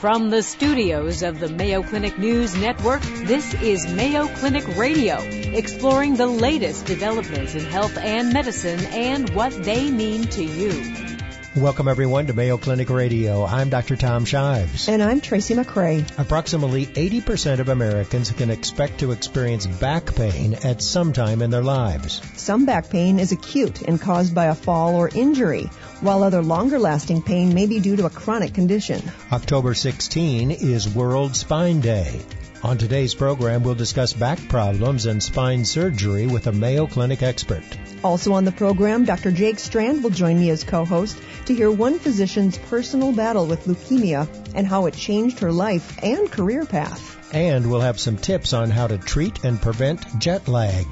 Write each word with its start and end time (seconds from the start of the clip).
From 0.00 0.28
the 0.28 0.42
studios 0.42 1.22
of 1.22 1.40
the 1.40 1.48
Mayo 1.48 1.82
Clinic 1.82 2.18
News 2.18 2.54
Network, 2.54 3.00
this 3.24 3.54
is 3.54 3.86
Mayo 3.86 4.28
Clinic 4.28 4.76
Radio, 4.76 5.16
exploring 5.22 6.16
the 6.16 6.26
latest 6.26 6.84
developments 6.84 7.54
in 7.54 7.64
health 7.64 7.96
and 7.96 8.30
medicine 8.30 8.78
and 8.92 9.30
what 9.30 9.64
they 9.64 9.90
mean 9.90 10.24
to 10.24 10.44
you. 10.44 11.15
Welcome 11.56 11.88
everyone 11.88 12.26
to 12.26 12.34
Mayo 12.34 12.58
Clinic 12.58 12.90
Radio. 12.90 13.42
I'm 13.42 13.70
Dr. 13.70 13.96
Tom 13.96 14.26
Shives. 14.26 14.90
And 14.90 15.02
I'm 15.02 15.22
Tracy 15.22 15.54
McCray. 15.54 16.06
Approximately 16.18 16.84
80% 16.84 17.60
of 17.60 17.70
Americans 17.70 18.30
can 18.30 18.50
expect 18.50 19.00
to 19.00 19.12
experience 19.12 19.66
back 19.66 20.14
pain 20.14 20.52
at 20.52 20.82
some 20.82 21.14
time 21.14 21.40
in 21.40 21.48
their 21.48 21.62
lives. 21.62 22.20
Some 22.38 22.66
back 22.66 22.90
pain 22.90 23.18
is 23.18 23.32
acute 23.32 23.80
and 23.80 23.98
caused 23.98 24.34
by 24.34 24.46
a 24.46 24.54
fall 24.54 24.96
or 24.96 25.08
injury, 25.08 25.70
while 26.02 26.24
other 26.24 26.42
longer 26.42 26.78
lasting 26.78 27.22
pain 27.22 27.54
may 27.54 27.64
be 27.66 27.80
due 27.80 27.96
to 27.96 28.04
a 28.04 28.10
chronic 28.10 28.52
condition. 28.52 29.00
October 29.32 29.72
16 29.72 30.50
is 30.50 30.94
World 30.94 31.34
Spine 31.34 31.80
Day. 31.80 32.20
On 32.66 32.76
today's 32.76 33.14
program, 33.14 33.62
we'll 33.62 33.76
discuss 33.76 34.12
back 34.12 34.40
problems 34.48 35.06
and 35.06 35.22
spine 35.22 35.64
surgery 35.64 36.26
with 36.26 36.48
a 36.48 36.52
Mayo 36.52 36.88
Clinic 36.88 37.22
expert. 37.22 37.62
Also 38.02 38.32
on 38.32 38.44
the 38.44 38.50
program, 38.50 39.04
Dr. 39.04 39.30
Jake 39.30 39.60
Strand 39.60 40.02
will 40.02 40.10
join 40.10 40.40
me 40.40 40.50
as 40.50 40.64
co-host 40.64 41.16
to 41.44 41.54
hear 41.54 41.70
one 41.70 42.00
physician's 42.00 42.58
personal 42.58 43.12
battle 43.12 43.46
with 43.46 43.66
leukemia 43.66 44.26
and 44.56 44.66
how 44.66 44.86
it 44.86 44.94
changed 44.94 45.38
her 45.38 45.52
life 45.52 45.96
and 46.02 46.28
career 46.28 46.64
path. 46.64 47.32
And 47.32 47.70
we'll 47.70 47.82
have 47.82 48.00
some 48.00 48.16
tips 48.16 48.52
on 48.52 48.72
how 48.72 48.88
to 48.88 48.98
treat 48.98 49.44
and 49.44 49.62
prevent 49.62 50.18
jet 50.18 50.48
lag. 50.48 50.86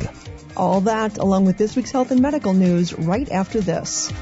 All 0.56 0.82
that, 0.82 1.18
along 1.18 1.44
with 1.44 1.58
this 1.58 1.74
week's 1.74 1.90
health 1.90 2.12
and 2.12 2.22
medical 2.22 2.52
news, 2.52 2.92
right 2.92 3.28
after 3.32 3.60
this. 3.60 4.12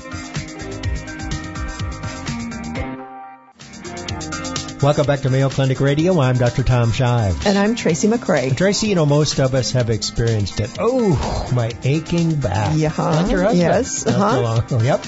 Welcome 4.82 5.06
back 5.06 5.20
to 5.20 5.30
Mayo 5.30 5.48
Clinic 5.48 5.78
Radio. 5.78 6.18
I'm 6.18 6.36
Dr. 6.36 6.64
Tom 6.64 6.91
Shives. 6.91 7.46
And 7.46 7.56
I'm 7.56 7.77
Tracy 7.77 8.08
McCray. 8.08 8.56
Tracy, 8.56 8.89
you 8.89 8.97
know, 8.97 9.06
most 9.06 9.39
of 9.39 9.55
us 9.55 9.70
have 9.70 9.91
experienced 9.91 10.58
it. 10.58 10.70
Oh, 10.80 11.52
my 11.55 11.70
aching 11.84 12.34
back. 12.41 12.77
Yeah. 12.77 12.92
Not 12.98 13.30
your 13.30 13.42
husband. 13.42 13.61
Yes. 13.61 14.05
Uh-huh. 14.05 14.62
Oh, 14.72 14.83
yep. 14.83 15.06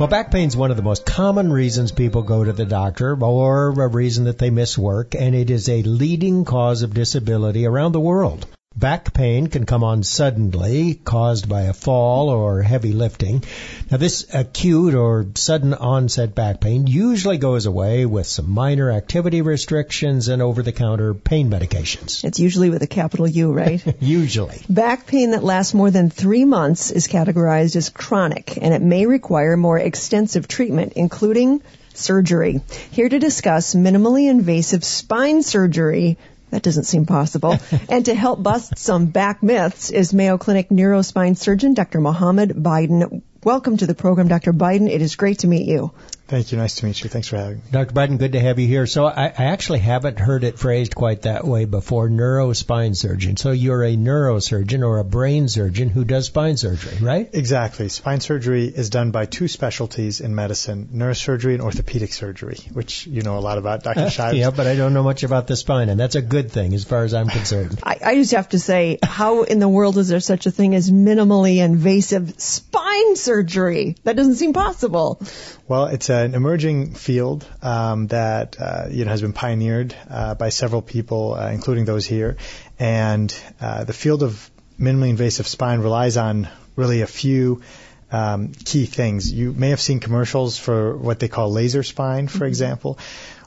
Well, 0.00 0.08
back 0.08 0.32
pain 0.32 0.48
is 0.48 0.56
one 0.56 0.72
of 0.72 0.76
the 0.76 0.82
most 0.82 1.06
common 1.06 1.52
reasons 1.52 1.92
people 1.92 2.22
go 2.22 2.42
to 2.42 2.52
the 2.52 2.64
doctor 2.64 3.16
or 3.22 3.68
a 3.68 3.86
reason 3.86 4.24
that 4.24 4.38
they 4.38 4.50
miss 4.50 4.76
work, 4.76 5.14
and 5.14 5.36
it 5.36 5.50
is 5.50 5.68
a 5.68 5.82
leading 5.84 6.44
cause 6.44 6.82
of 6.82 6.92
disability 6.92 7.64
around 7.64 7.92
the 7.92 8.00
world. 8.00 8.44
Back 8.74 9.12
pain 9.12 9.48
can 9.48 9.66
come 9.66 9.84
on 9.84 10.02
suddenly, 10.02 10.94
caused 10.94 11.48
by 11.48 11.62
a 11.62 11.74
fall 11.74 12.30
or 12.30 12.62
heavy 12.62 12.92
lifting. 12.92 13.44
Now, 13.90 13.98
this 13.98 14.26
acute 14.32 14.94
or 14.94 15.26
sudden 15.34 15.74
onset 15.74 16.34
back 16.34 16.60
pain 16.60 16.86
usually 16.86 17.36
goes 17.36 17.66
away 17.66 18.06
with 18.06 18.26
some 18.26 18.50
minor 18.50 18.90
activity 18.90 19.42
restrictions 19.42 20.28
and 20.28 20.40
over 20.40 20.62
the 20.62 20.72
counter 20.72 21.12
pain 21.12 21.50
medications. 21.50 22.24
It's 22.24 22.40
usually 22.40 22.70
with 22.70 22.82
a 22.82 22.86
capital 22.86 23.28
U, 23.28 23.52
right? 23.52 23.82
usually. 24.00 24.62
Back 24.70 25.06
pain 25.06 25.32
that 25.32 25.44
lasts 25.44 25.74
more 25.74 25.90
than 25.90 26.08
three 26.08 26.46
months 26.46 26.90
is 26.90 27.08
categorized 27.08 27.76
as 27.76 27.90
chronic, 27.90 28.56
and 28.56 28.72
it 28.72 28.82
may 28.82 29.04
require 29.04 29.56
more 29.56 29.78
extensive 29.78 30.48
treatment, 30.48 30.94
including 30.96 31.62
surgery. 31.94 32.62
Here 32.90 33.08
to 33.08 33.18
discuss 33.18 33.74
minimally 33.74 34.30
invasive 34.30 34.82
spine 34.82 35.42
surgery 35.42 36.16
that 36.52 36.62
doesn't 36.62 36.84
seem 36.84 37.06
possible. 37.06 37.58
and 37.88 38.04
to 38.04 38.14
help 38.14 38.42
bust 38.42 38.78
some 38.78 39.06
back 39.06 39.42
myths 39.42 39.90
is 39.90 40.12
Mayo 40.14 40.36
Clinic 40.38 40.68
neurospine 40.68 41.36
surgeon 41.36 41.74
Dr. 41.74 42.00
Mohammed 42.00 42.62
Bydon. 42.62 43.22
Welcome 43.42 43.78
to 43.78 43.86
the 43.86 43.94
program, 43.94 44.28
Dr. 44.28 44.52
Bydon. 44.52 44.86
It 44.86 45.00
is 45.00 45.16
great 45.16 45.40
to 45.40 45.46
meet 45.48 45.66
you. 45.66 45.92
Thank 46.32 46.50
you. 46.50 46.56
Nice 46.56 46.76
to 46.76 46.86
meet 46.86 47.04
you. 47.04 47.10
Thanks 47.10 47.28
for 47.28 47.36
having 47.36 47.56
me. 47.56 47.62
Dr. 47.70 47.92
Bydon, 47.92 48.16
good 48.16 48.32
to 48.32 48.40
have 48.40 48.58
you 48.58 48.66
here. 48.66 48.86
So 48.86 49.04
I, 49.04 49.26
I 49.26 49.44
actually 49.52 49.80
haven't 49.80 50.18
heard 50.18 50.44
it 50.44 50.58
phrased 50.58 50.94
quite 50.94 51.22
that 51.22 51.44
way 51.44 51.66
before, 51.66 52.08
neurospine 52.08 52.96
surgeon. 52.96 53.36
So 53.36 53.50
you're 53.50 53.84
a 53.84 53.96
neurosurgeon 53.96 54.82
or 54.82 54.98
a 54.98 55.04
brain 55.04 55.48
surgeon 55.48 55.90
who 55.90 56.04
does 56.04 56.28
spine 56.28 56.56
surgery, 56.56 56.96
right? 57.02 57.28
Exactly. 57.34 57.90
Spine 57.90 58.20
surgery 58.20 58.64
is 58.64 58.88
done 58.88 59.10
by 59.10 59.26
two 59.26 59.46
specialties 59.46 60.22
in 60.22 60.34
medicine, 60.34 60.88
neurosurgery 60.94 61.52
and 61.52 61.60
orthopedic 61.60 62.14
surgery, 62.14 62.56
which 62.72 63.06
you 63.06 63.20
know 63.20 63.36
a 63.36 63.40
lot 63.40 63.58
about, 63.58 63.82
Dr. 63.82 64.08
Shives. 64.16 64.38
yeah, 64.38 64.48
but 64.48 64.66
I 64.66 64.74
don't 64.74 64.94
know 64.94 65.02
much 65.02 65.24
about 65.24 65.48
the 65.48 65.56
spine, 65.56 65.90
and 65.90 66.00
that's 66.00 66.14
a 66.14 66.22
good 66.22 66.50
thing 66.50 66.72
as 66.72 66.84
far 66.84 67.04
as 67.04 67.12
I'm 67.12 67.28
concerned. 67.28 67.78
I, 67.82 67.98
I 68.02 68.14
just 68.14 68.32
have 68.32 68.48
to 68.48 68.58
say, 68.58 68.98
how 69.02 69.42
in 69.42 69.58
the 69.58 69.68
world 69.68 69.98
is 69.98 70.08
there 70.08 70.20
such 70.20 70.46
a 70.46 70.50
thing 70.50 70.74
as 70.74 70.90
minimally 70.90 71.58
invasive 71.58 72.40
spine 72.40 73.16
surgery? 73.16 73.96
That 74.04 74.16
doesn't 74.16 74.36
seem 74.36 74.54
possible. 74.54 75.20
Well, 75.68 75.86
it's 75.86 76.10
an 76.22 76.34
emerging 76.34 76.94
field 76.94 77.46
um, 77.62 78.06
that 78.08 78.56
uh, 78.60 78.86
you 78.90 79.04
know 79.04 79.10
has 79.10 79.20
been 79.20 79.32
pioneered 79.32 79.94
uh, 80.08 80.34
by 80.34 80.48
several 80.48 80.82
people, 80.82 81.34
uh, 81.34 81.50
including 81.50 81.84
those 81.84 82.06
here. 82.06 82.36
And 82.78 83.34
uh, 83.60 83.84
the 83.84 83.92
field 83.92 84.22
of 84.22 84.50
minimally 84.78 85.10
invasive 85.10 85.46
spine 85.46 85.80
relies 85.80 86.16
on 86.16 86.48
really 86.76 87.02
a 87.02 87.06
few 87.06 87.62
um, 88.10 88.52
key 88.52 88.86
things. 88.86 89.32
You 89.32 89.52
may 89.52 89.70
have 89.70 89.80
seen 89.80 90.00
commercials 90.00 90.58
for 90.58 90.96
what 90.96 91.18
they 91.18 91.28
call 91.28 91.50
laser 91.50 91.82
spine, 91.82 92.28
for 92.28 92.46
example. 92.46 92.98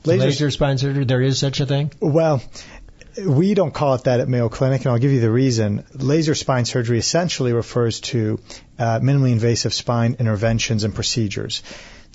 Laser, 0.03 0.25
laser 0.25 0.51
spine 0.51 0.77
surgery. 0.77 1.05
There 1.05 1.21
is 1.21 1.39
such 1.39 1.59
a 1.59 1.65
thing. 1.65 1.91
Well. 1.99 2.41
We 3.17 3.53
don't 3.53 3.73
call 3.73 3.95
it 3.95 4.03
that 4.03 4.19
at 4.19 4.27
Mayo 4.27 4.49
Clinic, 4.49 4.81
and 4.81 4.91
I'll 4.91 4.99
give 4.99 5.13
you 5.13 5.21
the 5.21 5.31
reason. 5.31 5.85
Laser 5.93 6.35
spine 6.35 6.65
surgery 6.65 6.97
essentially 6.97 7.53
refers 7.53 8.01
to 8.01 8.41
uh, 8.77 8.99
minimally 8.99 9.31
invasive 9.31 9.73
spine 9.73 10.17
interventions 10.19 10.83
and 10.83 10.93
procedures. 10.93 11.63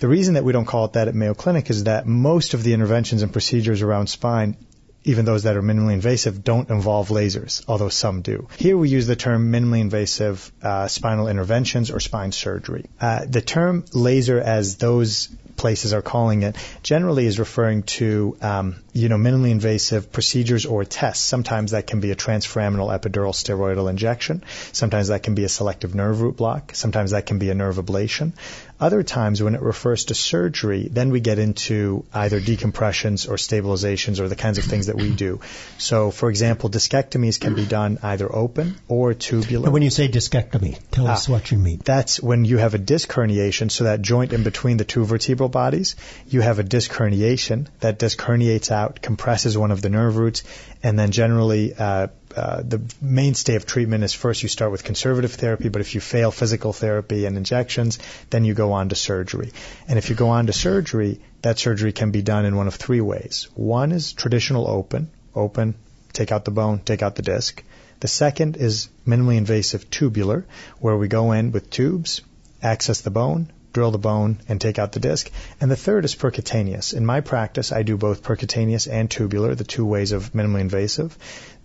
The 0.00 0.08
reason 0.08 0.34
that 0.34 0.44
we 0.44 0.52
don't 0.52 0.64
call 0.64 0.86
it 0.86 0.94
that 0.94 1.08
at 1.08 1.14
Mayo 1.14 1.34
Clinic 1.34 1.70
is 1.70 1.84
that 1.84 2.06
most 2.06 2.54
of 2.54 2.62
the 2.62 2.72
interventions 2.72 3.22
and 3.22 3.32
procedures 3.32 3.82
around 3.82 4.08
spine 4.08 4.56
even 5.04 5.24
those 5.24 5.44
that 5.44 5.56
are 5.56 5.62
minimally 5.62 5.94
invasive 5.94 6.44
don't 6.44 6.68
involve 6.68 7.08
lasers, 7.08 7.64
although 7.66 7.88
some 7.88 8.20
do. 8.20 8.48
Here 8.58 8.76
we 8.76 8.88
use 8.88 9.06
the 9.06 9.16
term 9.16 9.50
minimally 9.50 9.80
invasive 9.80 10.52
uh, 10.62 10.88
spinal 10.88 11.28
interventions 11.28 11.90
or 11.90 12.00
spine 12.00 12.32
surgery. 12.32 12.86
Uh, 13.00 13.24
the 13.26 13.40
term 13.40 13.84
laser, 13.94 14.38
as 14.38 14.76
those 14.76 15.28
places 15.56 15.92
are 15.92 16.02
calling 16.02 16.42
it, 16.42 16.56
generally 16.82 17.26
is 17.26 17.38
referring 17.38 17.82
to 17.82 18.36
um, 18.42 18.76
you 18.92 19.08
know 19.08 19.16
minimally 19.16 19.50
invasive 19.50 20.12
procedures 20.12 20.66
or 20.66 20.84
tests. 20.84 21.24
Sometimes 21.24 21.72
that 21.72 21.86
can 21.86 22.00
be 22.00 22.10
a 22.10 22.16
transforaminal 22.16 22.88
epidural 22.96 23.32
steroidal 23.32 23.88
injection. 23.88 24.44
Sometimes 24.72 25.08
that 25.08 25.22
can 25.22 25.34
be 25.34 25.44
a 25.44 25.48
selective 25.48 25.94
nerve 25.94 26.20
root 26.20 26.36
block. 26.36 26.74
Sometimes 26.74 27.12
that 27.12 27.26
can 27.26 27.38
be 27.38 27.50
a 27.50 27.54
nerve 27.54 27.76
ablation. 27.76 28.32
Other 28.80 29.02
times, 29.02 29.42
when 29.42 29.54
it 29.54 29.60
refers 29.60 30.06
to 30.06 30.14
surgery, 30.14 30.88
then 30.90 31.10
we 31.10 31.20
get 31.20 31.38
into 31.38 32.06
either 32.14 32.40
decompressions 32.40 33.28
or 33.28 33.34
stabilizations 33.34 34.20
or 34.20 34.28
the 34.28 34.36
kinds 34.36 34.56
of 34.56 34.64
things 34.64 34.86
that 34.86 34.96
we 34.96 35.10
do. 35.10 35.40
So, 35.76 36.10
for 36.10 36.30
example, 36.30 36.70
discectomies 36.70 37.38
can 37.38 37.54
be 37.54 37.66
done 37.66 37.98
either 38.02 38.34
open 38.34 38.76
or 38.88 39.12
tubular. 39.12 39.66
And 39.66 39.74
when 39.74 39.82
you 39.82 39.90
say 39.90 40.08
discectomy, 40.08 40.78
tell 40.90 41.06
us 41.06 41.28
ah, 41.28 41.32
what 41.32 41.50
you 41.50 41.58
mean. 41.58 41.82
That's 41.84 42.22
when 42.22 42.46
you 42.46 42.56
have 42.56 42.72
a 42.72 42.78
disc 42.78 43.10
herniation, 43.10 43.70
so 43.70 43.84
that 43.84 44.00
joint 44.00 44.32
in 44.32 44.44
between 44.44 44.78
the 44.78 44.86
two 44.86 45.04
vertebral 45.04 45.50
bodies, 45.50 45.94
you 46.28 46.40
have 46.40 46.58
a 46.58 46.62
disc 46.62 46.90
herniation. 46.90 47.66
That 47.80 47.98
disc 47.98 48.18
herniates 48.18 48.70
out, 48.70 48.79
compresses 48.88 49.56
one 49.56 49.70
of 49.70 49.82
the 49.82 49.90
nerve 49.90 50.16
roots, 50.16 50.42
and 50.82 50.98
then 50.98 51.10
generally 51.10 51.74
uh, 51.74 52.08
uh, 52.36 52.62
the 52.62 52.80
mainstay 53.00 53.56
of 53.56 53.66
treatment 53.66 54.04
is 54.04 54.12
first 54.12 54.42
you 54.42 54.48
start 54.48 54.70
with 54.70 54.84
conservative 54.84 55.32
therapy, 55.32 55.68
but 55.68 55.80
if 55.80 55.94
you 55.94 56.00
fail 56.00 56.30
physical 56.30 56.72
therapy 56.72 57.26
and 57.26 57.36
injections, 57.36 57.98
then 58.30 58.44
you 58.44 58.54
go 58.54 58.72
on 58.72 58.88
to 58.88 58.94
surgery. 58.94 59.52
And 59.88 59.98
if 59.98 60.10
you 60.10 60.16
go 60.16 60.28
on 60.28 60.46
to 60.46 60.52
surgery, 60.52 61.20
that 61.42 61.58
surgery 61.58 61.92
can 61.92 62.10
be 62.10 62.22
done 62.22 62.44
in 62.44 62.56
one 62.56 62.66
of 62.68 62.74
three 62.74 63.00
ways. 63.00 63.48
One 63.54 63.92
is 63.92 64.12
traditional 64.12 64.68
open, 64.68 65.10
open, 65.34 65.74
take 66.12 66.32
out 66.32 66.44
the 66.44 66.50
bone, 66.50 66.80
take 66.80 67.02
out 67.02 67.16
the 67.16 67.22
disc. 67.22 67.62
The 68.00 68.08
second 68.08 68.56
is 68.56 68.88
minimally 69.06 69.36
invasive 69.36 69.90
tubular, 69.90 70.46
where 70.78 70.96
we 70.96 71.08
go 71.08 71.32
in 71.32 71.52
with 71.52 71.70
tubes, 71.70 72.22
access 72.62 73.02
the 73.02 73.10
bone, 73.10 73.52
drill 73.72 73.90
the 73.90 73.98
bone, 73.98 74.40
and 74.48 74.60
take 74.60 74.78
out 74.78 74.92
the 74.92 75.00
disc. 75.00 75.30
And 75.60 75.70
the 75.70 75.76
third 75.76 76.04
is 76.04 76.14
percutaneous. 76.14 76.94
In 76.94 77.06
my 77.06 77.20
practice, 77.20 77.72
I 77.72 77.82
do 77.82 77.96
both 77.96 78.22
percutaneous 78.22 78.88
and 78.90 79.10
tubular, 79.10 79.54
the 79.54 79.64
two 79.64 79.84
ways 79.84 80.12
of 80.12 80.32
minimally 80.32 80.60
invasive. 80.60 81.16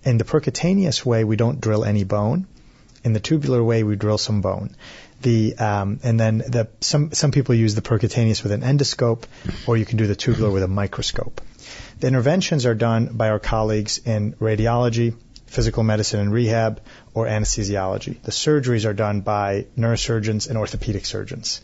In 0.04 0.18
the 0.18 0.24
percutaneous 0.24 1.06
way, 1.06 1.24
we 1.24 1.36
don't 1.36 1.62
drill 1.62 1.84
any 1.84 2.04
bone. 2.04 2.48
In 3.04 3.14
the 3.14 3.20
tubular 3.20 3.64
way, 3.64 3.84
we 3.84 3.96
drill 3.96 4.18
some 4.18 4.42
bone. 4.42 4.76
The 5.22 5.56
um, 5.58 6.00
and 6.04 6.20
then 6.20 6.40
the 6.40 6.68
some 6.82 7.12
some 7.14 7.32
people 7.32 7.56
use 7.56 7.76
the 7.76 7.82
percutaneous 7.82 8.44
with 8.44 8.52
an 8.52 8.62
endoscope, 8.62 9.24
or 9.66 9.78
you 9.78 9.86
can 9.86 9.98
do 9.98 10.08
the 10.08 10.16
tubular 10.16 10.52
with 10.52 10.64
a 10.64 10.68
microscope. 10.68 11.42
The 12.00 12.08
interventions 12.08 12.66
are 12.66 12.76
done 12.76 13.08
by 13.14 13.30
our 13.30 13.40
colleagues 13.40 14.00
in 14.00 14.34
radiology, 14.34 15.16
physical 15.48 15.84
medicine 15.84 16.20
and 16.20 16.34
rehab, 16.34 16.82
or 17.14 17.28
anesthesiology. 17.28 18.22
The 18.22 18.32
surgeries 18.32 18.86
are 18.86 18.94
done 18.94 19.22
by 19.22 19.68
neurosurgeons 19.78 20.50
and 20.50 20.58
orthopedic 20.58 21.06
surgeons. 21.06 21.62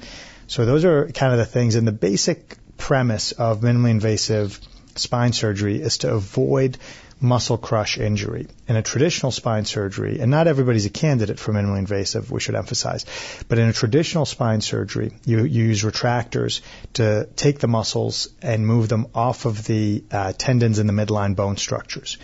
So 0.52 0.66
those 0.66 0.84
are 0.84 1.08
kind 1.08 1.32
of 1.32 1.40
the 1.40 1.46
things. 1.46 1.76
And 1.76 1.88
the 1.88 1.94
basic 1.94 2.58
premise 2.76 3.32
of 3.32 3.62
minimally 3.62 3.92
invasive 3.92 4.60
spine 4.96 5.32
surgery 5.32 5.82
is 5.82 6.00
to 6.00 6.14
avoid 6.14 6.78
muscle 7.22 7.58
crush 7.58 7.98
injury. 7.98 8.48
In 8.68 8.76
a 8.76 8.82
traditional 8.82 9.32
spine 9.32 9.64
surgery, 9.64 10.20
and 10.20 10.30
not 10.30 10.48
everybody's 10.48 10.86
a 10.86 10.90
candidate 10.90 11.40
for 11.40 11.54
minimally 11.54 11.78
invasive, 11.78 12.32
we 12.32 12.42
should 12.42 12.56
emphasize, 12.56 13.06
but 13.48 13.60
in 13.60 13.70
a 13.70 13.74
traditional 13.74 14.26
spine 14.26 14.60
surgery, 14.60 15.14
you, 15.24 15.46
you 15.46 15.64
use 15.64 15.84
retractors 15.84 16.60
to 16.96 17.30
take 17.38 17.60
the 17.60 17.70
muscles 17.70 18.28
and 18.42 18.68
move 18.68 18.90
them 18.90 19.08
off 19.16 19.46
of 19.46 19.64
the 19.64 20.04
uh, 20.12 20.34
tendons 20.38 20.80
in 20.80 20.88
the 20.88 20.94
midline 20.94 21.34
bone 21.34 21.56
structures. 21.56 22.18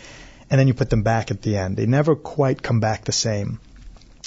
And 0.49 0.59
then 0.59 0.67
you 0.67 0.73
put 0.73 0.89
them 0.89 1.03
back 1.03 1.31
at 1.31 1.43
the 1.43 1.55
end. 1.55 1.77
They 1.77 1.85
never 1.85 2.13
quite 2.17 2.61
come 2.61 2.81
back 2.81 3.05
the 3.05 3.13
same. 3.13 3.61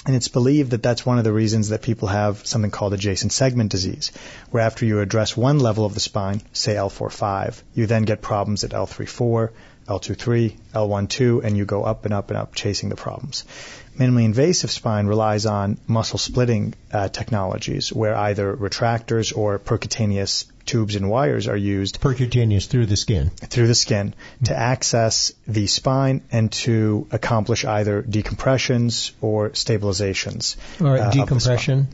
And 0.07 0.17
it's 0.17 0.29
believed 0.29 0.71
that 0.71 0.83
that's 0.83 1.05
one 1.05 1.19
of 1.19 1.25
the 1.25 1.33
reasons 1.33 1.69
that 1.69 1.83
people 1.83 2.09
have 2.09 2.47
something 2.47 2.71
called 2.71 2.95
adjacent 2.95 3.33
segment 3.33 3.71
disease, 3.71 4.13
where 4.51 4.63
after 4.63 4.87
you 4.87 5.01
address 5.01 5.37
one 5.37 5.59
level 5.59 5.85
of 5.85 5.93
the 5.93 6.01
spine, 6.01 6.41
say 6.53 6.75
L4-5, 6.75 7.63
you 7.75 7.87
then 7.87 8.05
get 8.05 8.23
problems 8.23 8.65
at 8.65 8.71
L3-4, 8.71 9.51
L2-3, 9.87 10.57
L1-2, 10.75 11.45
and 11.45 11.57
you 11.57 11.65
go 11.65 11.83
up 11.83 12.05
and 12.05 12.15
up 12.15 12.31
and 12.31 12.39
up 12.39 12.55
chasing 12.55 12.89
the 12.89 12.97
problems. 12.97 13.45
Minimally 13.99 14.25
invasive 14.25 14.71
spine 14.71 15.07
relies 15.07 15.47
on 15.47 15.79
muscle 15.87 16.19
splitting 16.19 16.75
uh, 16.93 17.09
technologies 17.09 17.93
where 17.93 18.15
either 18.15 18.55
retractors 18.57 19.37
or 19.37 19.59
percutaneous 19.59 20.47
tubes 20.65 20.95
and 20.95 21.11
wires 21.11 21.49
are 21.49 21.57
used 21.57 22.01
percutaneous 22.01 22.69
through 22.69 22.87
the 22.87 22.97
skin 22.97 23.31
through 23.31 23.67
the 23.67 23.75
skin 23.75 24.15
to 24.45 24.57
access 24.57 25.33
the 25.49 25.67
spine 25.67 26.23
and 26.31 26.53
to 26.53 27.09
accomplish 27.11 27.65
either 27.65 28.03
decompressions 28.03 29.11
or 29.21 29.51
stabilizations. 29.51 30.57
All 30.81 30.93
right, 30.93 31.01
uh, 31.01 31.11
decompression. 31.11 31.89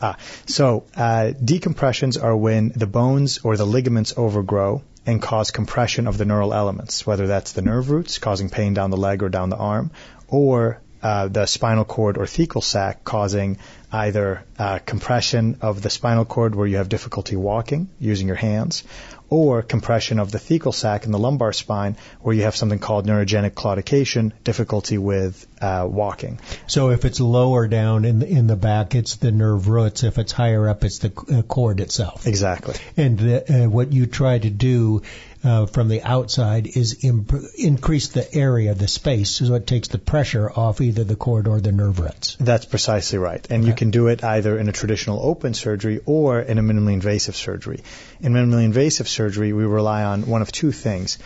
Uh, 0.00 0.14
so 0.46 0.84
uh, 0.94 1.32
decompressions 1.42 2.22
are 2.22 2.36
when 2.36 2.68
the 2.76 2.86
bones 2.86 3.40
or 3.42 3.56
the 3.56 3.66
ligaments 3.66 4.14
overgrow 4.16 4.82
and 5.06 5.20
cause 5.20 5.50
compression 5.50 6.06
of 6.06 6.18
the 6.18 6.24
neural 6.24 6.52
elements, 6.52 7.06
whether 7.06 7.26
that's 7.26 7.52
the 7.52 7.62
nerve 7.62 7.90
roots 7.90 8.18
causing 8.18 8.50
pain 8.50 8.74
down 8.74 8.90
the 8.90 8.96
leg 8.96 9.22
or 9.22 9.28
down 9.28 9.50
the 9.50 9.56
arm, 9.56 9.90
or 10.28 10.80
uh, 11.02 11.28
the 11.28 11.46
spinal 11.46 11.84
cord 11.84 12.18
or 12.18 12.26
thecal 12.26 12.62
sac 12.62 13.04
causing 13.04 13.56
either 13.90 14.44
uh, 14.58 14.78
compression 14.80 15.56
of 15.62 15.80
the 15.80 15.90
spinal 15.90 16.24
cord 16.24 16.54
where 16.54 16.66
you 16.66 16.76
have 16.76 16.88
difficulty 16.88 17.36
walking 17.36 17.88
using 17.98 18.26
your 18.26 18.36
hands, 18.36 18.84
or 19.30 19.62
compression 19.62 20.18
of 20.18 20.32
the 20.32 20.38
thecal 20.38 20.74
sac 20.74 21.04
in 21.04 21.12
the 21.12 21.18
lumbar 21.18 21.52
spine 21.52 21.96
where 22.20 22.34
you 22.34 22.42
have 22.42 22.56
something 22.56 22.80
called 22.80 23.06
neurogenic 23.06 23.52
claudication, 23.52 24.32
difficulty 24.42 24.98
with 24.98 25.46
uh, 25.60 25.86
walking. 25.88 26.40
So 26.66 26.90
if 26.90 27.04
it's 27.04 27.20
lower 27.20 27.68
down 27.68 28.04
in 28.04 28.18
the, 28.18 28.28
in 28.28 28.46
the 28.48 28.56
back, 28.56 28.94
it's 28.94 29.16
the 29.16 29.30
nerve 29.30 29.68
roots. 29.68 30.02
If 30.02 30.18
it's 30.18 30.32
higher 30.32 30.68
up, 30.68 30.84
it's 30.84 30.98
the 30.98 31.12
uh, 31.32 31.42
cord 31.42 31.80
itself. 31.80 32.26
Exactly. 32.26 32.74
And 32.96 33.18
the, 33.18 33.64
uh, 33.64 33.68
what 33.68 33.92
you 33.92 34.06
try 34.06 34.38
to 34.38 34.50
do 34.50 35.02
uh, 35.42 35.66
from 35.66 35.88
the 35.88 36.02
outside 36.02 36.66
is 36.66 37.04
imp- 37.04 37.32
increase 37.56 38.08
the 38.08 38.34
area, 38.34 38.74
the 38.74 38.88
space, 38.88 39.30
so 39.30 39.54
it 39.54 39.66
takes 39.66 39.88
the 39.88 39.98
pressure 39.98 40.50
off 40.50 40.80
either 40.80 41.04
the 41.04 41.16
cord 41.16 41.48
or 41.48 41.60
the 41.60 41.72
nerve 41.72 41.98
roots. 41.98 42.36
That's 42.38 42.66
precisely 42.66 43.18
right. 43.18 43.46
And 43.50 43.62
okay. 43.62 43.70
you 43.70 43.74
can 43.74 43.90
do 43.90 44.08
it 44.08 44.22
either 44.22 44.58
in 44.58 44.68
a 44.68 44.72
traditional 44.72 45.20
open 45.22 45.54
surgery 45.54 46.00
or 46.04 46.40
in 46.40 46.58
a 46.58 46.62
minimally 46.62 46.92
invasive 46.92 47.36
surgery. 47.36 47.80
In 48.20 48.32
minimally 48.32 48.64
invasive 48.64 49.08
surgery, 49.08 49.52
we 49.52 49.64
rely 49.64 50.04
on 50.04 50.26
one 50.26 50.42
of 50.42 50.52
two 50.52 50.72
things. 50.72 51.18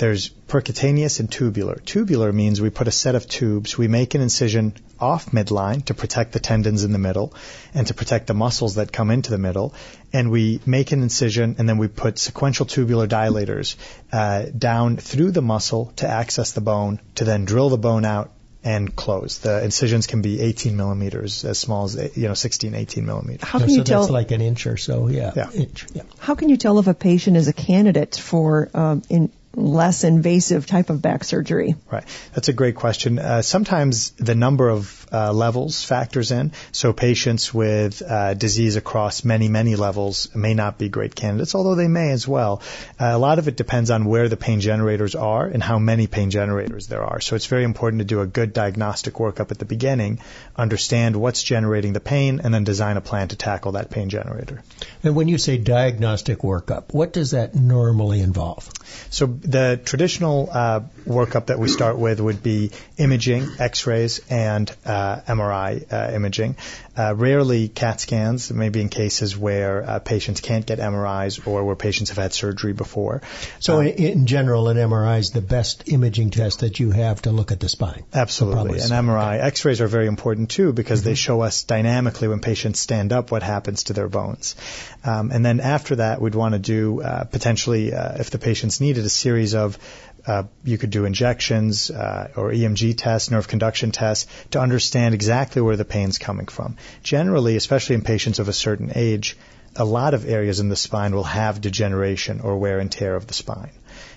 There's 0.00 0.30
percutaneous 0.48 1.20
and 1.20 1.30
tubular. 1.30 1.74
Tubular 1.84 2.32
means 2.32 2.58
we 2.58 2.70
put 2.70 2.88
a 2.88 2.90
set 2.90 3.14
of 3.14 3.28
tubes, 3.28 3.76
we 3.76 3.86
make 3.86 4.14
an 4.14 4.22
incision 4.22 4.72
off 4.98 5.26
midline 5.26 5.84
to 5.84 5.94
protect 5.94 6.32
the 6.32 6.40
tendons 6.40 6.84
in 6.84 6.92
the 6.92 6.98
middle 6.98 7.34
and 7.74 7.86
to 7.86 7.92
protect 7.92 8.26
the 8.26 8.32
muscles 8.32 8.76
that 8.76 8.92
come 8.92 9.10
into 9.10 9.30
the 9.30 9.36
middle, 9.36 9.74
and 10.10 10.30
we 10.30 10.58
make 10.64 10.92
an 10.92 11.02
incision 11.02 11.56
and 11.58 11.68
then 11.68 11.76
we 11.76 11.86
put 11.86 12.18
sequential 12.18 12.64
tubular 12.64 13.06
dilators 13.06 13.76
uh, 14.10 14.46
down 14.56 14.96
through 14.96 15.32
the 15.32 15.42
muscle 15.42 15.92
to 15.96 16.08
access 16.08 16.52
the 16.52 16.62
bone 16.62 16.98
to 17.16 17.24
then 17.24 17.44
drill 17.44 17.68
the 17.68 17.76
bone 17.76 18.06
out 18.06 18.30
and 18.64 18.96
close. 18.96 19.38
The 19.38 19.62
incisions 19.62 20.06
can 20.06 20.22
be 20.22 20.40
18 20.40 20.78
millimeters, 20.78 21.44
as 21.44 21.58
small 21.58 21.84
as 21.84 22.16
you 22.16 22.26
know 22.28 22.34
16, 22.34 22.74
18 22.74 23.04
millimeters. 23.04 23.46
How 23.46 23.58
can 23.58 23.68
so 23.68 23.74
you 23.74 23.84
tell? 23.84 24.00
That's 24.00 24.12
like 24.12 24.30
an 24.30 24.40
inch 24.40 24.66
or 24.66 24.78
so. 24.78 25.08
Yeah. 25.08 25.32
Yeah. 25.36 25.50
Inch. 25.52 25.86
Yeah. 25.92 26.02
How 26.18 26.34
can 26.34 26.48
you 26.48 26.56
tell 26.56 26.78
if 26.78 26.86
a 26.86 26.94
patient 26.94 27.36
is 27.36 27.48
a 27.48 27.52
candidate 27.52 28.16
for 28.16 28.70
um, 28.72 29.02
in 29.10 29.30
less 29.54 30.04
invasive 30.04 30.66
type 30.66 30.90
of 30.90 31.02
back 31.02 31.24
surgery? 31.24 31.74
Right. 31.90 32.04
That's 32.34 32.48
a 32.48 32.52
great 32.52 32.76
question. 32.76 33.18
Uh, 33.18 33.42
sometimes 33.42 34.10
the 34.10 34.34
number 34.34 34.68
of 34.68 35.06
uh, 35.12 35.32
levels 35.32 35.84
factors 35.84 36.30
in. 36.30 36.52
So 36.72 36.92
patients 36.92 37.52
with 37.52 38.02
uh, 38.02 38.34
disease 38.34 38.76
across 38.76 39.24
many, 39.24 39.48
many 39.48 39.76
levels 39.76 40.34
may 40.34 40.54
not 40.54 40.78
be 40.78 40.88
great 40.88 41.14
candidates, 41.14 41.54
although 41.54 41.74
they 41.74 41.88
may 41.88 42.10
as 42.10 42.28
well. 42.28 42.62
Uh, 42.98 43.06
a 43.06 43.18
lot 43.18 43.38
of 43.38 43.48
it 43.48 43.56
depends 43.56 43.90
on 43.90 44.04
where 44.04 44.28
the 44.28 44.36
pain 44.36 44.60
generators 44.60 45.14
are 45.14 45.46
and 45.46 45.62
how 45.62 45.78
many 45.78 46.06
pain 46.06 46.30
generators 46.30 46.86
there 46.86 47.02
are. 47.02 47.20
So 47.20 47.36
it's 47.36 47.46
very 47.46 47.64
important 47.64 48.00
to 48.00 48.04
do 48.04 48.20
a 48.20 48.26
good 48.26 48.52
diagnostic 48.52 49.14
workup 49.14 49.50
at 49.50 49.58
the 49.58 49.64
beginning, 49.64 50.20
understand 50.56 51.16
what's 51.16 51.42
generating 51.42 51.92
the 51.92 52.00
pain, 52.00 52.40
and 52.44 52.54
then 52.54 52.64
design 52.64 52.96
a 52.96 53.00
plan 53.00 53.28
to 53.28 53.36
tackle 53.36 53.72
that 53.72 53.90
pain 53.90 54.08
generator. 54.08 54.62
And 55.02 55.16
when 55.16 55.28
you 55.28 55.38
say 55.38 55.58
diagnostic 55.58 56.38
workup, 56.38 56.94
what 56.94 57.12
does 57.12 57.32
that 57.32 57.54
normally 57.54 58.20
involve? 58.20 58.70
So 59.10 59.26
the 59.42 59.80
traditional 59.84 60.48
uh, 60.50 60.80
workup 61.06 61.46
that 61.46 61.58
we 61.58 61.68
start 61.68 61.98
with 61.98 62.20
would 62.20 62.42
be 62.42 62.70
imaging, 62.98 63.48
X-rays, 63.58 64.20
and 64.30 64.70
uh, 64.84 65.20
MRI 65.26 65.92
uh, 65.92 66.12
imaging. 66.14 66.56
Uh, 67.00 67.14
rarely 67.14 67.68
CAT 67.68 67.98
scans, 67.98 68.52
maybe 68.52 68.78
in 68.78 68.90
cases 68.90 69.34
where 69.34 69.82
uh, 69.82 69.98
patients 70.00 70.42
can't 70.42 70.66
get 70.66 70.78
MRIs 70.78 71.46
or 71.46 71.64
where 71.64 71.74
patients 71.74 72.10
have 72.10 72.18
had 72.18 72.34
surgery 72.34 72.74
before. 72.74 73.22
So 73.58 73.78
um, 73.78 73.86
in, 73.86 73.94
in, 73.94 74.26
general, 74.26 74.68
an 74.68 74.76
MRI 74.76 75.18
is 75.18 75.30
the 75.30 75.40
best 75.40 75.88
imaging 75.88 76.28
test 76.28 76.60
that 76.60 76.78
you 76.78 76.90
have 76.90 77.22
to 77.22 77.30
look 77.30 77.52
at 77.52 77.60
the 77.60 77.70
spine. 77.70 78.04
Absolutely. 78.12 78.80
An 78.80 78.90
MRI. 78.90 79.36
Okay. 79.36 79.46
X-rays 79.46 79.80
are 79.80 79.86
very 79.86 80.08
important 80.08 80.50
too 80.50 80.74
because 80.74 81.00
mm-hmm. 81.00 81.08
they 81.08 81.14
show 81.14 81.40
us 81.40 81.62
dynamically 81.62 82.28
when 82.28 82.40
patients 82.40 82.80
stand 82.80 83.14
up 83.14 83.30
what 83.30 83.42
happens 83.42 83.84
to 83.84 83.94
their 83.94 84.10
bones. 84.10 84.54
Um, 85.02 85.30
and 85.30 85.42
then 85.42 85.60
after 85.60 85.96
that, 85.96 86.20
we'd 86.20 86.34
want 86.34 86.52
to 86.52 86.58
do 86.58 87.00
uh, 87.00 87.24
potentially, 87.24 87.94
uh, 87.94 88.16
if 88.18 88.28
the 88.28 88.38
patients 88.38 88.78
needed, 88.78 89.06
a 89.06 89.08
series 89.08 89.54
of 89.54 89.78
uh, 90.26 90.44
you 90.64 90.78
could 90.78 90.90
do 90.90 91.04
injections 91.04 91.90
uh, 91.90 92.30
or 92.36 92.50
EMG 92.50 92.96
tests, 92.96 93.30
nerve 93.30 93.48
conduction 93.48 93.90
tests 93.90 94.30
to 94.50 94.60
understand 94.60 95.14
exactly 95.14 95.62
where 95.62 95.76
the 95.76 95.84
pain's 95.84 96.18
coming 96.18 96.46
from. 96.46 96.76
Generally, 97.02 97.56
especially 97.56 97.94
in 97.94 98.02
patients 98.02 98.38
of 98.38 98.48
a 98.48 98.52
certain 98.52 98.92
age, 98.94 99.36
a 99.76 99.84
lot 99.84 100.14
of 100.14 100.28
areas 100.28 100.60
in 100.60 100.68
the 100.68 100.76
spine 100.76 101.14
will 101.14 101.24
have 101.24 101.60
degeneration 101.60 102.40
or 102.40 102.58
wear 102.58 102.78
and 102.80 102.90
tear 102.90 103.14
of 103.14 103.26
the 103.26 103.34
spine. 103.34 103.70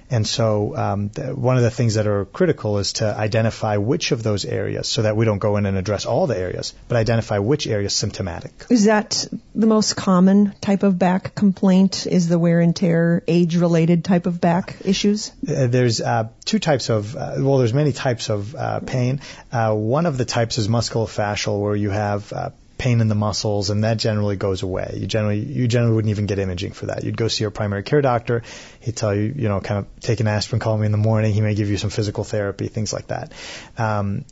And 0.09 0.27
so 0.27 0.75
um, 0.75 1.09
the, 1.09 1.35
one 1.35 1.57
of 1.57 1.63
the 1.63 1.71
things 1.71 1.95
that 1.95 2.07
are 2.07 2.25
critical 2.25 2.77
is 2.79 2.93
to 2.93 3.05
identify 3.05 3.77
which 3.77 4.11
of 4.11 4.23
those 4.23 4.45
areas, 4.45 4.87
so 4.87 5.01
that 5.01 5.15
we 5.15 5.25
don't 5.25 5.39
go 5.39 5.57
in 5.57 5.65
and 5.65 5.77
address 5.77 6.05
all 6.05 6.27
the 6.27 6.37
areas, 6.37 6.73
but 6.87 6.97
identify 6.97 7.39
which 7.39 7.67
area 7.67 7.87
is 7.87 7.93
symptomatic. 7.93 8.65
Is 8.69 8.85
that 8.85 9.25
the 9.55 9.67
most 9.67 9.95
common 9.95 10.53
type 10.61 10.83
of 10.83 10.99
back 10.99 11.35
complaint? 11.35 12.05
Is 12.07 12.27
the 12.27 12.37
wear 12.37 12.59
and 12.59 12.75
tear 12.75 13.23
age-related 13.27 14.03
type 14.03 14.25
of 14.25 14.39
back 14.39 14.75
issues? 14.85 15.31
Uh, 15.47 15.67
there's 15.67 16.01
uh, 16.01 16.29
two 16.45 16.59
types 16.59 16.89
of 16.89 17.15
uh, 17.15 17.35
well, 17.37 17.57
there's 17.57 17.73
many 17.73 17.91
types 17.91 18.29
of 18.29 18.55
uh, 18.55 18.79
pain. 18.79 19.21
Uh, 19.51 19.73
one 19.73 20.05
of 20.05 20.17
the 20.17 20.25
types 20.25 20.57
is 20.57 20.67
musculofascial, 20.67 21.59
where 21.59 21.75
you 21.75 21.89
have 21.89 22.31
uh, 22.33 22.49
pain 22.83 22.99
in 22.99 23.07
the 23.07 23.15
muscles, 23.15 23.69
and 23.69 23.85
that 23.85 23.97
generally 23.97 24.35
goes 24.35 24.61
away. 24.61 24.97
You 24.97 25.07
generally 25.07 25.39
you 25.39 25.69
generally 25.69 25.95
wouldn't 25.95 26.11
even 26.11 26.25
get 26.25 26.37
imaging 26.37 26.73
for 26.73 26.87
that. 26.87 27.05
You'd 27.05 27.15
go 27.15 27.29
see 27.29 27.45
your 27.45 27.51
primary 27.51 27.83
care 27.83 28.01
doctor. 28.01 28.43
He'd 28.81 28.97
tell 28.97 29.15
you, 29.15 29.33
you 29.43 29.47
know, 29.47 29.61
kind 29.61 29.79
of 29.79 29.99
take 30.01 30.19
an 30.19 30.27
aspirin, 30.27 30.59
call 30.59 30.77
me 30.77 30.85
in 30.85 30.91
the 30.91 30.97
morning. 30.97 31.33
He 31.33 31.39
may 31.39 31.55
give 31.55 31.69
you 31.69 31.77
some 31.77 31.89
physical 31.89 32.25
therapy, 32.25 32.67
things 32.67 32.91
like 32.91 33.07
that. 33.07 33.31
Um, 33.77 34.25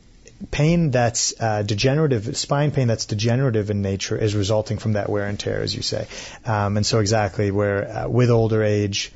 pain 0.50 0.90
that's 0.90 1.32
uh, 1.40 1.62
degenerative, 1.62 2.36
spine 2.36 2.72
pain 2.72 2.88
that's 2.88 3.06
degenerative 3.06 3.70
in 3.70 3.80
nature, 3.80 4.18
is 4.18 4.34
resulting 4.34 4.76
from 4.76 4.92
that 4.94 5.08
wear 5.08 5.26
and 5.26 5.40
tear, 5.40 5.62
as 5.62 5.74
you 5.74 5.80
say. 5.80 6.06
Um, 6.44 6.76
and 6.76 6.84
so 6.84 6.98
exactly 6.98 7.50
where 7.50 7.88
uh, 7.88 8.08
with 8.08 8.28
older 8.30 8.62
age 8.62 9.12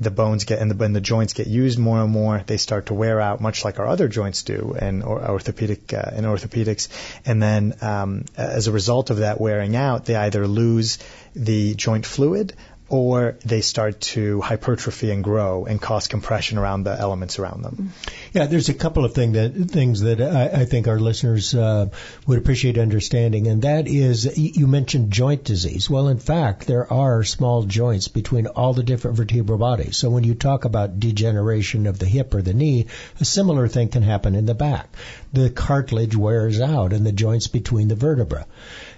the 0.00 0.10
bones 0.10 0.44
get 0.44 0.58
and 0.58 0.70
the, 0.70 0.84
and 0.84 0.96
the 0.96 1.00
joints 1.00 1.34
get 1.34 1.46
used 1.46 1.78
more 1.78 2.00
and 2.00 2.10
more. 2.10 2.42
They 2.46 2.56
start 2.56 2.86
to 2.86 2.94
wear 2.94 3.20
out, 3.20 3.40
much 3.40 3.64
like 3.64 3.78
our 3.78 3.86
other 3.86 4.08
joints 4.08 4.42
do 4.42 4.74
in 4.80 5.02
or, 5.02 5.22
orthopedic 5.22 5.92
uh, 5.92 6.10
in 6.16 6.24
orthopedics. 6.24 6.88
And 7.26 7.42
then, 7.42 7.74
um, 7.82 8.24
as 8.36 8.66
a 8.66 8.72
result 8.72 9.10
of 9.10 9.18
that 9.18 9.40
wearing 9.40 9.76
out, 9.76 10.06
they 10.06 10.16
either 10.16 10.46
lose 10.46 10.98
the 11.34 11.74
joint 11.74 12.06
fluid 12.06 12.54
or 12.90 13.38
they 13.44 13.60
start 13.60 14.00
to 14.00 14.40
hypertrophy 14.40 15.12
and 15.12 15.22
grow 15.22 15.64
and 15.64 15.80
cause 15.80 16.08
compression 16.08 16.58
around 16.58 16.82
the 16.82 16.90
elements 16.92 17.38
around 17.38 17.62
them. 17.62 17.92
Yeah, 18.32 18.46
there's 18.46 18.68
a 18.68 18.74
couple 18.74 19.04
of 19.04 19.14
thing 19.14 19.32
that, 19.32 19.54
things 19.54 20.00
that 20.00 20.20
I, 20.20 20.62
I 20.62 20.64
think 20.64 20.88
our 20.88 20.98
listeners 20.98 21.54
uh, 21.54 21.86
would 22.26 22.38
appreciate 22.38 22.78
understanding, 22.78 23.46
and 23.46 23.62
that 23.62 23.86
is 23.86 24.36
you 24.36 24.66
mentioned 24.66 25.12
joint 25.12 25.44
disease. 25.44 25.88
Well, 25.88 26.08
in 26.08 26.18
fact, 26.18 26.66
there 26.66 26.92
are 26.92 27.22
small 27.22 27.62
joints 27.62 28.08
between 28.08 28.48
all 28.48 28.74
the 28.74 28.82
different 28.82 29.16
vertebral 29.16 29.58
bodies. 29.58 29.96
So 29.96 30.10
when 30.10 30.24
you 30.24 30.34
talk 30.34 30.64
about 30.64 30.98
degeneration 30.98 31.86
of 31.86 32.00
the 32.00 32.06
hip 32.06 32.34
or 32.34 32.42
the 32.42 32.54
knee, 32.54 32.86
a 33.20 33.24
similar 33.24 33.68
thing 33.68 33.88
can 33.88 34.02
happen 34.02 34.34
in 34.34 34.46
the 34.46 34.54
back. 34.54 34.92
The 35.32 35.48
cartilage 35.48 36.16
wears 36.16 36.60
out 36.60 36.92
in 36.92 37.04
the 37.04 37.12
joints 37.12 37.46
between 37.46 37.86
the 37.86 37.94
vertebrae. 37.94 38.44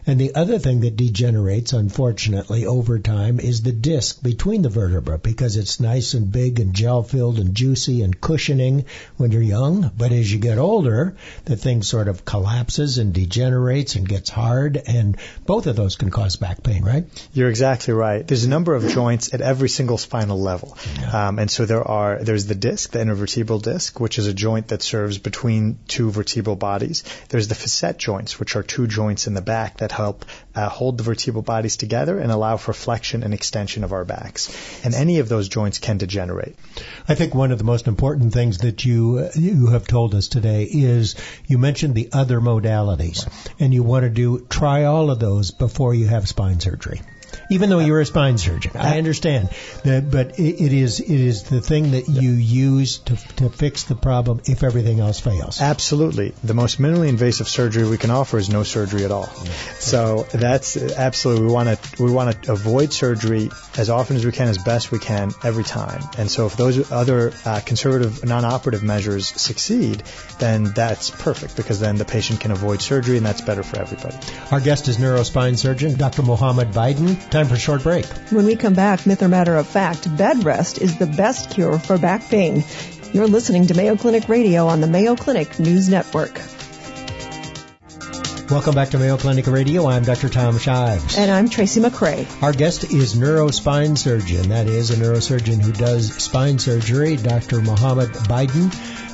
And 0.04 0.20
the 0.20 0.34
other 0.34 0.58
thing 0.58 0.80
that 0.80 0.96
degenerates, 0.96 1.72
unfortunately, 1.72 2.66
over 2.66 2.98
time 2.98 3.38
is 3.38 3.62
the 3.62 3.72
disc 3.72 4.20
between 4.22 4.62
the 4.62 4.68
vertebra 4.68 5.18
because 5.18 5.56
it's 5.56 5.78
nice 5.78 6.14
and 6.14 6.32
big 6.32 6.58
and 6.58 6.74
gel 6.74 7.04
filled 7.04 7.38
and 7.38 7.54
juicy 7.54 8.02
and 8.02 8.20
cushioning 8.20 8.86
when 9.16 9.30
you're 9.30 9.42
young. 9.42 9.92
But 9.96 10.10
as 10.10 10.32
you 10.32 10.40
get 10.40 10.58
older, 10.58 11.16
the 11.44 11.56
thing 11.56 11.82
sort 11.82 12.08
of 12.08 12.24
collapses 12.24 12.98
and 12.98 13.12
degenerates 13.12 13.94
and 13.94 14.08
gets 14.08 14.28
hard. 14.28 14.76
And 14.76 15.16
both 15.46 15.68
of 15.68 15.76
those 15.76 15.94
can 15.94 16.10
cause 16.10 16.34
back 16.34 16.64
pain, 16.64 16.82
right? 16.84 17.04
You're 17.32 17.50
exactly 17.50 17.94
right. 17.94 18.26
There's 18.26 18.44
a 18.44 18.48
number 18.48 18.74
of 18.74 18.88
joints 18.88 19.32
at 19.32 19.40
every 19.40 19.68
single 19.68 19.98
spinal 19.98 20.40
level. 20.40 20.76
Yeah. 20.98 21.28
Um, 21.28 21.38
and 21.38 21.50
so 21.50 21.64
there 21.64 21.86
are, 21.86 22.18
there's 22.18 22.46
the 22.46 22.56
disc, 22.56 22.90
the 22.90 22.98
intervertebral 22.98 23.62
disc, 23.62 24.00
which 24.00 24.18
is 24.18 24.26
a 24.26 24.34
joint 24.34 24.68
that 24.68 24.82
serves 24.82 25.18
between 25.18 25.78
two 25.86 26.10
vertebral 26.10 26.56
bodies. 26.56 27.04
There's 27.28 27.46
the 27.46 27.54
facet 27.54 27.98
joints, 27.98 28.40
which 28.40 28.56
are 28.56 28.64
two 28.64 28.88
joints 28.88 29.28
in 29.28 29.34
the 29.34 29.42
back 29.42 29.78
that 29.78 29.91
help 29.92 30.24
uh, 30.54 30.68
hold 30.68 30.98
the 30.98 31.04
vertebral 31.04 31.42
bodies 31.42 31.76
together 31.76 32.18
and 32.18 32.32
allow 32.32 32.56
for 32.56 32.72
flexion 32.72 33.22
and 33.22 33.34
extension 33.34 33.84
of 33.84 33.92
our 33.92 34.04
backs. 34.04 34.50
And 34.84 34.94
any 34.94 35.18
of 35.18 35.28
those 35.28 35.48
joints 35.48 35.78
can 35.78 35.98
degenerate. 35.98 36.56
I 37.08 37.14
think 37.14 37.34
one 37.34 37.52
of 37.52 37.58
the 37.58 37.64
most 37.64 37.86
important 37.86 38.32
things 38.32 38.58
that 38.58 38.84
you 38.84 39.28
you 39.34 39.68
have 39.68 39.86
told 39.86 40.14
us 40.14 40.28
today 40.28 40.64
is 40.64 41.14
you 41.46 41.58
mentioned 41.58 41.94
the 41.94 42.08
other 42.12 42.40
modalities, 42.40 43.26
and 43.60 43.72
you 43.72 43.82
want 43.82 44.04
to 44.04 44.10
do 44.10 44.46
try 44.48 44.84
all 44.84 45.10
of 45.10 45.18
those 45.18 45.50
before 45.50 45.94
you 45.94 46.06
have 46.06 46.28
spine 46.28 46.60
surgery. 46.60 47.00
Even 47.50 47.70
though 47.70 47.78
you're 47.78 48.00
a 48.00 48.06
spine 48.06 48.38
surgeon, 48.38 48.72
I 48.74 48.98
understand 48.98 49.50
that, 49.84 50.10
but 50.10 50.38
it, 50.38 50.60
it 50.60 50.72
is 50.72 51.00
it 51.00 51.10
is 51.10 51.44
the 51.44 51.60
thing 51.60 51.92
that 51.92 52.08
you 52.08 52.30
use 52.30 52.98
to 52.98 53.16
to 53.36 53.50
fix 53.50 53.84
the 53.84 53.94
problem 53.94 54.40
if 54.44 54.62
everything 54.62 55.00
else 55.00 55.20
fails. 55.20 55.60
Absolutely. 55.60 56.34
The 56.42 56.54
most 56.54 56.80
minimally 56.80 57.08
invasive 57.08 57.48
surgery 57.48 57.88
we 57.88 57.98
can 57.98 58.10
offer 58.10 58.38
is 58.38 58.48
no 58.48 58.62
surgery 58.62 59.04
at 59.04 59.10
all. 59.10 59.26
So 59.78 60.26
that's 60.32 60.76
absolutely 60.76 61.46
we 61.46 61.52
want 61.52 61.68
to 61.68 62.02
we 62.02 62.10
want 62.10 62.42
to 62.44 62.52
avoid 62.52 62.92
surgery 62.92 63.50
as 63.76 63.90
often 63.90 64.16
as 64.16 64.24
we 64.24 64.32
can, 64.32 64.48
as 64.48 64.58
best 64.58 64.92
we 64.92 64.98
can, 64.98 65.32
every 65.42 65.64
time. 65.64 66.02
And 66.18 66.30
so 66.30 66.46
if 66.46 66.56
those 66.56 66.90
other 66.92 67.32
uh, 67.44 67.60
conservative 67.64 68.24
non-operative 68.24 68.82
measures 68.82 69.26
succeed, 69.28 70.02
then 70.38 70.64
that's 70.64 71.10
perfect 71.10 71.56
because 71.56 71.80
then 71.80 71.96
the 71.96 72.04
patient 72.04 72.40
can 72.40 72.50
avoid 72.50 72.80
surgery 72.82 73.16
and 73.16 73.26
that's 73.26 73.40
better 73.40 73.62
for 73.62 73.80
everybody. 73.80 74.16
Our 74.50 74.60
guest 74.60 74.88
is 74.88 74.98
neurospine 74.98 75.58
surgeon 75.58 75.96
Dr. 75.96 76.22
Mohammed 76.22 76.72
Bydon. 76.72 77.16
Time 77.32 77.48
for 77.48 77.54
a 77.54 77.58
short 77.58 77.82
break. 77.82 78.04
When 78.28 78.44
we 78.44 78.56
come 78.56 78.74
back, 78.74 79.06
myth 79.06 79.22
or 79.22 79.28
matter 79.28 79.56
of 79.56 79.66
fact, 79.66 80.14
bed 80.18 80.44
rest 80.44 80.76
is 80.82 80.98
the 80.98 81.06
best 81.06 81.48
cure 81.48 81.78
for 81.78 81.96
back 81.96 82.28
pain. 82.28 82.62
You're 83.14 83.26
listening 83.26 83.68
to 83.68 83.74
Mayo 83.74 83.96
Clinic 83.96 84.28
Radio 84.28 84.66
on 84.66 84.82
the 84.82 84.86
Mayo 84.86 85.16
Clinic 85.16 85.58
News 85.58 85.88
Network. 85.88 86.38
Welcome 88.50 88.74
back 88.74 88.90
to 88.90 88.98
Mayo 88.98 89.16
Clinic 89.16 89.46
Radio. 89.46 89.86
I'm 89.86 90.02
Dr. 90.02 90.28
Tom 90.28 90.58
Shives. 90.58 91.16
And 91.16 91.30
I'm 91.30 91.48
Tracy 91.48 91.80
McCray. 91.80 92.26
Our 92.42 92.52
guest 92.52 92.84
is 92.92 93.14
neurospine 93.14 93.96
surgeon. 93.96 94.50
That 94.50 94.66
is 94.66 94.90
a 94.90 94.96
neurosurgeon 94.96 95.62
who 95.62 95.72
does 95.72 96.14
spine 96.22 96.58
surgery, 96.58 97.16
Dr. 97.16 97.62
Mohammed 97.62 98.12
Bydon. 98.28 98.70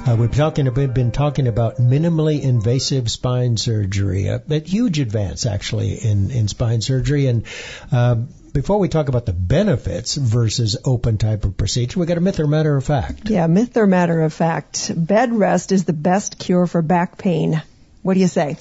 Uh, 0.09 0.17
we've 0.17 0.35
talking, 0.35 0.73
we've 0.73 0.95
been 0.95 1.11
talking 1.11 1.49
about 1.49 1.77
minimally 1.77 2.41
invasive 2.41 3.11
spine 3.11 3.59
surgery, 3.59 4.29
a, 4.29 4.43
a 4.49 4.61
huge 4.61 5.01
advance 5.01 5.45
actually 5.45 5.97
in, 5.97 6.31
in 6.31 6.49
spine 6.49 6.81
surgery. 6.81 7.27
And 7.27 7.45
um, 7.93 8.29
before 8.55 8.79
we 8.79 8.89
talk 8.89 9.11
about 9.11 9.27
the 9.27 9.35
benefits 9.35 10.15
versus 10.15 10.79
open 10.83 11.19
type 11.19 11.45
of 11.45 11.59
procedure, 11.59 12.01
we 12.01 12.07
got 12.07 12.17
a 12.17 12.23
myth 12.23 12.41
or 12.41 12.47
matter 12.47 12.75
of 12.75 12.87
fact. 12.87 13.29
Yeah, 13.29 13.47
myth 13.49 13.77
or 13.77 13.87
matter 13.87 14.23
of 14.23 14.33
fact. 14.33 14.91
Bed 14.97 15.35
rest 15.35 15.73
is 15.73 15.85
the 15.85 15.93
best 15.93 16.39
cure 16.39 16.67
for 16.67 16.81
back 16.81 17.19
pain. 17.19 17.63
What 18.01 18.15
do 18.15 18.21
you 18.21 18.29
say? 18.29 18.57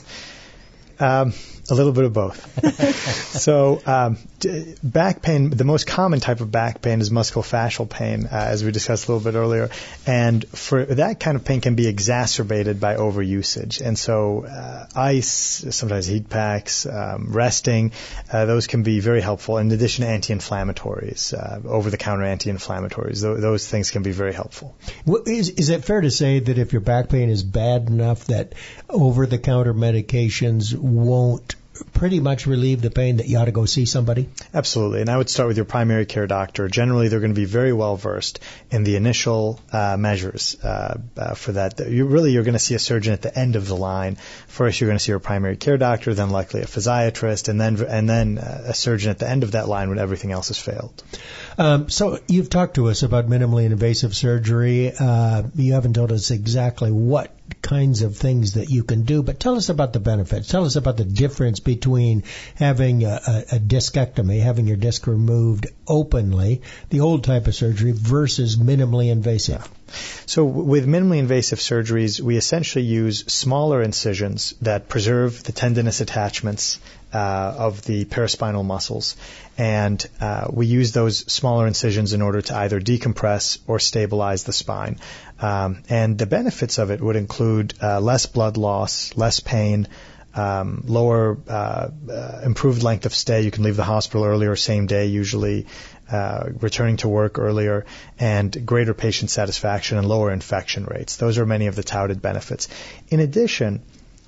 Um, 1.00 1.32
a 1.70 1.76
little 1.76 1.94
bit 1.94 2.04
of 2.04 2.12
both. 2.14 2.76
so, 3.40 3.82
um, 3.86 4.18
d- 4.37 4.37
back 4.84 5.22
pain, 5.22 5.50
the 5.50 5.64
most 5.64 5.88
common 5.88 6.20
type 6.20 6.42
of 6.42 6.52
back 6.52 6.82
pain 6.82 7.02
is 7.02 7.10
musculofascial 7.10 7.90
pain, 7.90 8.26
uh, 8.26 8.36
as 8.36 8.64
we 8.64 8.72
discussed 8.72 9.08
a 9.08 9.12
little 9.12 9.32
bit 9.32 9.38
earlier. 9.38 9.70
And 10.06 10.48
for 10.48 10.86
that 10.86 11.20
kind 11.20 11.36
of 11.36 11.44
pain 11.44 11.62
can 11.62 11.76
be 11.76 11.88
exacerbated 11.88 12.80
by 12.80 12.96
overusage. 12.96 13.82
And 13.82 13.98
so, 13.98 14.46
uh, 14.46 14.86
ice, 14.96 15.66
sometimes 15.72 16.06
heat 16.06 16.30
packs, 16.30 16.86
um, 16.86 17.32
resting, 17.32 17.92
uh, 18.32 18.46
those 18.46 18.68
can 18.68 18.84
be 18.84 19.00
very 19.00 19.22
helpful. 19.22 19.58
In 19.58 19.72
addition 19.72 20.06
to 20.06 20.12
anti-inflammatories, 20.12 21.34
uh, 21.34 21.68
over-the-counter 21.68 22.24
anti-inflammatories, 22.24 23.22
th- 23.22 23.40
those 23.40 23.68
things 23.68 23.92
can 23.92 24.04
be 24.04 24.12
very 24.12 24.34
helpful. 24.34 24.76
Well, 25.06 25.24
Is, 25.26 25.50
is 25.50 25.70
it 25.70 25.84
fair 25.84 26.02
to 26.02 26.12
say 26.12 26.40
that 26.40 26.58
if 26.58 26.74
your 26.74 26.82
back 26.82 27.10
pain 27.10 27.30
is 27.30 27.44
bad 27.44 27.88
enough 27.88 28.26
that 28.26 28.54
over-the-counter 28.90 29.74
medications 29.74 30.76
won't 30.76 31.56
pretty 31.94 32.20
much 32.20 32.48
relieve 32.48 32.82
the 32.82 32.92
pain 32.92 33.18
that 33.18 33.28
you 33.28 33.38
ought 33.38 33.46
to 33.46 33.52
go 33.52 33.66
see 33.66 33.86
somebody? 33.86 34.30
Absolutely, 34.54 35.02
and 35.02 35.10
I 35.10 35.18
would 35.18 35.30
start 35.30 35.48
with 35.48 35.58
your 35.58 35.66
primary 35.66 36.06
care 36.06 36.28
doctor. 36.28 36.68
Generally, 36.68 37.08
they're 37.08 37.20
going 37.20 37.34
to 37.34 37.40
be 37.40 37.46
very 37.46 37.74
well 37.74 37.96
versed 37.96 38.40
in 38.72 38.84
the 38.84 38.96
initial 38.96 39.60
uh, 39.72 39.98
measures 39.98 40.58
uh, 40.64 40.98
uh, 41.18 41.34
for 41.34 41.54
that. 41.54 41.80
You 41.90 42.06
really 42.06 42.32
you're 42.32 42.44
going 42.44 42.54
to 42.54 42.60
see 42.60 42.76
a 42.76 42.80
surgeon 42.80 43.14
at 43.14 43.22
the 43.22 43.38
end 43.38 43.56
of 43.56 43.68
the 43.68 43.76
line. 43.76 44.18
First, 44.48 44.80
you're 44.80 44.88
going 44.88 44.98
to 44.98 45.04
see 45.04 45.12
your 45.12 45.20
primary 45.20 45.58
care 45.58 45.78
doctor, 45.78 46.14
then 46.14 46.30
likely 46.30 46.62
a 46.62 46.66
physiatrist, 46.66 47.48
and 47.50 47.60
then 47.60 47.82
and 47.82 48.10
then 48.10 48.38
uh, 48.38 48.64
a 48.68 48.74
surgeon 48.74 49.12
at 49.12 49.20
the 49.20 49.30
end 49.30 49.44
of 49.44 49.52
that 49.52 49.68
line 49.68 49.90
when 49.90 50.00
everything 50.00 50.32
else 50.32 50.48
has 50.50 50.58
failed. 50.58 51.04
Um, 51.58 51.90
so 51.90 52.20
you've 52.28 52.50
talked 52.50 52.76
to 52.76 52.88
us 52.90 53.04
about 53.04 53.28
minimally 53.28 53.66
invasive 53.66 54.16
surgery. 54.16 54.92
Uh, 54.98 55.44
you 55.56 55.74
haven't 55.74 55.94
told 55.94 56.12
us 56.12 56.32
exactly 56.32 56.92
what 56.92 57.37
kinds 57.62 58.02
of 58.02 58.16
things 58.16 58.54
that 58.54 58.70
you 58.70 58.84
can 58.84 59.04
do, 59.04 59.24
but 59.24 59.40
tell 59.40 59.56
us 59.56 59.70
about 59.70 59.94
the 59.94 60.00
benefits. 60.00 60.48
Tell 60.48 60.66
us 60.66 60.76
about 60.76 60.98
the 60.98 61.06
difference 61.06 61.60
between 61.60 62.24
having 62.56 63.04
a, 63.04 63.20
a, 63.28 63.56
a 63.56 63.60
discectomy, 63.60 64.42
having 64.42 64.68
your 64.68 64.78
disc 64.78 65.08
removed 65.08 65.68
openly, 65.88 66.62
the 66.90 67.02
old 67.02 67.24
type 67.24 67.48
of 67.48 67.56
surgery, 67.56 67.94
versus 67.94 68.58
minimally 68.58 69.12
invasive. 69.12 69.68
So 70.26 70.44
with 70.44 70.86
minimally 70.86 71.20
invasive 71.20 71.60
surgeries, 71.60 72.20
we 72.20 72.36
essentially 72.36 72.84
use 72.84 73.26
smaller 73.28 73.82
incisions 73.82 74.54
that 74.62 74.90
preserve 74.90 75.44
the 75.44 75.54
tendinous 75.54 76.02
attachments 76.02 76.80
uh, 77.14 77.18
of 77.58 77.84
the 77.84 78.04
paraspinal 78.04 78.66
muscles, 78.66 79.16
and 79.58 80.06
uh, 80.20 80.48
we 80.52 80.68
use 80.68 80.92
those 80.92 81.20
smaller 81.32 81.66
incisions 81.66 82.12
in 82.12 82.22
order 82.22 82.42
to 82.42 82.56
either 82.56 82.82
decompress 82.82 83.60
or 83.66 83.80
stabilize 83.80 84.44
the 84.44 84.52
spine. 84.52 84.98
Um, 85.40 85.84
and 85.90 86.18
the 86.18 86.26
benefits 86.26 86.78
of 86.78 86.92
it 86.92 87.02
would 87.02 87.16
include 87.16 87.74
uh, 87.82 88.00
less 88.00 88.26
blood 88.26 88.58
loss, 88.58 89.16
less 89.16 89.40
pain. 89.40 89.88
Um, 90.34 90.84
lower, 90.86 91.36
uh, 91.48 91.90
uh, 92.12 92.42
improved 92.46 92.84
length 92.84 93.08
of 93.08 93.16
stay. 93.16 93.42
You 93.42 93.50
can 93.50 93.64
leave 93.64 93.76
the 93.76 93.84
hospital 93.84 94.24
earlier, 94.24 94.56
same 94.56 94.86
day 94.86 95.08
usually, 95.08 95.66
uh, 96.12 96.50
returning 96.62 96.98
to 96.98 97.08
work 97.08 97.40
earlier, 97.40 97.88
and 98.20 98.64
greater 98.64 98.94
patient 98.94 99.32
satisfaction 99.32 99.98
and 99.98 100.08
lower 100.08 100.32
infection 100.32 100.86
rates. 100.86 101.16
Those 101.16 101.40
are 101.40 101.46
many 101.48 101.66
of 101.66 101.76
the 101.76 101.82
touted 101.82 102.22
benefits. 102.22 102.68
In 103.10 103.20
addition, 103.20 103.82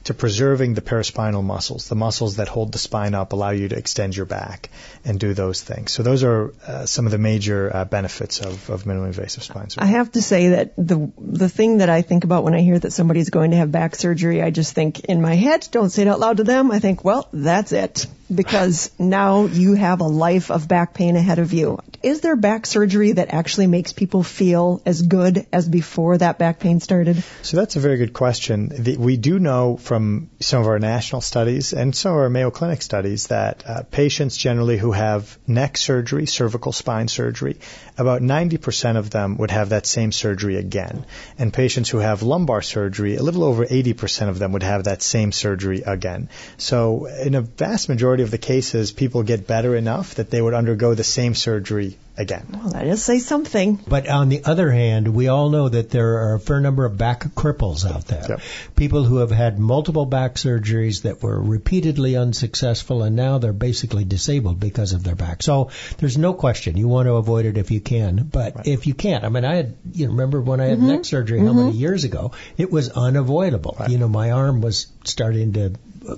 to 0.05 0.13
preserving 0.13 0.73
the 0.73 0.81
paraspinal 0.81 1.43
muscles, 1.43 1.87
the 1.87 1.95
muscles 1.95 2.37
that 2.37 2.47
hold 2.47 2.71
the 2.71 2.79
spine 2.79 3.13
up, 3.13 3.33
allow 3.33 3.49
you 3.49 3.67
to 3.67 3.77
extend 3.77 4.15
your 4.15 4.25
back 4.25 4.69
and 5.05 5.19
do 5.19 5.33
those 5.33 5.61
things. 5.61 5.91
So 5.91 6.03
those 6.03 6.23
are 6.23 6.53
uh, 6.65 6.85
some 6.85 7.05
of 7.05 7.11
the 7.11 7.17
major 7.17 7.75
uh, 7.75 7.85
benefits 7.85 8.39
of, 8.39 8.69
of 8.69 8.83
minimally 8.83 9.07
invasive 9.07 9.43
spine 9.43 9.69
surgery. 9.69 9.87
I 9.87 9.91
have 9.91 10.11
to 10.13 10.21
say 10.21 10.49
that 10.49 10.75
the 10.77 11.11
the 11.17 11.49
thing 11.49 11.77
that 11.79 11.89
I 11.89 12.01
think 12.01 12.23
about 12.23 12.43
when 12.43 12.53
I 12.53 12.61
hear 12.61 12.79
that 12.79 12.91
somebody's 12.91 13.29
going 13.29 13.51
to 13.51 13.57
have 13.57 13.71
back 13.71 13.95
surgery, 13.95 14.41
I 14.41 14.49
just 14.51 14.73
think 14.73 15.01
in 15.01 15.21
my 15.21 15.35
head, 15.35 15.67
don't 15.71 15.89
say 15.89 16.03
it 16.03 16.07
out 16.07 16.19
loud 16.19 16.37
to 16.37 16.43
them. 16.43 16.71
I 16.71 16.79
think, 16.79 17.03
well, 17.03 17.27
that's 17.33 17.71
it. 17.71 18.07
Because 18.33 18.91
now 18.99 19.45
you 19.45 19.73
have 19.73 20.01
a 20.01 20.07
life 20.07 20.51
of 20.51 20.67
back 20.67 20.93
pain 20.93 21.15
ahead 21.15 21.39
of 21.39 21.51
you. 21.51 21.79
Is 22.01 22.21
there 22.21 22.37
back 22.37 22.65
surgery 22.65 23.11
that 23.13 23.33
actually 23.33 23.67
makes 23.67 23.91
people 23.91 24.23
feel 24.23 24.81
as 24.85 25.01
good 25.01 25.45
as 25.51 25.67
before 25.67 26.17
that 26.17 26.39
back 26.39 26.59
pain 26.59 26.79
started? 26.79 27.21
So 27.41 27.57
that's 27.57 27.75
a 27.75 27.81
very 27.81 27.97
good 27.97 28.13
question. 28.13 28.69
The, 28.69 28.95
we 28.95 29.17
do 29.17 29.37
know 29.37 29.75
from 29.75 30.29
some 30.39 30.61
of 30.61 30.67
our 30.67 30.79
national 30.79 31.19
studies 31.19 31.73
and 31.73 31.93
some 31.93 32.13
of 32.13 32.19
our 32.19 32.29
Mayo 32.29 32.51
Clinic 32.51 32.81
studies 32.81 33.27
that 33.27 33.63
uh, 33.67 33.83
patients 33.83 34.37
generally 34.37 34.77
who 34.77 34.93
have 34.93 35.37
neck 35.45 35.75
surgery, 35.75 36.25
cervical 36.25 36.71
spine 36.71 37.09
surgery, 37.09 37.59
about 37.97 38.21
90% 38.21 38.95
of 38.95 39.09
them 39.09 39.35
would 39.37 39.51
have 39.51 39.69
that 39.69 39.85
same 39.85 40.13
surgery 40.13 40.55
again. 40.55 41.05
And 41.37 41.51
patients 41.51 41.89
who 41.89 41.97
have 41.97 42.23
lumbar 42.23 42.61
surgery, 42.61 43.17
a 43.17 43.23
little 43.23 43.43
over 43.43 43.65
80% 43.65 44.29
of 44.29 44.39
them 44.39 44.53
would 44.53 44.63
have 44.63 44.85
that 44.85 45.01
same 45.01 45.33
surgery 45.33 45.81
again. 45.85 46.29
So 46.57 47.07
in 47.07 47.35
a 47.35 47.41
vast 47.41 47.89
majority 47.89 48.23
of 48.23 48.31
the 48.31 48.37
cases, 48.37 48.93
people 48.93 49.23
get 49.23 49.47
better 49.47 49.75
enough 49.75 50.15
that 50.15 50.29
they 50.29 50.41
would 50.41 50.53
undergo 50.53 50.93
the 50.93 51.03
same 51.03 51.35
surgery 51.35 51.88
again. 52.19 52.48
Well, 52.51 52.69
that 52.72 52.84
does 52.84 53.01
say 53.01 53.19
something. 53.19 53.79
But 53.88 54.10
on 54.10 54.29
the 54.29 54.43
other 54.43 54.69
hand, 54.69 55.08
we 55.08 55.29
all 55.29 55.50
know 55.50 55.69
that 55.69 55.89
there 55.89 56.17
are 56.17 56.36
a 56.36 56.39
fair 56.39 56.60
number 56.60 56.86
of 56.86 56.98
back 56.98 57.24
cripples 57.34 57.89
out 57.89 58.05
there. 58.08 58.25
Yep. 58.27 58.41
People 58.75 59.03
who 59.05 59.17
have 59.17 59.31
had 59.31 59.58
multiple 59.58 60.05
back 60.05 60.36
surgeries 60.36 61.03
that 61.03 61.24
were 61.24 61.41
repeatedly 61.41 62.17
unsuccessful 62.17 63.03
and 63.03 63.15
now 63.15 63.38
they're 63.38 63.53
basically 63.53 64.03
disabled 64.03 64.60
because 64.60 64.91
of 64.93 65.03
their 65.03 65.15
back. 65.15 65.41
So 65.41 65.72
there's 65.98 66.17
no 66.17 66.34
question 66.34 66.75
you 66.75 66.89
want 66.89 67.08
to 67.08 67.13
avoid 67.13 67.46
it 67.46 67.58
if 67.58 67.72
you 67.72 67.79
can. 67.79 68.29
But 68.31 68.55
Right. 68.55 68.67
if 68.67 68.88
you 68.88 68.93
can't, 68.93 69.24
I 69.24 69.29
mean, 69.29 69.46
I 69.46 69.55
had, 69.55 69.75
you 69.93 70.10
remember 70.10 70.41
when 70.41 70.60
I 70.60 70.65
had 70.65 70.77
mm-hmm. 70.77 70.88
neck 70.88 71.05
surgery 71.05 71.39
how 71.39 71.46
mm-hmm. 71.46 71.65
many 71.67 71.77
years 71.77 72.03
ago? 72.03 72.31
It 72.58 72.72
was 72.72 72.89
unavoidable. 72.89 73.77
You 73.88 73.98
know, 73.98 74.08
my 74.10 74.31
arm 74.31 74.62
was 74.62 74.88
starting 75.05 75.53
to 75.53 75.74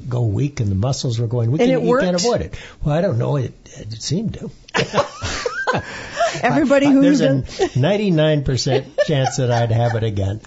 go 0.07 0.21
weak 0.23 0.59
and 0.59 0.71
the 0.71 0.75
muscles 0.75 1.19
were 1.19 1.27
going 1.27 1.51
weak. 1.51 1.61
And 1.61 1.69
you, 1.69 1.77
it 1.79 1.83
you 1.83 1.97
can't 1.99 2.13
worked? 2.13 2.25
avoid 2.25 2.41
it. 2.41 2.55
Well, 2.83 2.95
I 2.95 3.01
don't 3.01 3.17
know. 3.17 3.35
It, 3.35 3.53
it 3.65 4.01
seemed 4.01 4.33
to. 4.35 4.51
Everybody 6.41 6.87
I- 6.87 6.91
who's 6.91 7.19
there's 7.19 7.51
a 7.51 7.79
99% 7.79 9.05
chance 9.05 9.37
that 9.37 9.51
I'd 9.51 9.71
have 9.71 9.95
it 9.95 10.03
again. 10.03 10.41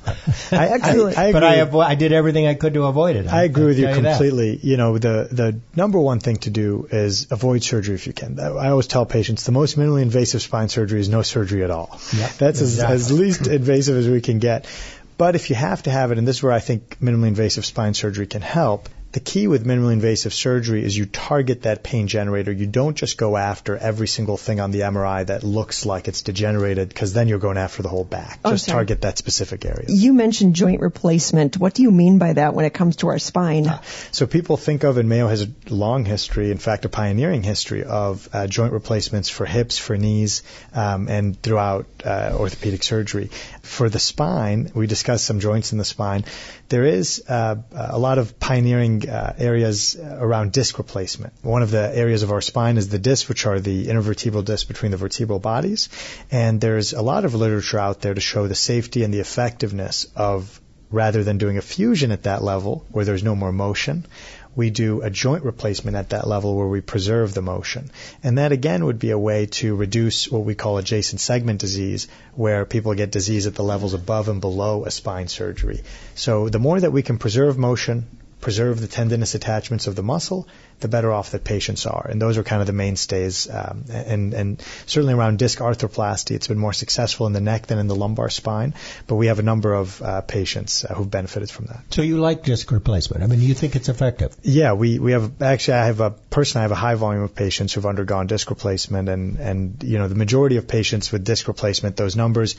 I, 0.50 0.66
Excellent. 0.68 1.18
I, 1.18 1.28
I 1.28 1.32
but 1.32 1.44
I, 1.44 1.56
avo- 1.58 1.84
I 1.84 1.94
did 1.94 2.12
everything 2.12 2.46
I 2.46 2.54
could 2.54 2.74
to 2.74 2.84
avoid 2.84 3.16
it. 3.16 3.26
I 3.26 3.44
agree 3.44 3.62
I'll 3.62 3.68
with 3.68 3.78
you 3.78 3.88
completely. 3.94 4.58
You, 4.62 4.76
know, 4.76 4.98
the 4.98 5.28
the 5.30 5.60
number 5.76 5.98
one 5.98 6.20
thing 6.20 6.36
to 6.38 6.50
do 6.50 6.88
is 6.90 7.30
avoid 7.30 7.62
surgery 7.62 7.94
if 7.94 8.06
you 8.06 8.12
can. 8.12 8.38
I 8.40 8.70
always 8.70 8.86
tell 8.86 9.06
patients 9.06 9.44
the 9.44 9.52
most 9.52 9.76
minimally 9.76 10.02
invasive 10.02 10.42
spine 10.42 10.68
surgery 10.68 11.00
is 11.00 11.08
no 11.08 11.22
surgery 11.22 11.64
at 11.64 11.70
all. 11.70 11.98
Yep, 12.16 12.30
That's 12.32 12.60
as, 12.60 12.78
as 12.80 13.12
least 13.12 13.46
invasive 13.46 13.96
as 13.96 14.08
we 14.08 14.20
can 14.20 14.38
get. 14.38 14.66
But 15.16 15.36
if 15.36 15.48
you 15.50 15.56
have 15.56 15.82
to 15.84 15.90
have 15.90 16.10
it, 16.10 16.18
and 16.18 16.26
this 16.26 16.36
is 16.36 16.42
where 16.42 16.52
I 16.52 16.60
think 16.60 16.98
minimally 17.00 17.28
invasive 17.28 17.64
spine 17.64 17.94
surgery 17.94 18.26
can 18.26 18.42
help. 18.42 18.88
The 19.14 19.20
key 19.20 19.46
with 19.46 19.64
minimally 19.64 19.92
invasive 19.92 20.34
surgery 20.34 20.84
is 20.84 20.98
you 20.98 21.06
target 21.06 21.62
that 21.62 21.84
pain 21.84 22.08
generator. 22.08 22.50
You 22.50 22.66
don't 22.66 22.96
just 22.96 23.16
go 23.16 23.36
after 23.36 23.76
every 23.76 24.08
single 24.08 24.36
thing 24.36 24.58
on 24.58 24.72
the 24.72 24.80
MRI 24.80 25.24
that 25.26 25.44
looks 25.44 25.86
like 25.86 26.08
it's 26.08 26.22
degenerated 26.22 26.88
because 26.88 27.12
then 27.12 27.28
you're 27.28 27.38
going 27.38 27.56
after 27.56 27.84
the 27.84 27.88
whole 27.88 28.02
back. 28.02 28.40
Oh, 28.44 28.50
just 28.50 28.64
sorry. 28.64 28.78
target 28.78 29.02
that 29.02 29.16
specific 29.16 29.64
area. 29.66 29.84
you 29.86 30.14
mentioned 30.14 30.56
joint 30.56 30.80
replacement. 30.80 31.56
What 31.56 31.74
do 31.74 31.82
you 31.82 31.92
mean 31.92 32.18
by 32.18 32.32
that 32.32 32.54
when 32.54 32.64
it 32.64 32.74
comes 32.74 32.96
to 32.96 33.06
our 33.06 33.20
spine? 33.20 33.70
So 34.10 34.26
people 34.26 34.56
think 34.56 34.82
of, 34.82 34.98
and 34.98 35.08
Mayo 35.08 35.28
has 35.28 35.42
a 35.42 35.48
long 35.72 36.04
history, 36.04 36.50
in 36.50 36.58
fact, 36.58 36.84
a 36.84 36.88
pioneering 36.88 37.44
history 37.44 37.84
of 37.84 38.28
uh, 38.32 38.48
joint 38.48 38.72
replacements 38.72 39.28
for 39.28 39.46
hips, 39.46 39.78
for 39.78 39.96
knees, 39.96 40.42
um, 40.74 41.06
and 41.08 41.40
throughout 41.40 41.86
uh, 42.04 42.32
orthopedic 42.34 42.82
surgery. 42.82 43.30
For 43.62 43.88
the 43.88 44.00
spine, 44.00 44.72
we 44.74 44.88
discussed 44.88 45.24
some 45.24 45.38
joints 45.38 45.70
in 45.70 45.78
the 45.78 45.84
spine. 45.84 46.24
There 46.68 46.84
is 46.84 47.22
uh, 47.28 47.56
a 47.72 47.98
lot 47.98 48.18
of 48.18 48.40
pioneering 48.40 49.03
uh, 49.08 49.32
areas 49.38 49.96
around 49.96 50.52
disc 50.52 50.78
replacement. 50.78 51.32
One 51.42 51.62
of 51.62 51.70
the 51.70 51.90
areas 51.96 52.22
of 52.22 52.30
our 52.30 52.40
spine 52.40 52.76
is 52.76 52.88
the 52.88 52.98
discs, 52.98 53.28
which 53.28 53.46
are 53.46 53.60
the 53.60 53.86
intervertebral 53.86 54.44
discs 54.44 54.64
between 54.64 54.90
the 54.90 54.96
vertebral 54.96 55.38
bodies. 55.38 55.88
And 56.30 56.60
there's 56.60 56.92
a 56.92 57.02
lot 57.02 57.24
of 57.24 57.34
literature 57.34 57.78
out 57.78 58.00
there 58.00 58.14
to 58.14 58.20
show 58.20 58.46
the 58.48 58.54
safety 58.54 59.04
and 59.04 59.12
the 59.12 59.20
effectiveness 59.20 60.06
of 60.16 60.60
rather 60.90 61.24
than 61.24 61.38
doing 61.38 61.58
a 61.58 61.62
fusion 61.62 62.12
at 62.12 62.22
that 62.22 62.42
level 62.42 62.86
where 62.92 63.04
there's 63.04 63.24
no 63.24 63.34
more 63.34 63.52
motion, 63.52 64.06
we 64.56 64.70
do 64.70 65.02
a 65.02 65.10
joint 65.10 65.42
replacement 65.42 65.96
at 65.96 66.10
that 66.10 66.26
level 66.26 66.56
where 66.56 66.68
we 66.68 66.80
preserve 66.80 67.34
the 67.34 67.42
motion. 67.42 67.90
And 68.22 68.38
that 68.38 68.52
again 68.52 68.84
would 68.84 68.98
be 68.98 69.10
a 69.10 69.18
way 69.18 69.46
to 69.46 69.74
reduce 69.74 70.30
what 70.30 70.44
we 70.44 70.54
call 70.54 70.78
adjacent 70.78 71.20
segment 71.20 71.60
disease, 71.60 72.06
where 72.34 72.64
people 72.64 72.94
get 72.94 73.10
disease 73.10 73.46
at 73.46 73.56
the 73.56 73.64
levels 73.64 73.94
above 73.94 74.28
and 74.28 74.40
below 74.40 74.84
a 74.84 74.90
spine 74.90 75.28
surgery. 75.28 75.82
So 76.14 76.48
the 76.48 76.60
more 76.60 76.78
that 76.78 76.92
we 76.92 77.02
can 77.02 77.18
preserve 77.18 77.58
motion, 77.58 78.06
preserve 78.44 78.78
the 78.78 78.86
tendinous 78.86 79.34
attachments 79.34 79.86
of 79.86 79.96
the 79.96 80.02
muscle, 80.02 80.46
the 80.80 80.86
better 80.86 81.10
off 81.10 81.30
that 81.30 81.44
patients 81.44 81.86
are. 81.86 82.06
And 82.08 82.20
those 82.20 82.36
are 82.36 82.42
kind 82.42 82.60
of 82.60 82.66
the 82.66 82.74
mainstays. 82.74 83.48
Um, 83.48 83.84
and, 83.88 84.34
and 84.34 84.62
certainly 84.86 85.14
around 85.14 85.38
disc 85.38 85.58
arthroplasty, 85.58 86.32
it's 86.32 86.46
been 86.46 86.58
more 86.58 86.74
successful 86.74 87.26
in 87.26 87.32
the 87.32 87.40
neck 87.40 87.66
than 87.68 87.78
in 87.78 87.86
the 87.86 87.94
lumbar 87.94 88.28
spine. 88.28 88.74
But 89.06 89.14
we 89.14 89.28
have 89.28 89.38
a 89.38 89.42
number 89.42 89.72
of 89.72 90.02
uh, 90.02 90.20
patients 90.20 90.84
uh, 90.84 90.94
who've 90.94 91.10
benefited 91.10 91.50
from 91.50 91.66
that. 91.66 91.84
So 91.88 92.02
you 92.02 92.18
like 92.18 92.44
disc 92.44 92.70
replacement? 92.70 93.24
I 93.24 93.28
mean, 93.28 93.40
you 93.40 93.54
think 93.54 93.76
it's 93.76 93.88
effective? 93.88 94.36
Yeah, 94.42 94.74
we, 94.74 94.98
we 94.98 95.12
have 95.12 95.40
actually 95.40 95.78
I 95.78 95.86
have 95.86 96.00
a 96.00 96.10
person 96.10 96.58
I 96.58 96.62
have 96.62 96.72
a 96.72 96.82
high 96.86 96.96
volume 96.96 97.22
of 97.22 97.34
patients 97.34 97.72
who've 97.72 97.86
undergone 97.86 98.26
disc 98.26 98.50
replacement 98.50 99.08
and 99.08 99.38
and 99.38 99.82
you 99.82 99.98
know 99.98 100.08
the 100.08 100.14
majority 100.14 100.58
of 100.58 100.68
patients 100.68 101.10
with 101.12 101.24
disc 101.24 101.48
replacement 101.48 101.96
those 101.96 102.14
numbers 102.14 102.56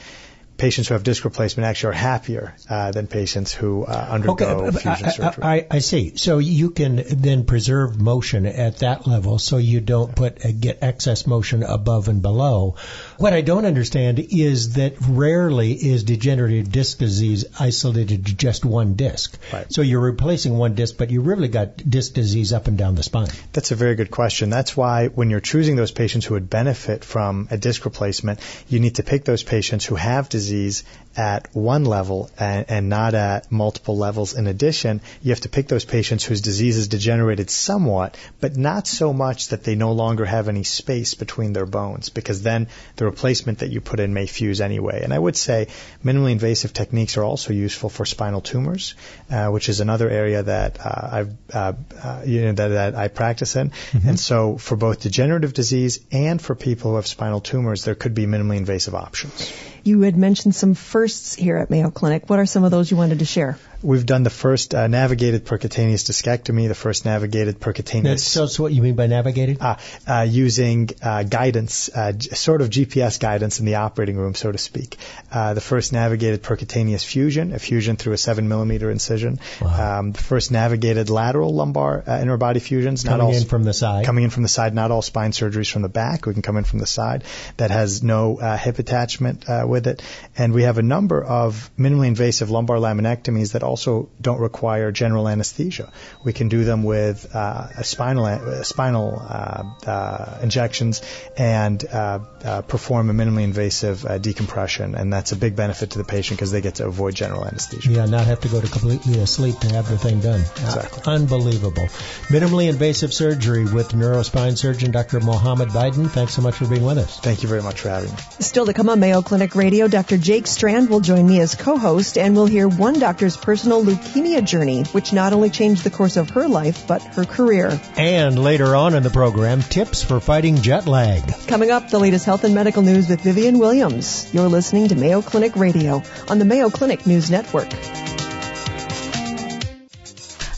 patients 0.58 0.88
who 0.88 0.94
have 0.94 1.04
disc 1.04 1.26
replacement 1.26 1.68
actually 1.68 1.90
are 1.90 1.94
happier 1.94 2.56
uh, 2.70 2.92
than 2.92 3.08
patients 3.08 3.54
who 3.54 3.86
uh, 3.86 4.08
undergo 4.10 4.72
but 4.72 4.82
fusion 4.82 5.08
I, 5.08 5.10
surgery. 5.10 5.44
I, 5.44 5.56
I, 5.56 5.68
I 5.72 5.80
see. 5.80 6.16
So 6.18 6.38
you 6.38 6.72
can 6.72 7.04
then 7.08 7.46
preserve 7.46 8.00
motion 8.00 8.46
at 8.46 8.78
that 8.80 9.08
level, 9.08 9.40
so 9.40 9.58
you 9.58 9.82
don't 9.82 10.16
put 10.16 10.46
uh, 10.46 10.52
get 10.52 10.82
excess 10.82 11.28
motion 11.28 11.64
above 11.64 12.08
and 12.08 12.22
below. 12.22 12.76
What 13.18 13.34
I 13.34 13.42
don't 13.42 13.66
understand 13.66 14.20
is 14.20 14.74
that 14.74 14.96
rarely 15.08 15.72
is 15.72 16.04
degenerative 16.04 16.72
disc 16.72 16.98
disease 16.98 17.46
isolated 17.60 18.26
to 18.26 18.36
just 18.36 18.66
one 18.66 18.96
disc. 18.96 19.38
Right. 19.54 19.72
So 19.72 19.82
you're 19.82 20.02
replacing 20.02 20.58
one 20.58 20.76
disc, 20.76 20.96
but 20.98 21.12
you 21.12 21.22
really 21.22 21.48
got 21.48 21.78
disc 21.90 22.14
disease 22.14 22.52
up 22.52 22.68
and 22.68 22.78
down 22.78 22.96
the 22.96 23.04
spine. 23.04 23.30
That's 23.54 23.72
a 23.72 23.76
very 23.76 23.96
good 23.96 24.12
question. 24.12 24.50
That's 24.50 24.76
why 24.76 25.08
when 25.08 25.30
you're 25.30 25.40
choosing 25.40 25.76
those 25.76 25.92
patients 25.92 26.26
who 26.26 26.34
would 26.34 26.50
benefit 26.50 27.06
from 27.06 27.48
a 27.52 27.58
disc 27.58 27.86
replacement, 27.86 28.40
you 28.68 28.80
need 28.80 28.96
to 28.96 29.04
pick 29.04 29.24
those 29.24 29.44
patients 29.44 29.86
who 29.86 29.96
have 29.96 30.28
disease 30.30 30.84
at 31.18 31.48
one 31.56 31.86
level 31.86 32.30
and, 32.38 32.66
and 32.70 32.90
not 32.90 33.14
at 33.14 33.52
multiple 33.52 33.98
levels. 33.98 34.34
In 34.34 34.48
addition, 34.48 35.02
you 35.22 35.32
have 35.32 35.42
to 35.42 35.50
pick 35.50 35.68
those 35.68 35.86
patients 35.86 36.24
whose 36.24 36.42
disease 36.42 36.78
is 36.78 36.88
degenerated 36.88 37.50
somewhat, 37.50 38.18
but 38.40 38.56
not 38.58 38.88
so 38.88 39.14
much 39.14 39.50
that 39.50 39.64
they 39.64 39.76
no 39.76 39.92
longer 39.94 40.26
have 40.26 40.50
any 40.50 40.64
space 40.64 41.14
between 41.14 41.54
their 41.54 41.66
bones, 41.66 42.10
because 42.10 42.42
then 42.42 42.68
the 42.96 43.06
replacement 43.06 43.60
that 43.60 43.70
you 43.70 43.82
put 43.82 44.00
in 44.00 44.14
may 44.14 44.26
fuse 44.26 44.62
anyway. 44.62 45.02
And 45.04 45.14
I 45.14 45.20
would 45.20 45.36
say 45.36 45.68
minimally 46.04 46.32
invasive 46.32 46.74
techniques 46.74 47.18
are 47.18 47.24
also 47.24 47.54
useful 47.54 47.90
for 47.90 48.06
spinal 48.06 48.42
tumors, 48.42 48.96
uh, 49.30 49.48
which 49.48 49.70
is 49.70 49.80
another 49.80 50.10
area 50.10 50.44
that 50.44 50.80
uh, 50.80 51.10
I've 51.12 51.34
uh, 51.54 51.74
uh, 52.02 52.22
you 52.26 52.42
know 52.42 52.54
that, 52.54 52.68
that 52.70 52.96
I 52.96 53.08
practice 53.08 53.56
in. 53.56 53.72
And 54.06 54.20
so 54.20 54.58
for 54.58 54.76
both 54.76 55.02
degenerative 55.02 55.54
disease 55.54 56.00
and 56.12 56.42
for 56.42 56.56
people 56.56 56.92
who 56.92 56.96
have 56.98 57.08
spinal 57.08 57.42
tumors, 57.42 57.84
there 57.84 57.96
could 57.96 58.14
be 58.14 58.26
minimally 58.26 58.58
invasive 58.58 58.96
options. 58.96 59.52
You 59.86 60.02
had 60.02 60.18
mentioned 60.18 60.56
some 60.56 60.74
firsts 60.74 61.36
here 61.36 61.58
at 61.58 61.70
Mayo 61.70 61.92
Clinic. 61.92 62.28
What 62.28 62.40
are 62.40 62.48
some 62.48 62.64
of 62.64 62.72
those 62.72 62.90
you 62.90 62.98
wanted 62.98 63.20
to 63.20 63.26
share? 63.26 63.60
We've 63.86 64.06
done 64.06 64.24
the 64.24 64.30
first 64.30 64.74
uh, 64.74 64.88
navigated 64.88 65.46
percutaneous 65.46 66.04
discectomy, 66.10 66.68
the 66.68 66.76
first 66.76 67.06
navigated 67.06 67.60
percutaneous 67.60 68.20
so, 68.20 68.48
so 68.48 68.64
what 68.64 68.74
you 68.74 68.82
mean 68.82 68.96
by 68.96 69.08
navigated? 69.08 69.62
uh, 69.62 69.78
uh, 70.08 70.22
using 70.22 70.90
uh, 71.02 71.24
guidance, 71.24 71.90
uh, 71.90 72.18
sort 72.20 72.62
of 72.62 72.70
GPS 72.70 73.20
guidance 73.20 73.60
in 73.60 73.66
the 73.66 73.76
operating 73.76 74.18
room, 74.18 74.34
so 74.36 74.52
to 74.52 74.58
speak. 74.58 74.98
Uh, 75.32 75.54
the 75.54 75.62
first 75.62 75.94
navigated 75.94 76.42
percutaneous 76.44 77.06
fusion, 77.06 77.54
a 77.54 77.60
fusion 77.60 77.96
through 77.96 78.14
a 78.14 78.18
seven 78.18 78.48
millimeter 78.48 78.90
incision. 78.90 79.40
Wow. 79.62 80.00
Um, 80.00 80.12
the 80.12 80.22
first 80.22 80.52
navigated 80.52 81.10
lateral 81.10 81.54
lumbar 81.54 82.04
uh, 82.06 82.12
interbody 82.12 82.62
fusions. 82.62 83.06
not 83.06 83.12
Coming 83.12 83.28
all 83.28 83.36
in 83.36 83.46
from 83.46 83.64
the 83.64 83.74
side. 83.74 84.06
Coming 84.06 84.24
in 84.24 84.30
from 84.30 84.44
the 84.44 84.50
side, 84.50 84.74
not 84.74 84.92
all 84.92 85.02
spine 85.02 85.32
surgeries 85.32 85.72
from 85.72 85.84
the 85.84 85.90
back. 85.90 86.26
We 86.26 86.34
can 86.34 86.42
come 86.42 86.58
in 86.58 86.64
from 86.64 86.80
the 86.80 86.88
side. 86.88 87.24
That 87.58 87.72
has 87.72 88.02
no 88.04 88.40
uh, 88.40 88.58
hip 88.58 88.80
attachment 88.80 89.48
uh, 89.50 89.66
with 89.68 89.88
it. 89.88 90.02
And 90.38 90.54
we 90.54 90.64
have 90.64 90.78
a 90.78 90.84
number 90.84 91.24
of 91.24 91.70
minimally 91.78 92.08
invasive 92.08 92.50
lumbar 92.50 92.78
laminectomies 92.78 93.54
that 93.54 93.64
also 93.76 94.08
don't 94.22 94.40
require 94.40 94.90
general 94.94 95.28
anesthesia. 95.28 95.92
We 96.24 96.32
can 96.32 96.48
do 96.48 96.64
them 96.64 96.84
with 96.84 97.36
uh, 97.36 97.68
a 97.78 97.84
spinal 97.84 98.26
a 98.26 98.64
spinal 98.64 99.08
uh, 99.20 99.64
uh, 99.86 100.40
injections 100.42 101.02
and 101.38 101.84
uh, 101.86 102.20
uh, 102.46 102.62
perform 102.62 103.10
a 103.10 103.14
minimally 103.14 103.44
invasive 103.44 104.06
uh, 104.06 104.18
decompression, 104.18 104.96
and 104.96 105.12
that's 105.12 105.34
a 105.34 105.36
big 105.36 105.58
benefit 105.58 105.92
to 105.92 105.98
the 105.98 106.06
patient 106.06 106.40
because 106.40 106.54
they 106.54 106.62
get 106.62 106.76
to 106.76 106.88
avoid 106.88 107.16
general 107.16 107.44
anesthesia. 107.44 107.92
Yeah, 107.92 108.06
not 108.06 108.26
have 108.28 108.40
to 108.42 108.48
go 108.48 108.62
to 108.62 108.68
completely 108.68 109.20
asleep 109.20 109.60
to 109.60 109.68
have 109.74 109.90
the 109.90 109.98
thing 109.98 110.22
done. 110.22 110.40
Exactly. 110.40 111.04
Uh, 111.06 111.16
unbelievable. 111.16 111.88
Minimally 112.36 112.70
invasive 112.70 113.14
surgery 113.14 113.66
with 113.66 113.90
neurospine 113.90 114.58
surgeon 114.58 114.92
Dr. 114.92 115.20
Mohammed 115.20 115.74
Bydon. 115.74 116.08
Thanks 116.08 116.34
so 116.34 116.42
much 116.42 116.56
for 116.56 116.68
being 116.68 116.86
with 116.86 116.98
us. 116.98 117.20
Thank 117.20 117.44
you 117.44 117.50
very 117.50 117.62
much 117.62 117.82
for 117.82 117.90
having 117.90 118.12
me. 118.12 118.18
Still 118.40 118.66
to 118.68 118.74
come 118.74 118.88
on 118.88 119.02
Mayo 119.02 119.22
Clinic 119.22 119.56
Radio, 119.56 119.90
Dr. 119.90 120.18
Jake 120.18 120.48
Strand 120.48 120.90
will 120.90 121.02
join 121.02 121.28
me 121.28 121.42
as 121.42 121.56
co-host 121.56 122.18
and 122.18 122.36
we'll 122.36 122.46
hear 122.46 122.70
one 122.70 123.00
doctor's 123.00 123.36
personal 123.56 123.86
leukemia 123.86 124.44
journey, 124.44 124.84
which 124.92 125.14
not 125.14 125.32
only 125.32 125.50
changed 125.50 125.86
the 125.86 125.90
course 125.90 126.18
of 126.18 126.30
her 126.32 126.46
life, 126.46 126.86
but 126.88 127.02
her 127.02 127.24
career. 127.24 127.80
And 127.96 128.38
later 128.38 128.76
on 128.76 128.96
in 128.96 129.02
the 129.02 129.10
program, 129.10 129.62
tips 129.62 130.04
for 130.04 130.20
fighting 130.20 130.58
jet 130.58 130.88
lag. 130.88 131.24
Coming 131.48 131.72
up, 131.72 131.90
the 131.90 131.98
latest 131.98 132.26
health 132.26 132.44
and 132.44 132.54
medical 132.54 132.82
news 132.82 133.08
with 133.08 133.22
Vivian 133.22 133.58
Williams. 133.58 134.30
You're 134.34 134.50
listening 134.50 134.90
to 134.90 134.96
Mayo 134.96 135.22
Clinic 135.22 135.56
Radio 135.56 136.04
on 136.28 136.38
the 136.38 136.44
Mayo 136.44 136.70
Clinic 136.70 137.08
News 137.08 137.32
Network. 137.32 137.72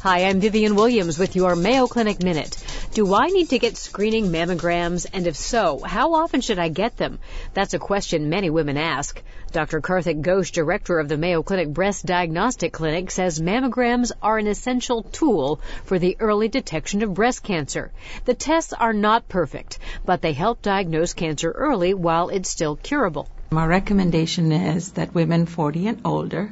Hi, 0.01 0.25
I'm 0.25 0.39
Vivian 0.39 0.73
Williams 0.73 1.19
with 1.19 1.35
your 1.35 1.55
Mayo 1.55 1.85
Clinic 1.85 2.23
Minute. 2.23 2.57
Do 2.97 3.13
I 3.13 3.27
need 3.27 3.49
to 3.49 3.59
get 3.59 3.77
screening 3.77 4.31
mammograms? 4.31 5.05
And 5.13 5.27
if 5.27 5.35
so, 5.35 5.77
how 5.85 6.15
often 6.15 6.41
should 6.41 6.57
I 6.57 6.69
get 6.69 6.97
them? 6.97 7.19
That's 7.53 7.75
a 7.75 7.77
question 7.77 8.31
many 8.31 8.49
women 8.49 8.75
ask. 8.75 9.21
Dr. 9.51 9.81
Karthik 9.81 10.23
Ghosh, 10.23 10.51
director 10.51 10.97
of 10.97 11.07
the 11.07 11.15
Mayo 11.15 11.43
Clinic 11.43 11.71
Breast 11.71 12.07
Diagnostic 12.07 12.73
Clinic, 12.73 13.11
says 13.11 13.39
mammograms 13.39 14.13
are 14.19 14.39
an 14.39 14.47
essential 14.47 15.03
tool 15.03 15.61
for 15.85 15.99
the 15.99 16.17
early 16.19 16.47
detection 16.47 17.03
of 17.03 17.13
breast 17.13 17.43
cancer. 17.43 17.91
The 18.25 18.33
tests 18.33 18.73
are 18.73 18.93
not 18.93 19.29
perfect, 19.29 19.77
but 20.03 20.23
they 20.23 20.33
help 20.33 20.63
diagnose 20.63 21.13
cancer 21.13 21.51
early 21.51 21.93
while 21.93 22.29
it's 22.29 22.49
still 22.49 22.77
curable. 22.77 23.29
My 23.51 23.67
recommendation 23.67 24.51
is 24.51 24.93
that 24.93 25.13
women 25.13 25.45
40 25.45 25.87
and 25.87 26.01
older 26.03 26.51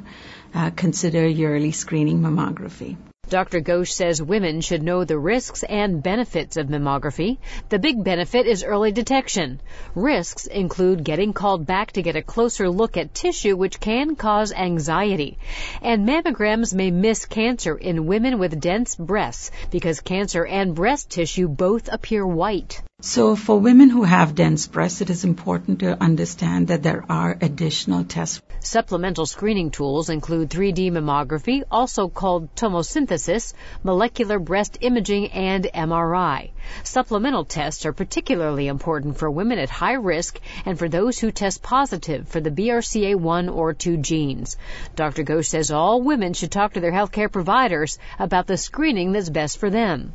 uh, 0.54 0.70
consider 0.70 1.26
yearly 1.26 1.72
screening 1.72 2.20
mammography. 2.20 2.96
Dr. 3.28 3.60
Ghosh 3.60 3.92
says 3.92 4.22
women 4.22 4.60
should 4.60 4.82
know 4.82 5.02
the 5.02 5.18
risks 5.18 5.64
and 5.64 6.02
benefits 6.02 6.56
of 6.56 6.68
mammography. 6.68 7.38
The 7.68 7.80
big 7.80 8.04
benefit 8.04 8.46
is 8.46 8.62
early 8.62 8.92
detection. 8.92 9.60
Risks 9.94 10.46
include 10.46 11.02
getting 11.02 11.32
called 11.32 11.66
back 11.66 11.92
to 11.92 12.02
get 12.02 12.14
a 12.14 12.22
closer 12.22 12.70
look 12.70 12.96
at 12.96 13.14
tissue 13.14 13.56
which 13.56 13.80
can 13.80 14.14
cause 14.14 14.52
anxiety. 14.52 15.38
And 15.82 16.06
mammograms 16.08 16.72
may 16.72 16.92
miss 16.92 17.26
cancer 17.26 17.76
in 17.76 18.06
women 18.06 18.38
with 18.38 18.60
dense 18.60 18.94
breasts 18.94 19.50
because 19.70 20.00
cancer 20.00 20.44
and 20.46 20.74
breast 20.74 21.10
tissue 21.10 21.48
both 21.48 21.88
appear 21.90 22.24
white. 22.24 22.80
So 23.02 23.36
for 23.36 23.60
women 23.60 23.90
who 23.90 24.04
have 24.04 24.34
dense 24.34 24.66
breasts, 24.66 25.02
it 25.02 25.10
is 25.10 25.22
important 25.22 25.80
to 25.80 26.02
understand 26.02 26.68
that 26.68 26.82
there 26.82 27.04
are 27.10 27.36
additional 27.42 28.04
tests. 28.04 28.40
Supplemental 28.60 29.26
screening 29.26 29.70
tools 29.70 30.08
include 30.08 30.48
3D 30.48 30.90
mammography, 30.90 31.62
also 31.70 32.08
called 32.08 32.54
tomosynthesis, 32.54 33.52
molecular 33.82 34.38
breast 34.38 34.78
imaging, 34.80 35.30
and 35.32 35.68
MRI. 35.74 36.52
Supplemental 36.84 37.44
tests 37.44 37.84
are 37.84 37.92
particularly 37.92 38.66
important 38.66 39.18
for 39.18 39.30
women 39.30 39.58
at 39.58 39.68
high 39.68 39.96
risk 39.96 40.40
and 40.64 40.78
for 40.78 40.88
those 40.88 41.18
who 41.18 41.30
test 41.30 41.62
positive 41.62 42.26
for 42.26 42.40
the 42.40 42.50
BRCA1 42.50 43.54
or 43.54 43.74
2 43.74 43.98
genes. 43.98 44.56
Dr. 44.94 45.22
Ghosh 45.22 45.48
says 45.48 45.70
all 45.70 46.00
women 46.00 46.32
should 46.32 46.50
talk 46.50 46.72
to 46.72 46.80
their 46.80 46.92
healthcare 46.92 47.30
providers 47.30 47.98
about 48.18 48.46
the 48.46 48.56
screening 48.56 49.12
that's 49.12 49.28
best 49.28 49.58
for 49.58 49.68
them. 49.68 50.14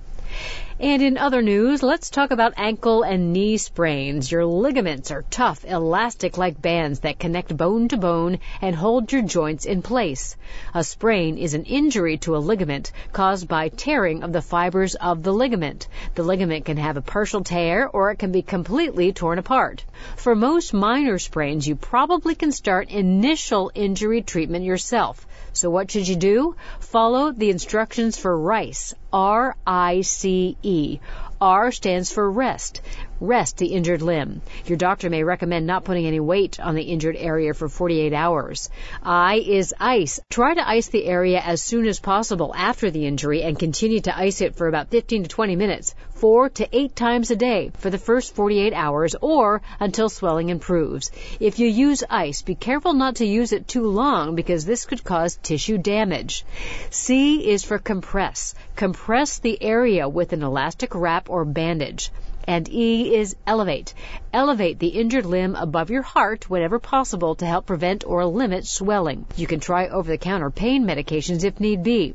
And 0.82 1.04
in 1.04 1.20
other 1.20 1.44
news, 1.44 1.84
let's 1.84 2.10
talk 2.10 2.32
about 2.32 2.56
ankle 2.58 3.04
and 3.04 3.32
knee 3.32 3.58
sprains. 3.58 4.32
Your 4.32 4.46
ligaments 4.46 5.12
are 5.12 5.24
tough, 5.30 5.64
elastic 5.64 6.40
like 6.40 6.60
bands 6.60 7.02
that 7.02 7.20
connect 7.20 7.56
bone 7.56 7.88
to 7.90 7.98
bone 7.98 8.40
and 8.64 8.76
hold 8.76 9.12
your 9.12 9.22
joints 9.22 9.66
in 9.66 9.84
place. 9.84 10.36
A 10.74 10.84
sprain 10.84 11.38
is 11.38 11.54
an 11.54 11.66
injury 11.66 12.18
to 12.26 12.36
a 12.36 12.42
ligament 12.42 12.94
caused 13.14 13.48
by 13.48 13.70
tearing 13.70 14.24
of 14.24 14.34
the 14.34 14.42
fibers 14.42 14.96
of 14.96 15.22
the 15.22 15.32
ligament. 15.32 15.88
The 16.16 16.24
ligament 16.24 16.66
can 16.66 16.78
have 16.78 16.98
a 16.98 17.02
partial 17.04 17.44
tear 17.44 17.88
or 17.88 18.10
it 18.10 18.18
can 18.18 18.32
be 18.32 18.42
completely 18.42 19.14
torn 19.14 19.38
apart. 19.38 19.86
For 20.16 20.34
most 20.34 20.74
minor 20.74 21.20
sprains, 21.20 21.68
you 21.68 21.76
probably 21.76 22.34
can 22.34 22.52
start 22.52 22.90
initial 22.90 23.70
injury 23.76 24.24
treatment 24.24 24.66
yourself. 24.66 25.28
So 25.54 25.70
what 25.70 25.92
should 25.92 26.08
you 26.08 26.16
do? 26.16 26.56
Follow 26.80 27.32
the 27.32 27.50
instructions 27.50 28.18
for 28.18 28.38
RICE, 28.38 28.96
R-I-C-E. 29.12 31.00
R 31.42 31.72
stands 31.72 32.12
for 32.12 32.30
rest. 32.30 32.82
Rest 33.20 33.58
the 33.58 33.74
injured 33.74 34.04
limb. 34.04 34.42
Your 34.68 34.78
doctor 34.78 35.10
may 35.10 35.24
recommend 35.24 35.66
not 35.66 35.84
putting 35.84 36.06
any 36.06 36.20
weight 36.20 36.60
on 36.60 36.76
the 36.76 36.84
injured 36.84 37.16
area 37.16 37.56
for 37.56 37.68
48 37.68 38.14
hours. 38.14 38.70
I 39.02 39.38
is 39.38 39.74
ice. 39.80 40.20
Try 40.30 40.54
to 40.54 40.70
ice 40.70 40.88
the 40.90 41.06
area 41.06 41.40
as 41.40 41.60
soon 41.60 41.88
as 41.88 42.00
possible 42.00 42.54
after 42.56 42.92
the 42.92 43.08
injury 43.08 43.42
and 43.42 43.58
continue 43.58 44.02
to 44.02 44.16
ice 44.16 44.42
it 44.42 44.56
for 44.56 44.68
about 44.68 44.90
15 44.90 45.24
to 45.24 45.30
20 45.30 45.56
minutes, 45.56 45.96
four 46.22 46.50
to 46.50 46.70
eight 46.72 46.96
times 46.96 47.32
a 47.32 47.36
day 47.36 47.72
for 47.80 47.90
the 47.90 47.98
first 47.98 48.36
48 48.36 48.74
hours 48.74 49.16
or 49.22 49.60
until 49.80 50.08
swelling 50.08 50.50
improves. 50.50 51.10
If 51.40 51.58
you 51.58 51.68
use 51.68 52.04
ice, 52.08 52.44
be 52.44 52.54
careful 52.54 52.94
not 52.94 53.16
to 53.16 53.26
use 53.26 53.54
it 53.54 53.68
too 53.68 53.88
long 53.88 54.36
because 54.36 54.64
this 54.64 54.86
could 54.86 55.04
cause 55.04 55.40
tissue 55.42 55.80
damage. 55.80 56.46
C 56.92 57.50
is 57.50 57.64
for 57.64 57.80
compress. 57.80 58.54
Compress 58.76 59.40
the 59.40 59.60
area 59.64 60.08
with 60.08 60.32
an 60.32 60.44
elastic 60.44 60.94
wrap 60.94 61.28
or 61.28 61.44
bandage. 61.44 62.12
And 62.48 62.70
E 62.70 63.16
is 63.16 63.36
elevate. 63.48 63.96
Elevate 64.32 64.78
the 64.78 64.90
injured 64.90 65.26
limb 65.26 65.56
above 65.56 65.90
your 65.90 66.04
heart 66.04 66.48
whenever 66.48 66.78
possible 66.78 67.34
to 67.36 67.48
help 67.48 67.66
prevent 67.66 68.06
or 68.06 68.26
limit 68.26 68.68
swelling. 68.68 69.26
You 69.38 69.48
can 69.48 69.60
try 69.60 69.88
over-the-counter 69.88 70.52
pain 70.52 70.86
medications 70.86 71.44
if 71.44 71.60
need 71.60 71.82
be. 71.82 72.14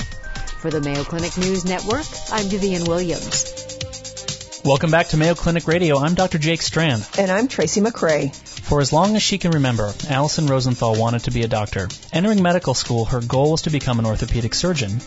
For 0.61 0.71
the 0.71 0.81
Mayo 0.81 1.03
Clinic 1.03 1.37
News 1.37 1.65
Network, 1.65 2.07
I'm 2.31 2.47
Vivian 2.47 2.85
Williams. 2.85 3.76
Welcome 4.67 4.91
back 4.91 5.07
to 5.11 5.17
Mayo 5.17 5.37
Clinic 5.37 5.69
Radio. 5.69 5.97
I'm 5.97 6.17
Dr. 6.17 6.39
Jake 6.39 6.61
Strand. 6.61 7.09
And 7.17 7.31
I'm 7.31 7.47
Tracy 7.47 7.81
McCray. 7.81 8.35
For 8.63 8.81
as 8.81 8.93
long 8.93 9.15
as 9.15 9.23
she 9.23 9.39
can 9.39 9.53
remember, 9.53 9.95
Allison 10.11 10.49
Rosenthal 10.49 10.99
wanted 10.99 11.23
to 11.23 11.31
be 11.31 11.45
a 11.45 11.49
doctor. 11.49 11.87
Entering 12.13 12.43
medical 12.43 12.75
school, 12.75 13.05
her 13.05 13.21
goal 13.21 13.53
was 13.53 13.63
to 13.63 13.71
become 13.71 14.01
an 14.01 14.07
orthopedic 14.07 14.55
surgeon. 14.55 14.99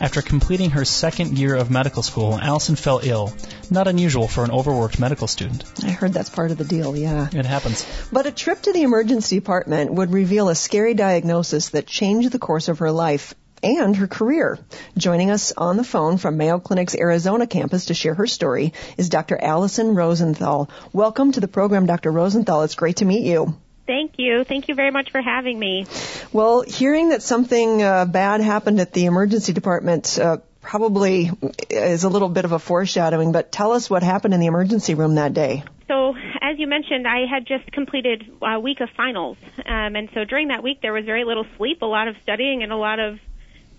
After 0.00 0.22
completing 0.22 0.70
her 0.70 0.86
second 0.86 1.36
year 1.36 1.54
of 1.54 1.70
medical 1.70 2.02
school, 2.02 2.38
Allison 2.40 2.74
fell 2.74 3.02
ill. 3.02 3.34
Not 3.70 3.86
unusual 3.86 4.28
for 4.28 4.44
an 4.44 4.50
overworked 4.50 4.98
medical 4.98 5.26
student. 5.26 5.64
I 5.84 5.90
heard 5.90 6.14
that's 6.14 6.30
part 6.30 6.50
of 6.50 6.56
the 6.56 6.64
deal, 6.64 6.96
yeah. 6.96 7.28
It 7.34 7.44
happens. 7.44 7.86
But 8.10 8.24
a 8.24 8.32
trip 8.32 8.62
to 8.62 8.72
the 8.72 8.82
emergency 8.82 9.36
department 9.36 9.92
would 9.92 10.10
reveal 10.10 10.48
a 10.48 10.54
scary 10.54 10.94
diagnosis 10.94 11.68
that 11.68 11.86
changed 11.86 12.32
the 12.32 12.38
course 12.38 12.68
of 12.68 12.78
her 12.78 12.90
life 12.90 13.34
and 13.62 13.96
her 13.96 14.06
career. 14.06 14.58
Joining 14.96 15.30
us 15.30 15.52
on 15.56 15.76
the 15.76 15.84
phone 15.84 16.18
from 16.18 16.36
Mayo 16.36 16.58
Clinic's 16.58 16.94
Arizona 16.94 17.46
campus 17.46 17.86
to 17.86 17.94
share 17.94 18.14
her 18.14 18.26
story 18.26 18.72
is 18.96 19.08
Dr. 19.08 19.38
Allison 19.40 19.94
Rosenthal. 19.94 20.70
Welcome 20.92 21.32
to 21.32 21.40
the 21.40 21.48
program, 21.48 21.86
Dr. 21.86 22.10
Rosenthal. 22.10 22.62
It's 22.62 22.74
great 22.74 22.96
to 22.96 23.04
meet 23.04 23.24
you. 23.24 23.56
Thank 23.86 24.14
you. 24.16 24.44
Thank 24.44 24.68
you 24.68 24.74
very 24.74 24.90
much 24.90 25.10
for 25.10 25.20
having 25.20 25.58
me. 25.58 25.86
Well, 26.32 26.62
hearing 26.62 27.10
that 27.10 27.22
something 27.22 27.82
uh, 27.82 28.04
bad 28.06 28.40
happened 28.40 28.80
at 28.80 28.92
the 28.92 29.06
emergency 29.06 29.52
department 29.52 30.18
uh, 30.18 30.38
probably 30.60 31.30
is 31.68 32.04
a 32.04 32.08
little 32.08 32.28
bit 32.28 32.44
of 32.44 32.52
a 32.52 32.58
foreshadowing, 32.58 33.32
but 33.32 33.50
tell 33.50 33.72
us 33.72 33.90
what 33.90 34.02
happened 34.02 34.34
in 34.34 34.40
the 34.40 34.46
emergency 34.46 34.94
room 34.94 35.16
that 35.16 35.34
day. 35.34 35.64
So, 35.88 36.14
as 36.40 36.58
you 36.58 36.66
mentioned, 36.68 37.06
I 37.06 37.26
had 37.26 37.44
just 37.46 37.70
completed 37.72 38.24
a 38.40 38.60
week 38.60 38.80
of 38.80 38.88
finals. 38.96 39.36
Um, 39.58 39.96
and 39.96 40.08
so 40.14 40.24
during 40.24 40.48
that 40.48 40.62
week, 40.62 40.80
there 40.80 40.92
was 40.92 41.04
very 41.04 41.24
little 41.24 41.44
sleep, 41.58 41.82
a 41.82 41.86
lot 41.86 42.08
of 42.08 42.16
studying, 42.22 42.62
and 42.62 42.72
a 42.72 42.76
lot 42.76 42.98
of 42.98 43.18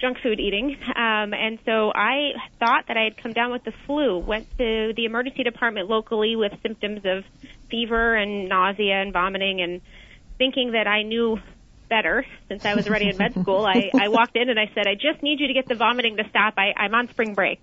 junk 0.04 0.18
food 0.22 0.40
eating. 0.40 0.76
Um, 0.96 1.34
and 1.34 1.60
so 1.66 1.94
I 1.96 2.34
thought 2.60 2.88
that 2.90 2.98
I 2.98 3.04
had 3.06 3.16
come 3.16 3.32
down 3.32 3.52
with 3.52 3.64
the 3.64 3.72
flu, 3.86 4.18
went 4.18 4.50
to 4.58 4.92
the 4.96 5.06
emergency 5.06 5.44
department 5.44 5.90
locally 5.90 6.36
with 6.36 6.52
symptoms 6.62 7.04
of 7.06 7.24
fever 7.72 8.14
and 8.14 8.50
nausea 8.50 9.02
and 9.02 9.14
vomiting 9.14 9.62
and 9.62 9.80
thinking 10.38 10.74
that 10.74 10.88
I 10.88 11.04
knew 11.04 11.40
better 11.88 12.26
since 12.50 12.66
I 12.66 12.76
was 12.76 12.86
already 12.88 13.08
in 13.08 13.18
med 13.18 13.34
school. 13.34 13.66
I, 13.66 13.92
I 13.98 14.10
walked 14.10 14.36
in 14.36 14.50
and 14.50 14.60
I 14.60 14.70
said, 14.76 14.88
I 14.88 14.96
just 14.96 15.24
need 15.24 15.40
you 15.40 15.48
to 15.48 15.54
get 15.54 15.70
the 15.70 15.76
vomiting 15.76 16.18
to 16.18 16.28
stop. 16.30 16.56
I, 16.58 16.74
I'm 16.76 16.94
on 16.94 17.08
spring 17.08 17.34
break. 17.34 17.60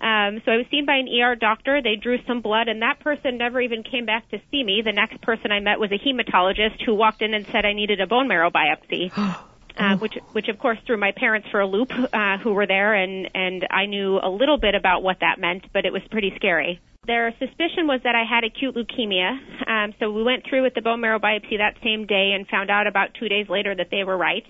Um, 0.00 0.40
so 0.44 0.52
I 0.52 0.56
was 0.56 0.66
seen 0.70 0.86
by 0.86 0.96
an 0.96 1.08
ER 1.08 1.36
doctor. 1.36 1.82
They 1.82 1.96
drew 1.96 2.18
some 2.26 2.42
blood, 2.42 2.68
and 2.68 2.82
that 2.82 3.00
person 3.00 3.38
never 3.38 3.62
even 3.62 3.82
came 3.82 4.04
back 4.04 4.28
to 4.30 4.40
see 4.50 4.62
me. 4.62 4.82
The 4.84 4.92
next 4.92 5.22
person 5.22 5.50
I 5.50 5.60
met 5.60 5.80
was 5.80 5.90
a 5.90 5.98
hematologist 5.98 6.84
who 6.84 6.94
walked 6.94 7.22
in 7.22 7.32
and 7.32 7.46
said 7.46 7.64
I 7.64 7.72
needed 7.72 8.02
a 8.02 8.06
bone 8.06 8.28
marrow 8.28 8.50
biopsy. 8.50 9.10
Uh, 9.76 9.96
which, 9.98 10.14
which 10.32 10.48
of 10.48 10.58
course 10.58 10.78
threw 10.86 10.96
my 10.96 11.12
parents 11.12 11.46
for 11.50 11.60
a 11.60 11.66
loop, 11.66 11.92
uh, 11.92 12.38
who 12.38 12.54
were 12.54 12.66
there, 12.66 12.94
and 12.94 13.28
and 13.34 13.66
I 13.70 13.84
knew 13.84 14.18
a 14.22 14.30
little 14.30 14.56
bit 14.56 14.74
about 14.74 15.02
what 15.02 15.20
that 15.20 15.38
meant, 15.38 15.64
but 15.72 15.84
it 15.84 15.92
was 15.92 16.02
pretty 16.10 16.32
scary. 16.36 16.80
Their 17.06 17.32
suspicion 17.38 17.86
was 17.86 18.00
that 18.02 18.14
I 18.14 18.24
had 18.24 18.42
acute 18.42 18.74
leukemia, 18.74 19.68
um, 19.68 19.94
so 20.00 20.10
we 20.10 20.22
went 20.22 20.44
through 20.48 20.62
with 20.62 20.74
the 20.74 20.80
bone 20.80 21.00
marrow 21.00 21.18
biopsy 21.18 21.58
that 21.58 21.76
same 21.84 22.06
day 22.06 22.32
and 22.32 22.48
found 22.48 22.70
out 22.70 22.86
about 22.86 23.14
two 23.14 23.28
days 23.28 23.48
later 23.48 23.74
that 23.74 23.90
they 23.90 24.02
were 24.02 24.16
right. 24.16 24.44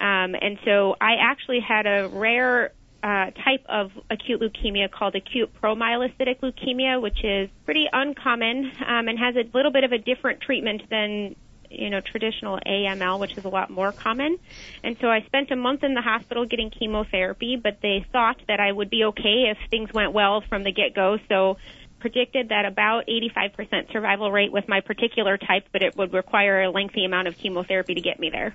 Um, 0.00 0.34
and 0.34 0.58
so 0.64 0.96
I 1.00 1.14
actually 1.20 1.60
had 1.60 1.86
a 1.86 2.08
rare 2.08 2.72
uh, 3.02 3.30
type 3.30 3.64
of 3.68 3.92
acute 4.10 4.40
leukemia 4.40 4.90
called 4.90 5.14
acute 5.14 5.50
promyelocytic 5.62 6.40
leukemia, 6.40 7.00
which 7.00 7.22
is 7.22 7.48
pretty 7.64 7.86
uncommon 7.92 8.72
um, 8.86 9.08
and 9.08 9.18
has 9.18 9.36
a 9.36 9.44
little 9.56 9.70
bit 9.70 9.84
of 9.84 9.92
a 9.92 9.98
different 9.98 10.40
treatment 10.40 10.82
than 10.90 11.36
you 11.78 11.90
know, 11.90 12.00
traditional 12.00 12.58
AML, 12.66 13.20
which 13.20 13.36
is 13.36 13.44
a 13.44 13.48
lot 13.48 13.70
more 13.70 13.92
common. 13.92 14.38
And 14.82 14.96
so 15.00 15.08
I 15.08 15.22
spent 15.26 15.50
a 15.50 15.56
month 15.56 15.82
in 15.84 15.94
the 15.94 16.02
hospital 16.02 16.46
getting 16.46 16.70
chemotherapy, 16.70 17.56
but 17.62 17.78
they 17.82 18.04
thought 18.12 18.40
that 18.48 18.60
I 18.60 18.72
would 18.72 18.90
be 18.90 19.04
okay 19.04 19.50
if 19.50 19.58
things 19.70 19.92
went 19.92 20.12
well 20.12 20.42
from 20.48 20.64
the 20.64 20.72
get-go. 20.72 21.18
So 21.28 21.56
predicted 22.00 22.50
that 22.50 22.66
about 22.66 23.06
85% 23.06 23.90
survival 23.90 24.30
rate 24.30 24.52
with 24.52 24.68
my 24.68 24.80
particular 24.80 25.38
type, 25.38 25.66
but 25.72 25.82
it 25.82 25.96
would 25.96 26.12
require 26.12 26.62
a 26.62 26.70
lengthy 26.70 27.04
amount 27.04 27.28
of 27.28 27.38
chemotherapy 27.38 27.94
to 27.94 28.00
get 28.00 28.20
me 28.20 28.28
there. 28.30 28.54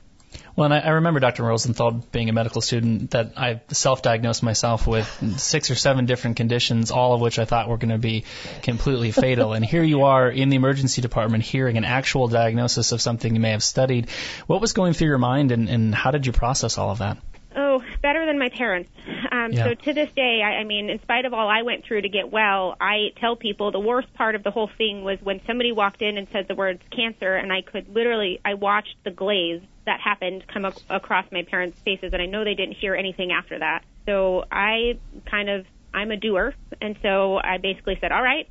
Well, 0.56 0.66
and 0.66 0.74
I, 0.74 0.80
I 0.80 0.90
remember 0.90 1.20
Dr. 1.20 1.44
Rosenthal 1.44 1.92
being 2.12 2.30
a 2.30 2.34
medical 2.34 2.62
student 2.62 3.12
that 3.12 3.34
I 3.38 3.62
self-diagnosed 3.70 4.44
myself 4.44 4.88
with 4.88 5.08
six 5.38 5.72
or 5.72 5.76
seven 5.76 6.06
different 6.06 6.38
conditions, 6.38 6.92
all 6.92 7.14
of 7.14 7.22
which 7.22 7.40
I 7.40 7.46
thought 7.46 7.70
were 7.70 7.78
going 7.78 7.92
to 7.92 7.98
be 7.98 8.26
completely 8.62 9.12
fatal. 9.12 9.54
and 9.54 9.64
here 9.66 9.84
you 9.84 10.04
are 10.04 10.30
in 10.30 10.50
the 10.50 10.56
emergency 10.56 11.02
department 11.02 11.44
hearing 11.44 11.78
an 11.78 11.86
actual 11.86 12.28
diagnosis 12.28 12.92
of 12.92 13.02
something 13.02 13.34
you 13.34 13.40
may 13.40 13.52
have 13.52 13.64
studied. 13.64 14.10
What 14.48 14.62
was 14.62 14.74
going 14.74 14.94
through 14.94 15.08
your 15.08 15.18
mind, 15.18 15.52
and, 15.52 15.70
and 15.70 15.96
how 15.96 16.12
did 16.12 16.26
you 16.26 16.32
process 16.32 16.78
all 16.78 16.90
of 16.90 17.00
that? 17.00 17.18
Oh, 17.56 17.82
better 18.02 18.26
than 18.26 18.38
my 18.38 18.50
parents. 18.50 18.92
Um, 19.40 19.52
Yeah. 19.52 19.66
So 19.66 19.74
to 19.74 19.94
this 19.94 20.10
day, 20.16 20.42
I, 20.44 20.60
I 20.60 20.64
mean, 20.64 20.90
in 20.90 21.02
spite 21.02 21.26
of 21.26 21.34
all 21.34 21.48
I 21.48 21.62
went 21.62 21.86
through 21.86 22.02
to 22.02 22.10
get 22.10 22.32
well, 22.32 22.76
I 22.80 23.14
tell 23.20 23.36
people 23.36 23.72
the 23.72 23.80
worst 23.80 24.14
part 24.14 24.36
of 24.36 24.44
the 24.44 24.52
whole 24.52 24.70
thing 24.78 25.04
was 25.04 25.20
when 25.22 25.42
somebody 25.46 25.72
walked 25.72 26.02
in 26.02 26.18
and 26.18 26.28
said 26.32 26.48
the 26.48 26.56
words 26.56 26.82
cancer, 26.96 27.36
and 27.36 27.52
I 27.52 27.62
could 27.62 27.94
literally, 27.94 28.40
I 28.44 28.56
watched 28.56 28.96
the 29.04 29.12
glaze 29.12 29.62
that 29.86 30.00
happened 30.00 30.46
come 30.48 30.66
ac- 30.66 30.84
across 30.90 31.26
my 31.32 31.44
parents' 31.44 31.80
faces, 31.84 32.14
and 32.14 32.22
I 32.22 32.26
know 32.26 32.44
they 32.44 32.56
didn't 32.56 32.76
hear 32.76 32.96
anything 32.96 33.32
after 33.32 33.60
that. 33.60 33.84
So 34.06 34.46
I 34.52 34.98
kind 35.30 35.50
of, 35.50 35.66
I'm 35.94 36.12
a 36.12 36.18
doer, 36.18 36.54
and 36.82 36.96
so 37.02 37.38
I 37.38 37.58
basically 37.58 37.98
said, 38.00 38.12
all 38.12 38.22
right, 38.22 38.48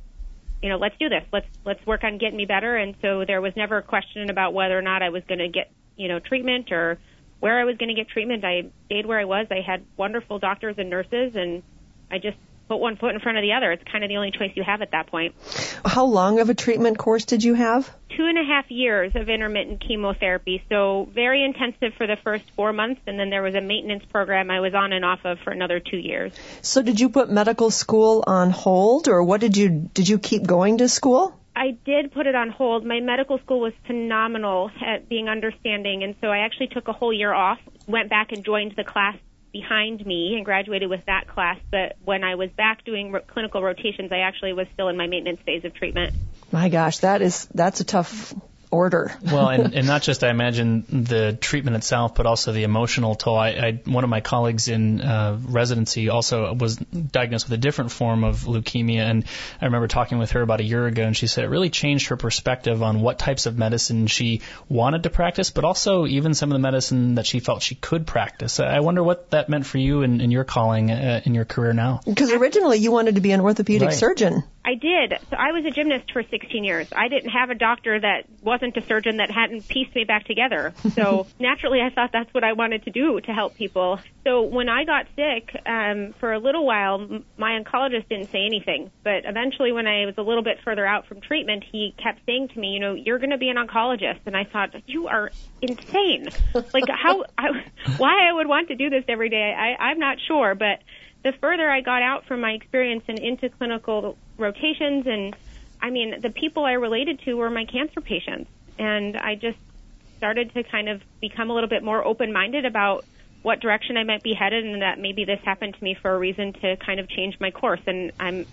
you 0.61 0.69
know, 0.69 0.77
let's 0.77 0.97
do 0.97 1.07
this. 1.07 1.23
Let's 1.31 1.47
let's 1.63 1.85
work 1.85 2.03
on 2.03 2.17
getting 2.17 2.35
me 2.35 2.45
better. 2.45 2.75
And 2.75 2.95
so 3.01 3.23
there 3.25 3.41
was 3.41 3.55
never 3.55 3.77
a 3.77 3.83
question 3.83 4.29
about 4.29 4.53
whether 4.53 4.77
or 4.77 4.81
not 4.81 5.01
I 5.01 5.09
was 5.09 5.23
going 5.27 5.39
to 5.39 5.47
get, 5.47 5.71
you 5.95 6.09
know, 6.09 6.19
treatment 6.19 6.71
or 6.71 6.99
where 7.39 7.59
I 7.59 7.63
was 7.63 7.77
going 7.77 7.89
to 7.89 7.95
get 7.95 8.09
treatment. 8.09 8.43
I 8.43 8.69
stayed 8.85 9.05
where 9.05 9.19
I 9.19 9.25
was. 9.25 9.47
I 9.51 9.61
had 9.65 9.83
wonderful 9.97 10.39
doctors 10.39 10.75
and 10.77 10.89
nurses, 10.89 11.35
and 11.35 11.63
I 12.11 12.19
just 12.19 12.37
put 12.69 12.77
one 12.77 12.95
foot 12.95 13.13
in 13.13 13.19
front 13.19 13.37
of 13.37 13.41
the 13.41 13.53
other. 13.53 13.71
It's 13.71 13.83
kind 13.91 14.03
of 14.03 14.09
the 14.09 14.17
only 14.17 14.31
choice 14.31 14.51
you 14.55 14.63
have 14.63 14.81
at 14.81 14.91
that 14.91 15.07
point. 15.07 15.33
How 15.83 16.05
long 16.05 16.39
of 16.39 16.49
a 16.49 16.53
treatment 16.53 16.99
course 16.99 17.25
did 17.25 17.43
you 17.43 17.55
have? 17.55 17.89
Two 18.15 18.25
and 18.25 18.37
a 18.37 18.43
half 18.43 18.69
years 18.69 19.13
of 19.15 19.27
intermittent 19.27 19.81
chemotherapy. 19.85 20.63
So 20.69 21.09
very 21.11 21.43
intensive 21.43 21.93
for 21.97 22.05
the 22.05 22.17
first 22.23 22.43
four 22.55 22.71
months, 22.71 23.01
and 23.07 23.19
then 23.19 23.31
there 23.31 23.41
was 23.41 23.55
a 23.55 23.61
maintenance 23.61 24.03
program 24.11 24.51
I 24.51 24.59
was 24.59 24.73
on 24.75 24.93
and 24.93 25.03
off 25.03 25.21
of 25.25 25.39
for 25.39 25.51
another 25.51 25.79
two 25.79 25.97
years. 25.97 26.31
So 26.61 26.81
did 26.81 26.99
you 26.99 27.09
put 27.09 27.29
medical 27.29 27.71
school 27.71 28.23
on 28.27 28.51
hold, 28.51 29.07
or 29.07 29.23
what 29.23 29.41
did 29.41 29.57
you 29.57 29.89
did 29.93 30.07
you 30.07 30.19
keep 30.19 30.45
going 30.45 30.77
to 30.79 30.89
school? 30.89 31.38
I 31.59 31.71
did 31.71 32.13
put 32.13 32.25
it 32.25 32.35
on 32.35 32.51
hold. 32.51 32.85
My 32.85 33.01
medical 33.01 33.37
school 33.39 33.59
was 33.59 33.73
phenomenal 33.85 34.71
at 34.81 35.09
being 35.09 35.27
understanding, 35.27 36.03
and 36.03 36.15
so 36.21 36.27
I 36.27 36.37
actually 36.37 36.67
took 36.67 36.87
a 36.87 36.93
whole 36.93 37.11
year 37.11 37.33
off, 37.33 37.59
went 37.85 38.09
back 38.09 38.31
and 38.31 38.45
joined 38.45 38.75
the 38.77 38.85
class 38.85 39.17
behind 39.51 40.05
me 40.05 40.35
and 40.37 40.45
graduated 40.45 40.89
with 40.89 41.05
that 41.07 41.27
class. 41.27 41.59
But 41.69 41.97
when 42.05 42.23
I 42.23 42.35
was 42.35 42.49
back 42.51 42.85
doing 42.85 43.11
ro- 43.11 43.23
clinical 43.27 43.61
rotations, 43.61 44.09
I 44.13 44.19
actually 44.19 44.53
was 44.53 44.67
still 44.73 44.87
in 44.87 44.95
my 44.95 45.07
maintenance 45.07 45.41
phase 45.45 45.65
of 45.65 45.73
treatment. 45.73 46.13
My 46.49 46.69
gosh, 46.69 46.99
that 46.99 47.21
is 47.21 47.49
that's 47.53 47.81
a 47.81 47.83
tough 47.83 48.33
order. 48.71 49.11
well, 49.31 49.49
and, 49.49 49.73
and 49.73 49.87
not 49.87 50.01
just 50.03 50.23
I 50.23 50.29
imagine 50.29 50.85
the 50.89 51.37
treatment 51.39 51.75
itself, 51.77 52.15
but 52.15 52.25
also 52.25 52.51
the 52.51 52.63
emotional 52.63 53.15
toll. 53.15 53.37
I, 53.37 53.49
I 53.49 53.81
one 53.85 54.03
of 54.03 54.09
my 54.09 54.21
colleagues 54.21 54.67
in 54.67 55.01
uh, 55.01 55.39
residency 55.47 56.09
also 56.09 56.53
was 56.53 56.75
diagnosed 56.77 57.45
with 57.49 57.53
a 57.53 57.61
different 57.61 57.91
form 57.91 58.23
of 58.23 58.41
leukemia, 58.41 58.99
and 59.09 59.25
I 59.61 59.65
remember 59.65 59.87
talking 59.87 60.19
with 60.19 60.31
her 60.31 60.41
about 60.41 60.59
a 60.59 60.63
year 60.63 60.85
ago, 60.85 61.03
and 61.03 61.17
she 61.17 61.27
said 61.27 61.45
it 61.45 61.47
really 61.49 61.69
changed 61.69 62.09
her 62.09 62.17
perspective 62.17 62.83
on 62.83 63.01
what 63.01 63.17
types 63.19 63.45
of 63.45 63.57
medicine 63.57 64.07
she 64.07 64.41
wanted 64.67 65.03
to 65.03 65.09
practice, 65.09 65.49
but 65.49 65.63
also 65.65 66.05
even 66.05 66.33
some 66.33 66.51
of 66.51 66.53
the 66.53 66.59
medicine 66.59 67.15
that 67.15 67.25
she 67.25 67.39
felt 67.39 67.63
she 67.63 67.75
could 67.75 68.05
practice. 68.05 68.59
I 68.59 68.81
wonder 68.81 69.03
what 69.03 69.31
that 69.31 69.49
meant 69.49 69.65
for 69.65 69.77
you 69.79 70.03
in, 70.03 70.21
in 70.21 70.31
your 70.31 70.43
calling 70.43 70.91
uh, 70.91 71.21
in 71.25 71.33
your 71.33 71.45
career 71.45 71.73
now. 71.73 72.01
Because 72.05 72.31
originally 72.31 72.77
you 72.77 72.91
wanted 72.91 73.15
to 73.15 73.21
be 73.21 73.31
an 73.31 73.41
orthopedic 73.41 73.87
Right. 73.89 73.97
surgeon. 73.97 74.43
I 74.63 74.75
did. 74.75 75.13
So 75.29 75.37
I 75.37 75.51
was 75.51 75.65
a 75.65 75.71
gymnast 75.71 76.11
for 76.11 76.21
16 76.21 76.63
years. 76.63 76.87
I 76.95 77.07
didn't 77.07 77.29
have 77.29 77.49
a 77.49 77.55
doctor 77.55 77.99
that 77.99 78.25
wasn't 78.41 78.75
a 78.77 78.85
surgeon 78.85 79.17
that 79.17 79.31
hadn't 79.31 79.67
pieced 79.67 79.95
me 79.95 80.03
back 80.03 80.25
together. 80.25 80.73
So 80.99 81.27
naturally, 81.39 81.79
I 81.81 81.91
thought 81.91 82.09
that's 82.11 82.33
what 82.33 82.43
I 82.43 82.53
wanted 82.53 82.83
to 82.83 82.91
do 82.91 83.21
to 83.21 83.31
help 83.31 83.55
people. 83.55 83.99
So 84.25 84.41
when 84.41 84.67
I 84.67 84.83
got 84.83 85.05
sick, 85.15 85.55
um, 85.65 86.13
for 86.19 86.33
a 86.33 86.39
little 86.39 86.65
while, 86.65 87.21
my 87.37 87.57
oncologist 87.57 88.09
didn't 88.09 88.31
say 88.31 88.45
anything. 88.45 88.91
But 89.03 89.23
eventually, 89.23 89.71
when 89.71 89.87
I 89.87 90.05
was 90.05 90.15
a 90.17 90.21
little 90.23 90.43
bit 90.43 90.57
further 90.65 90.85
out 90.85 91.07
from 91.07 91.21
treatment, 91.21 91.63
he 91.71 91.95
kept 92.03 92.25
saying 92.25 92.49
to 92.49 92.59
me, 92.59 92.69
"You 92.69 92.79
know, 92.79 92.93
you're 92.95 93.19
going 93.19 93.29
to 93.29 93.37
be 93.37 93.49
an 93.49 93.55
oncologist." 93.55 94.19
And 94.25 94.35
I 94.35 94.43
thought, 94.43 94.75
"You 94.87 95.07
are 95.07 95.31
insane! 95.61 96.27
Like 96.53 96.89
how? 96.89 97.23
I, 97.37 97.49
why 97.97 98.27
I 98.27 98.33
would 98.33 98.47
want 98.47 98.67
to 98.69 98.75
do 98.75 98.89
this 98.89 99.05
every 99.07 99.29
day? 99.29 99.53
I, 99.57 99.81
I'm 99.81 99.99
not 99.99 100.17
sure." 100.27 100.53
But 100.55 100.79
the 101.23 101.33
further 101.33 101.69
I 101.69 101.81
got 101.81 102.01
out 102.01 102.25
from 102.25 102.41
my 102.41 102.51
experience 102.51 103.03
and 103.07 103.19
into 103.19 103.49
clinical 103.49 104.17
rotations, 104.37 105.05
and 105.05 105.35
I 105.81 105.89
mean, 105.89 106.21
the 106.21 106.29
people 106.29 106.65
I 106.65 106.73
related 106.73 107.19
to 107.25 107.35
were 107.35 107.49
my 107.49 107.65
cancer 107.65 108.01
patients, 108.01 108.49
and 108.77 109.17
I 109.17 109.35
just 109.35 109.57
started 110.17 110.53
to 110.53 110.63
kind 110.63 110.89
of 110.89 111.01
become 111.21 111.49
a 111.49 111.53
little 111.53 111.69
bit 111.69 111.83
more 111.83 112.03
open-minded 112.03 112.65
about 112.65 113.05
what 113.41 113.61
direction 113.61 113.95
I 113.95 114.03
might 114.03 114.23
be 114.23 114.33
headed, 114.33 114.65
and 114.65 114.81
that 114.81 114.99
maybe 114.99 115.23
this 115.25 115.39
happened 115.43 115.75
to 115.75 115.83
me 115.83 115.95
for 116.01 116.11
a 116.11 116.17
reason 116.17 116.53
to 116.53 116.75
kind 116.77 116.99
of 116.99 117.07
change 117.09 117.39
my 117.39 117.51
course. 117.51 117.79
And 117.87 118.11
I'm, 118.19 118.45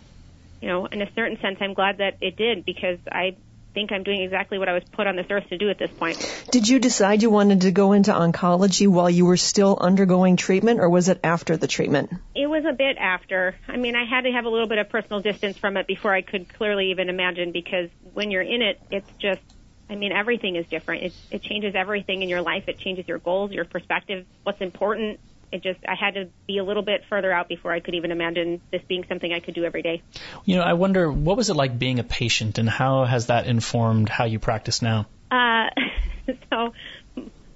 you 0.60 0.68
know, 0.68 0.86
in 0.86 1.02
a 1.02 1.12
certain 1.14 1.38
sense, 1.40 1.58
I'm 1.60 1.74
glad 1.74 1.98
that 1.98 2.18
it 2.20 2.36
did 2.36 2.64
because 2.64 2.98
I 3.10 3.36
think 3.76 3.92
I'm 3.92 4.04
doing 4.04 4.22
exactly 4.22 4.58
what 4.58 4.70
I 4.70 4.72
was 4.72 4.84
put 4.84 5.06
on 5.06 5.16
this 5.16 5.26
earth 5.28 5.50
to 5.50 5.58
do 5.58 5.68
at 5.68 5.76
this 5.76 5.90
point. 5.90 6.16
Did 6.50 6.66
you 6.66 6.78
decide 6.78 7.20
you 7.20 7.28
wanted 7.28 7.60
to 7.60 7.72
go 7.72 7.92
into 7.92 8.10
oncology 8.10 8.88
while 8.88 9.10
you 9.10 9.26
were 9.26 9.36
still 9.36 9.76
undergoing 9.78 10.36
treatment, 10.36 10.80
or 10.80 10.88
was 10.88 11.10
it 11.10 11.20
after 11.22 11.58
the 11.58 11.66
treatment? 11.66 12.10
It 12.34 12.46
was 12.46 12.64
a 12.64 12.72
bit 12.72 12.96
after. 12.96 13.54
I 13.68 13.76
mean, 13.76 13.94
I 13.94 14.06
had 14.06 14.22
to 14.22 14.32
have 14.32 14.46
a 14.46 14.48
little 14.48 14.66
bit 14.66 14.78
of 14.78 14.88
personal 14.88 15.20
distance 15.20 15.58
from 15.58 15.76
it 15.76 15.86
before 15.86 16.14
I 16.14 16.22
could 16.22 16.48
clearly 16.48 16.90
even 16.92 17.10
imagine 17.10 17.52
because 17.52 17.90
when 18.14 18.30
you're 18.30 18.40
in 18.40 18.62
it, 18.62 18.80
it's 18.90 19.10
just, 19.18 19.42
I 19.90 19.94
mean, 19.94 20.10
everything 20.10 20.56
is 20.56 20.66
different. 20.68 21.02
It, 21.02 21.12
it 21.30 21.42
changes 21.42 21.74
everything 21.74 22.22
in 22.22 22.30
your 22.30 22.40
life. 22.40 22.68
It 22.68 22.78
changes 22.78 23.06
your 23.06 23.18
goals, 23.18 23.52
your 23.52 23.66
perspective, 23.66 24.24
what's 24.42 24.62
important. 24.62 25.20
It 25.56 25.62
just, 25.62 25.80
I 25.88 25.94
had 25.98 26.14
to 26.14 26.28
be 26.46 26.58
a 26.58 26.64
little 26.64 26.82
bit 26.82 27.00
further 27.08 27.32
out 27.32 27.48
before 27.48 27.72
I 27.72 27.80
could 27.80 27.94
even 27.94 28.12
imagine 28.12 28.60
this 28.70 28.82
being 28.88 29.04
something 29.08 29.32
I 29.32 29.40
could 29.40 29.54
do 29.54 29.64
every 29.64 29.80
day. 29.82 30.02
You 30.44 30.56
know, 30.56 30.62
I 30.62 30.74
wonder 30.74 31.10
what 31.10 31.38
was 31.38 31.48
it 31.48 31.54
like 31.54 31.78
being 31.78 31.98
a 31.98 32.04
patient, 32.04 32.58
and 32.58 32.68
how 32.68 33.04
has 33.04 33.26
that 33.26 33.46
informed 33.46 34.10
how 34.10 34.24
you 34.24 34.38
practice 34.38 34.82
now? 34.82 35.06
Uh, 35.30 35.68
so 36.50 36.74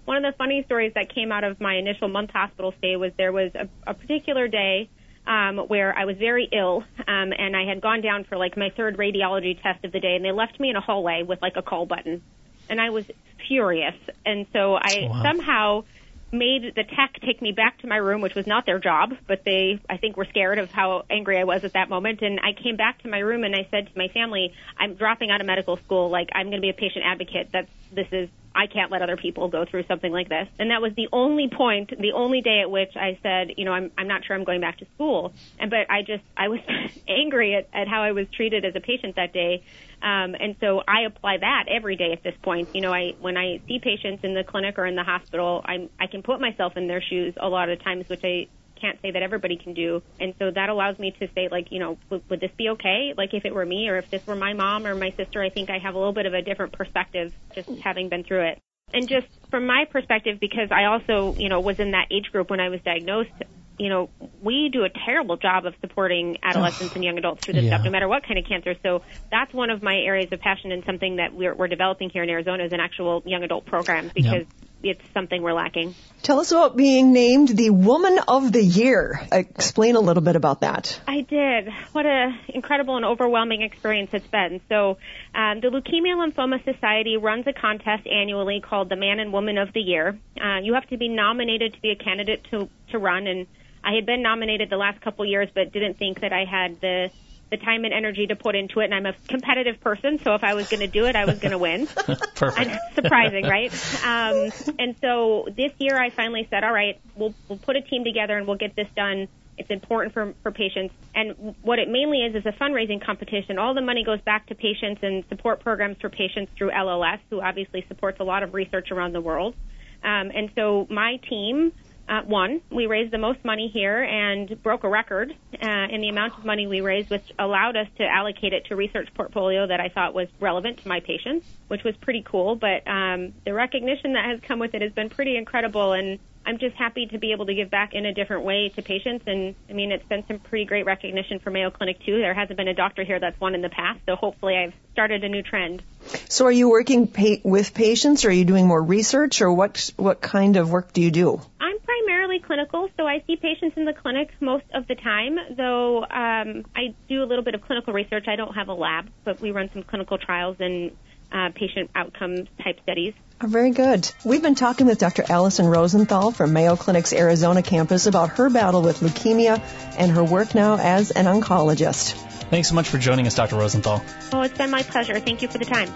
one 0.06 0.16
of 0.16 0.22
the 0.22 0.36
funny 0.38 0.62
stories 0.64 0.92
that 0.94 1.14
came 1.14 1.30
out 1.30 1.44
of 1.44 1.60
my 1.60 1.76
initial 1.76 2.08
month 2.08 2.30
hospital 2.32 2.72
stay 2.78 2.96
was 2.96 3.12
there 3.18 3.32
was 3.32 3.52
a, 3.54 3.68
a 3.86 3.94
particular 3.94 4.48
day 4.48 4.88
um, 5.26 5.58
where 5.58 5.96
I 5.96 6.06
was 6.06 6.16
very 6.16 6.48
ill, 6.50 6.82
um, 7.06 7.32
and 7.36 7.54
I 7.54 7.64
had 7.68 7.82
gone 7.82 8.00
down 8.00 8.24
for 8.24 8.38
like 8.38 8.56
my 8.56 8.70
third 8.76 8.96
radiology 8.96 9.60
test 9.62 9.84
of 9.84 9.92
the 9.92 10.00
day, 10.00 10.16
and 10.16 10.24
they 10.24 10.32
left 10.32 10.58
me 10.58 10.70
in 10.70 10.76
a 10.76 10.80
hallway 10.80 11.22
with 11.22 11.40
like 11.42 11.56
a 11.56 11.62
call 11.62 11.84
button, 11.84 12.22
and 12.70 12.80
I 12.80 12.88
was 12.90 13.04
furious, 13.46 13.94
and 14.24 14.46
so 14.54 14.74
I 14.74 15.02
Wow. 15.10 15.22
somehow 15.22 15.84
made 16.32 16.74
the 16.76 16.84
tech 16.84 17.14
take 17.24 17.42
me 17.42 17.52
back 17.52 17.78
to 17.80 17.86
my 17.86 17.96
room, 17.96 18.20
which 18.20 18.34
was 18.34 18.46
not 18.46 18.66
their 18.66 18.78
job, 18.78 19.12
but 19.26 19.42
they, 19.44 19.80
I 19.88 19.96
think, 19.96 20.16
were 20.16 20.26
scared 20.26 20.58
of 20.58 20.70
how 20.70 21.04
angry 21.10 21.38
I 21.38 21.44
was 21.44 21.64
at 21.64 21.72
that 21.72 21.88
moment. 21.88 22.22
And 22.22 22.38
I 22.40 22.52
came 22.52 22.76
back 22.76 23.02
to 23.02 23.08
my 23.08 23.18
room 23.18 23.44
and 23.44 23.54
I 23.54 23.66
said 23.70 23.86
to 23.86 23.98
my 23.98 24.08
family, 24.08 24.52
I'm 24.78 24.94
dropping 24.94 25.30
out 25.30 25.40
of 25.40 25.46
medical 25.46 25.76
school. 25.78 26.08
Like, 26.08 26.28
I'm 26.34 26.46
going 26.46 26.58
to 26.58 26.62
be 26.62 26.70
a 26.70 26.74
patient 26.74 27.04
advocate. 27.04 27.48
That's, 27.52 27.70
this 27.92 28.06
is, 28.12 28.28
I 28.54 28.66
can't 28.66 28.90
let 28.90 29.02
other 29.02 29.16
people 29.16 29.48
go 29.48 29.64
through 29.64 29.84
something 29.86 30.12
like 30.12 30.28
this. 30.28 30.48
And 30.58 30.70
that 30.70 30.82
was 30.82 30.92
the 30.96 31.08
only 31.12 31.48
point, 31.48 31.90
the 31.98 32.12
only 32.12 32.40
day 32.40 32.60
at 32.60 32.70
which 32.70 32.96
I 32.96 33.18
said, 33.22 33.54
you 33.56 33.64
know, 33.64 33.72
I'm, 33.72 33.90
I'm 33.96 34.08
not 34.08 34.24
sure 34.24 34.34
I'm 34.34 34.44
going 34.44 34.60
back 34.60 34.78
to 34.78 34.86
school. 34.94 35.32
And, 35.58 35.70
but 35.70 35.90
I 35.90 36.02
just, 36.02 36.24
I 36.36 36.48
was 36.48 36.60
angry 37.08 37.54
at, 37.54 37.68
at 37.72 37.86
how 37.86 38.02
I 38.02 38.12
was 38.12 38.26
treated 38.34 38.64
as 38.64 38.74
a 38.74 38.80
patient 38.80 39.16
that 39.16 39.32
day. 39.32 39.62
Um, 40.02 40.34
and 40.38 40.56
so 40.60 40.82
I 40.86 41.02
apply 41.02 41.38
that 41.38 41.64
every 41.68 41.96
day 41.96 42.12
at 42.12 42.22
this 42.22 42.34
point. 42.42 42.70
You 42.74 42.80
know, 42.80 42.92
I 42.92 43.14
when 43.20 43.36
I 43.36 43.60
see 43.68 43.78
patients 43.78 44.24
in 44.24 44.34
the 44.34 44.44
clinic 44.44 44.78
or 44.78 44.86
in 44.86 44.96
the 44.96 45.04
hospital, 45.04 45.60
I'm 45.64 45.90
I 46.00 46.06
can 46.06 46.22
put 46.22 46.40
myself 46.40 46.76
in 46.76 46.86
their 46.86 47.02
shoes 47.02 47.34
a 47.36 47.48
lot 47.48 47.68
of 47.68 47.82
times, 47.84 48.08
which 48.08 48.24
I 48.24 48.48
can't 48.80 48.98
say 49.02 49.10
that 49.12 49.22
everybody 49.22 49.56
can 49.62 49.74
do. 49.74 50.02
And 50.18 50.34
so 50.38 50.50
that 50.54 50.68
allows 50.68 50.98
me 50.98 51.14
to 51.20 51.28
say, 51.34 51.48
like, 51.50 51.68
you 51.70 51.78
know, 51.78 51.98
would, 52.10 52.22
would 52.30 52.40
this 52.40 52.50
be 52.56 52.68
okay? 52.70 53.12
Like, 53.16 53.30
if 53.32 53.44
it 53.44 53.54
were 53.54 53.66
me 53.66 53.88
or 53.88 53.98
if 53.98 54.10
this 54.10 54.22
were 54.26 54.36
my 54.36 54.52
mom 54.54 54.86
or 54.86 54.94
my 54.94 55.12
sister, 55.16 55.42
I 55.42 55.50
think 55.50 55.70
I 55.70 55.78
have 55.78 55.94
a 55.94 55.98
little 55.98 56.14
bit 56.14 56.26
of 56.26 56.34
a 56.34 56.42
different 56.42 56.72
perspective 56.72 57.32
just 57.54 57.68
having 57.82 58.08
been 58.08 58.24
through 58.24 58.48
it. 58.48 58.58
And 58.92 59.08
just 59.08 59.26
from 59.50 59.66
my 59.66 59.84
perspective, 59.90 60.38
because 60.40 60.70
I 60.72 60.84
also, 60.86 61.34
you 61.38 61.48
know, 61.48 61.60
was 61.60 61.76
in 61.78 61.92
that 61.92 62.06
age 62.10 62.26
group 62.32 62.50
when 62.50 62.58
I 62.60 62.70
was 62.70 62.80
diagnosed, 62.84 63.30
you 63.78 63.88
know, 63.88 64.10
we 64.42 64.68
do 64.70 64.84
a 64.84 64.90
terrible 65.06 65.36
job 65.36 65.64
of 65.64 65.74
supporting 65.80 66.36
adolescents 66.42 66.94
and 66.94 67.02
young 67.04 67.16
adults 67.16 67.40
through 67.44 67.54
this 67.54 67.64
Yeah. 67.64 67.70
stuff, 67.76 67.84
no 67.84 67.90
matter 67.90 68.08
what 68.08 68.24
kind 68.26 68.38
of 68.38 68.44
cancer. 68.46 68.74
So 68.82 69.02
that's 69.30 69.54
one 69.54 69.70
of 69.70 69.82
my 69.82 69.96
areas 69.96 70.28
of 70.32 70.40
passion 70.40 70.70
and 70.72 70.84
something 70.84 71.16
that 71.16 71.32
we're, 71.32 71.54
we're 71.54 71.68
developing 71.68 72.10
here 72.10 72.22
in 72.22 72.28
Arizona 72.28 72.64
is 72.64 72.72
an 72.72 72.80
actual 72.80 73.22
young 73.24 73.42
adult 73.42 73.64
program 73.66 74.10
because 74.14 74.46
it's 74.82 75.02
something 75.12 75.42
we're 75.42 75.52
lacking. 75.52 75.94
Tell 76.22 76.40
us 76.40 76.52
about 76.52 76.76
being 76.76 77.12
named 77.12 77.48
the 77.48 77.70
Woman 77.70 78.18
of 78.28 78.52
the 78.52 78.62
Year. 78.62 79.20
Explain 79.32 79.96
a 79.96 80.00
little 80.00 80.22
bit 80.22 80.36
about 80.36 80.60
that. 80.60 81.00
I 81.06 81.22
did. 81.22 81.68
What 81.92 82.06
an 82.06 82.38
incredible 82.48 82.96
and 82.96 83.04
overwhelming 83.04 83.62
experience 83.62 84.10
it's 84.12 84.26
been. 84.26 84.60
So, 84.68 84.98
um, 85.34 85.60
the 85.60 85.68
Leukemia 85.68 86.16
Lymphoma 86.16 86.62
Society 86.64 87.16
runs 87.16 87.46
a 87.46 87.52
contest 87.52 88.06
annually 88.06 88.60
called 88.60 88.88
the 88.88 88.96
Man 88.96 89.18
and 89.18 89.32
Woman 89.32 89.58
of 89.58 89.72
the 89.72 89.80
Year. 89.80 90.18
Uh, 90.40 90.58
you 90.62 90.74
have 90.74 90.86
to 90.88 90.96
be 90.96 91.08
nominated 91.08 91.74
to 91.74 91.80
be 91.80 91.90
a 91.90 91.96
candidate 91.96 92.44
to 92.50 92.68
to 92.90 92.98
run, 92.98 93.26
and 93.26 93.46
I 93.82 93.94
had 93.94 94.04
been 94.04 94.22
nominated 94.22 94.68
the 94.68 94.76
last 94.76 95.00
couple 95.00 95.24
years, 95.24 95.48
but 95.54 95.72
didn't 95.72 95.98
think 95.98 96.20
that 96.20 96.32
I 96.32 96.44
had 96.44 96.80
the 96.80 97.10
the 97.50 97.56
time 97.56 97.84
and 97.84 97.92
energy 97.92 98.26
to 98.28 98.36
put 98.36 98.54
into 98.54 98.80
it. 98.80 98.84
And 98.84 98.94
I'm 98.94 99.06
a 99.06 99.14
competitive 99.28 99.80
person, 99.80 100.18
so 100.22 100.34
if 100.34 100.44
I 100.44 100.54
was 100.54 100.68
going 100.68 100.80
to 100.80 100.86
do 100.86 101.06
it, 101.06 101.16
I 101.16 101.24
was 101.24 101.38
going 101.38 101.52
to 101.52 101.58
win. 101.58 101.86
Perfect. 102.34 102.94
surprising, 102.94 103.44
right? 103.44 103.72
Um, 104.04 104.52
and 104.78 104.96
so 105.00 105.46
this 105.56 105.72
year 105.78 106.00
I 106.00 106.10
finally 106.10 106.46
said, 106.50 106.64
all 106.64 106.72
right, 106.72 107.00
we'll, 107.16 107.34
we'll 107.48 107.58
put 107.58 107.76
a 107.76 107.82
team 107.82 108.04
together 108.04 108.36
and 108.36 108.46
we'll 108.46 108.56
get 108.56 108.76
this 108.76 108.88
done. 108.96 109.28
It's 109.58 109.70
important 109.70 110.14
for, 110.14 110.34
for 110.42 110.52
patients. 110.52 110.94
And 111.14 111.54
what 111.62 111.78
it 111.78 111.88
mainly 111.88 112.18
is 112.18 112.34
is 112.34 112.46
a 112.46 112.52
fundraising 112.52 113.04
competition. 113.04 113.58
All 113.58 113.74
the 113.74 113.82
money 113.82 114.04
goes 114.04 114.20
back 114.22 114.46
to 114.46 114.54
patients 114.54 115.00
and 115.02 115.24
support 115.28 115.60
programs 115.60 115.98
for 116.00 116.08
patients 116.08 116.52
through 116.56 116.70
LLS, 116.70 117.18
who 117.28 117.42
obviously 117.42 117.84
supports 117.88 118.20
a 118.20 118.24
lot 118.24 118.42
of 118.42 118.54
research 118.54 118.90
around 118.90 119.12
the 119.12 119.20
world. 119.20 119.54
Um, 120.02 120.30
and 120.34 120.50
so 120.54 120.86
my 120.88 121.16
team 121.28 121.72
uh, 122.10 122.22
won. 122.26 122.60
We 122.70 122.86
raised 122.86 123.12
the 123.12 123.18
most 123.18 123.44
money 123.44 123.70
here 123.72 124.02
and 124.02 124.60
broke 124.62 124.82
a 124.82 124.88
record 124.88 125.32
uh, 125.62 125.86
in 125.90 126.00
the 126.00 126.08
amount 126.08 126.36
of 126.36 126.44
money 126.44 126.66
we 126.66 126.80
raised, 126.80 127.08
which 127.08 127.32
allowed 127.38 127.76
us 127.76 127.86
to 127.98 128.04
allocate 128.04 128.52
it 128.52 128.66
to 128.66 128.76
research 128.76 129.08
portfolio 129.14 129.68
that 129.68 129.80
I 129.80 129.88
thought 129.88 130.12
was 130.12 130.26
relevant 130.40 130.78
to 130.78 130.88
my 130.88 130.98
patients, 130.98 131.46
which 131.68 131.84
was 131.84 131.96
pretty 131.96 132.22
cool. 132.22 132.56
But 132.56 132.86
um, 132.88 133.32
the 133.46 133.54
recognition 133.54 134.14
that 134.14 134.24
has 134.24 134.40
come 134.40 134.58
with 134.58 134.74
it 134.74 134.82
has 134.82 134.92
been 134.92 135.08
pretty 135.08 135.36
incredible. 135.36 135.92
And 135.92 136.18
I'm 136.44 136.58
just 136.58 136.74
happy 136.76 137.06
to 137.06 137.18
be 137.18 137.32
able 137.32 137.46
to 137.46 137.54
give 137.54 137.70
back 137.70 137.94
in 137.94 138.06
a 138.06 138.14
different 138.14 138.44
way 138.44 138.70
to 138.70 138.82
patients. 138.82 139.24
And 139.26 139.54
I 139.68 139.72
mean, 139.72 139.92
it's 139.92 140.06
been 140.06 140.24
some 140.26 140.38
pretty 140.38 140.64
great 140.64 140.86
recognition 140.86 141.38
for 141.38 141.50
Mayo 141.50 141.70
Clinic 141.70 142.04
too. 142.04 142.18
There 142.18 142.34
hasn't 142.34 142.56
been 142.56 142.68
a 142.68 142.74
doctor 142.74 143.04
here 143.04 143.20
that's 143.20 143.38
won 143.40 143.54
in 143.54 143.62
the 143.62 143.68
past, 143.68 144.00
so 144.06 144.16
hopefully 144.16 144.56
I've 144.56 144.74
started 144.92 145.22
a 145.22 145.28
new 145.28 145.42
trend. 145.42 145.82
So, 146.28 146.46
are 146.46 146.52
you 146.52 146.70
working 146.70 147.06
pa- 147.06 147.42
with 147.44 147.74
patients, 147.74 148.24
or 148.24 148.28
are 148.28 148.32
you 148.32 148.44
doing 148.44 148.66
more 148.66 148.82
research, 148.82 149.42
or 149.42 149.52
what 149.52 149.90
what 149.96 150.20
kind 150.20 150.56
of 150.56 150.70
work 150.70 150.92
do 150.92 151.02
you 151.02 151.10
do? 151.10 151.40
I'm 151.60 151.78
primarily 151.80 152.40
clinical, 152.40 152.88
so 152.96 153.06
I 153.06 153.22
see 153.26 153.36
patients 153.36 153.76
in 153.76 153.84
the 153.84 153.92
clinic 153.92 154.30
most 154.40 154.64
of 154.74 154.86
the 154.88 154.94
time. 154.94 155.38
Though 155.56 156.02
um, 156.04 156.64
I 156.74 156.94
do 157.08 157.22
a 157.22 157.26
little 157.26 157.44
bit 157.44 157.54
of 157.54 157.62
clinical 157.62 157.92
research. 157.92 158.26
I 158.28 158.36
don't 158.36 158.54
have 158.54 158.68
a 158.68 158.74
lab, 158.74 159.10
but 159.24 159.40
we 159.40 159.50
run 159.50 159.70
some 159.72 159.82
clinical 159.82 160.18
trials 160.18 160.56
and 160.58 160.92
uh, 161.32 161.50
patient 161.54 161.90
outcome 161.94 162.46
type 162.62 162.80
studies. 162.82 163.14
Oh, 163.42 163.46
very 163.46 163.70
good. 163.70 164.10
We've 164.24 164.42
been 164.42 164.54
talking 164.54 164.86
with 164.86 164.98
Dr. 164.98 165.24
Allison 165.28 165.66
Rosenthal 165.66 166.30
from 166.30 166.52
Mayo 166.52 166.76
Clinic's 166.76 167.12
Arizona 167.12 167.62
campus 167.62 168.06
about 168.06 168.30
her 168.30 168.50
battle 168.50 168.82
with 168.82 169.00
leukemia 169.00 169.62
and 169.96 170.10
her 170.12 170.22
work 170.22 170.54
now 170.54 170.76
as 170.78 171.10
an 171.10 171.24
oncologist. 171.24 172.12
Thanks 172.50 172.68
so 172.68 172.74
much 172.74 172.88
for 172.88 172.98
joining 172.98 173.28
us, 173.28 173.34
Dr. 173.36 173.56
Rosenthal. 173.56 174.02
Oh, 174.32 174.42
it's 174.42 174.58
been 174.58 174.70
my 174.70 174.82
pleasure. 174.82 175.18
Thank 175.20 175.40
you 175.40 175.48
for 175.48 175.58
the 175.58 175.64
time. 175.64 175.88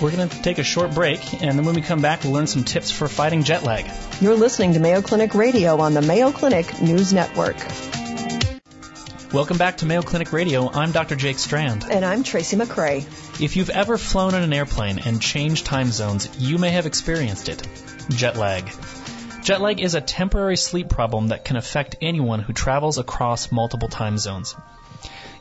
We're 0.00 0.14
going 0.14 0.28
to 0.28 0.42
take 0.42 0.58
a 0.58 0.62
short 0.62 0.94
break, 0.94 1.42
and 1.42 1.58
then 1.58 1.64
when 1.64 1.74
we 1.74 1.80
come 1.80 2.02
back, 2.02 2.22
we'll 2.22 2.34
learn 2.34 2.46
some 2.46 2.64
tips 2.64 2.90
for 2.90 3.08
fighting 3.08 3.44
jet 3.44 3.62
lag. 3.62 3.90
You're 4.20 4.36
listening 4.36 4.74
to 4.74 4.78
Mayo 4.78 5.00
Clinic 5.00 5.34
Radio 5.34 5.80
on 5.80 5.94
the 5.94 6.02
Mayo 6.02 6.30
Clinic 6.30 6.82
News 6.82 7.14
Network. 7.14 7.56
Welcome 9.32 9.56
back 9.56 9.78
to 9.78 9.86
Mayo 9.86 10.02
Clinic 10.02 10.30
Radio. 10.34 10.70
I'm 10.70 10.92
Dr. 10.92 11.16
Jake 11.16 11.38
Strand. 11.38 11.86
And 11.90 12.04
I'm 12.04 12.22
Tracy 12.22 12.54
McCray. 12.54 12.98
If 13.40 13.56
you've 13.56 13.70
ever 13.70 13.96
flown 13.96 14.34
in 14.34 14.42
an 14.42 14.52
airplane 14.52 14.98
and 14.98 15.22
changed 15.22 15.64
time 15.64 15.90
zones, 15.90 16.28
you 16.38 16.58
may 16.58 16.68
have 16.68 16.84
experienced 16.84 17.48
it 17.48 17.66
jet 18.10 18.36
lag. 18.36 18.70
Jet 19.42 19.62
lag 19.62 19.80
is 19.80 19.94
a 19.94 20.02
temporary 20.02 20.58
sleep 20.58 20.90
problem 20.90 21.28
that 21.28 21.46
can 21.46 21.56
affect 21.56 21.96
anyone 22.02 22.40
who 22.40 22.52
travels 22.52 22.98
across 22.98 23.50
multiple 23.50 23.88
time 23.88 24.18
zones. 24.18 24.54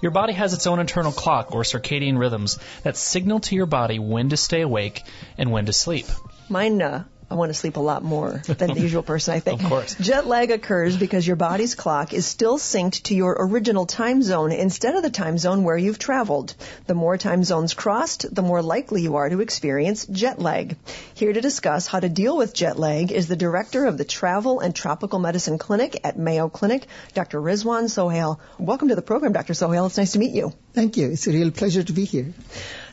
Your 0.01 0.11
body 0.11 0.31
has 0.31 0.53
its 0.53 0.67
own 0.67 0.79
internal 0.79 1.11
clock 1.11 1.53
or 1.53 1.63
circadian 1.63 2.17
rhythms 2.17 2.59
that 2.83 2.95
signal 2.95 3.41
to 3.41 3.55
your 3.55 3.65
body 3.65 3.99
when 3.99 4.29
to 4.29 4.37
stay 4.37 4.61
awake 4.61 5.03
and 5.37 5.51
when 5.51 5.65
to 5.65 5.73
sleep. 5.73 6.05
Mine 6.47 6.81
uh, 6.81 7.03
I 7.31 7.35
want 7.35 7.49
to 7.49 7.53
sleep 7.53 7.77
a 7.77 7.79
lot 7.79 8.03
more 8.03 8.41
than 8.45 8.73
the 8.73 8.81
usual 8.81 9.03
person, 9.03 9.33
I 9.33 9.39
think. 9.39 9.63
Of 9.63 9.69
course. 9.69 9.95
Jet 9.95 10.27
lag 10.27 10.51
occurs 10.51 10.97
because 10.97 11.25
your 11.25 11.37
body's 11.37 11.75
clock 11.75 12.13
is 12.13 12.25
still 12.25 12.57
synced 12.57 13.03
to 13.03 13.15
your 13.15 13.37
original 13.39 13.85
time 13.85 14.21
zone 14.21 14.51
instead 14.51 14.95
of 14.95 15.01
the 15.01 15.09
time 15.09 15.37
zone 15.37 15.63
where 15.63 15.77
you've 15.77 15.97
traveled. 15.97 16.53
The 16.87 16.93
more 16.93 17.17
time 17.17 17.45
zones 17.45 17.73
crossed, 17.73 18.35
the 18.35 18.41
more 18.41 18.61
likely 18.61 19.03
you 19.03 19.15
are 19.15 19.29
to 19.29 19.39
experience 19.39 20.05
jet 20.07 20.39
lag. 20.39 20.75
Here 21.13 21.31
to 21.31 21.39
discuss 21.39 21.87
how 21.87 22.01
to 22.01 22.09
deal 22.09 22.35
with 22.35 22.53
jet 22.53 22.77
lag 22.77 23.13
is 23.13 23.29
the 23.29 23.37
director 23.37 23.85
of 23.85 23.97
the 23.97 24.03
Travel 24.03 24.59
and 24.59 24.75
Tropical 24.75 25.19
Medicine 25.19 25.57
Clinic 25.57 26.01
at 26.03 26.19
Mayo 26.19 26.49
Clinic, 26.49 26.85
Dr. 27.13 27.39
Rizwan 27.39 27.89
Sohail. 27.89 28.41
Welcome 28.59 28.89
to 28.89 28.95
the 28.95 29.01
program, 29.01 29.31
Dr. 29.31 29.53
Sohail. 29.53 29.85
It's 29.85 29.97
nice 29.97 30.11
to 30.11 30.19
meet 30.19 30.33
you. 30.33 30.51
Thank 30.73 30.97
you. 30.97 31.11
It's 31.11 31.27
a 31.27 31.31
real 31.31 31.51
pleasure 31.51 31.83
to 31.83 31.93
be 31.93 32.03
here. 32.03 32.33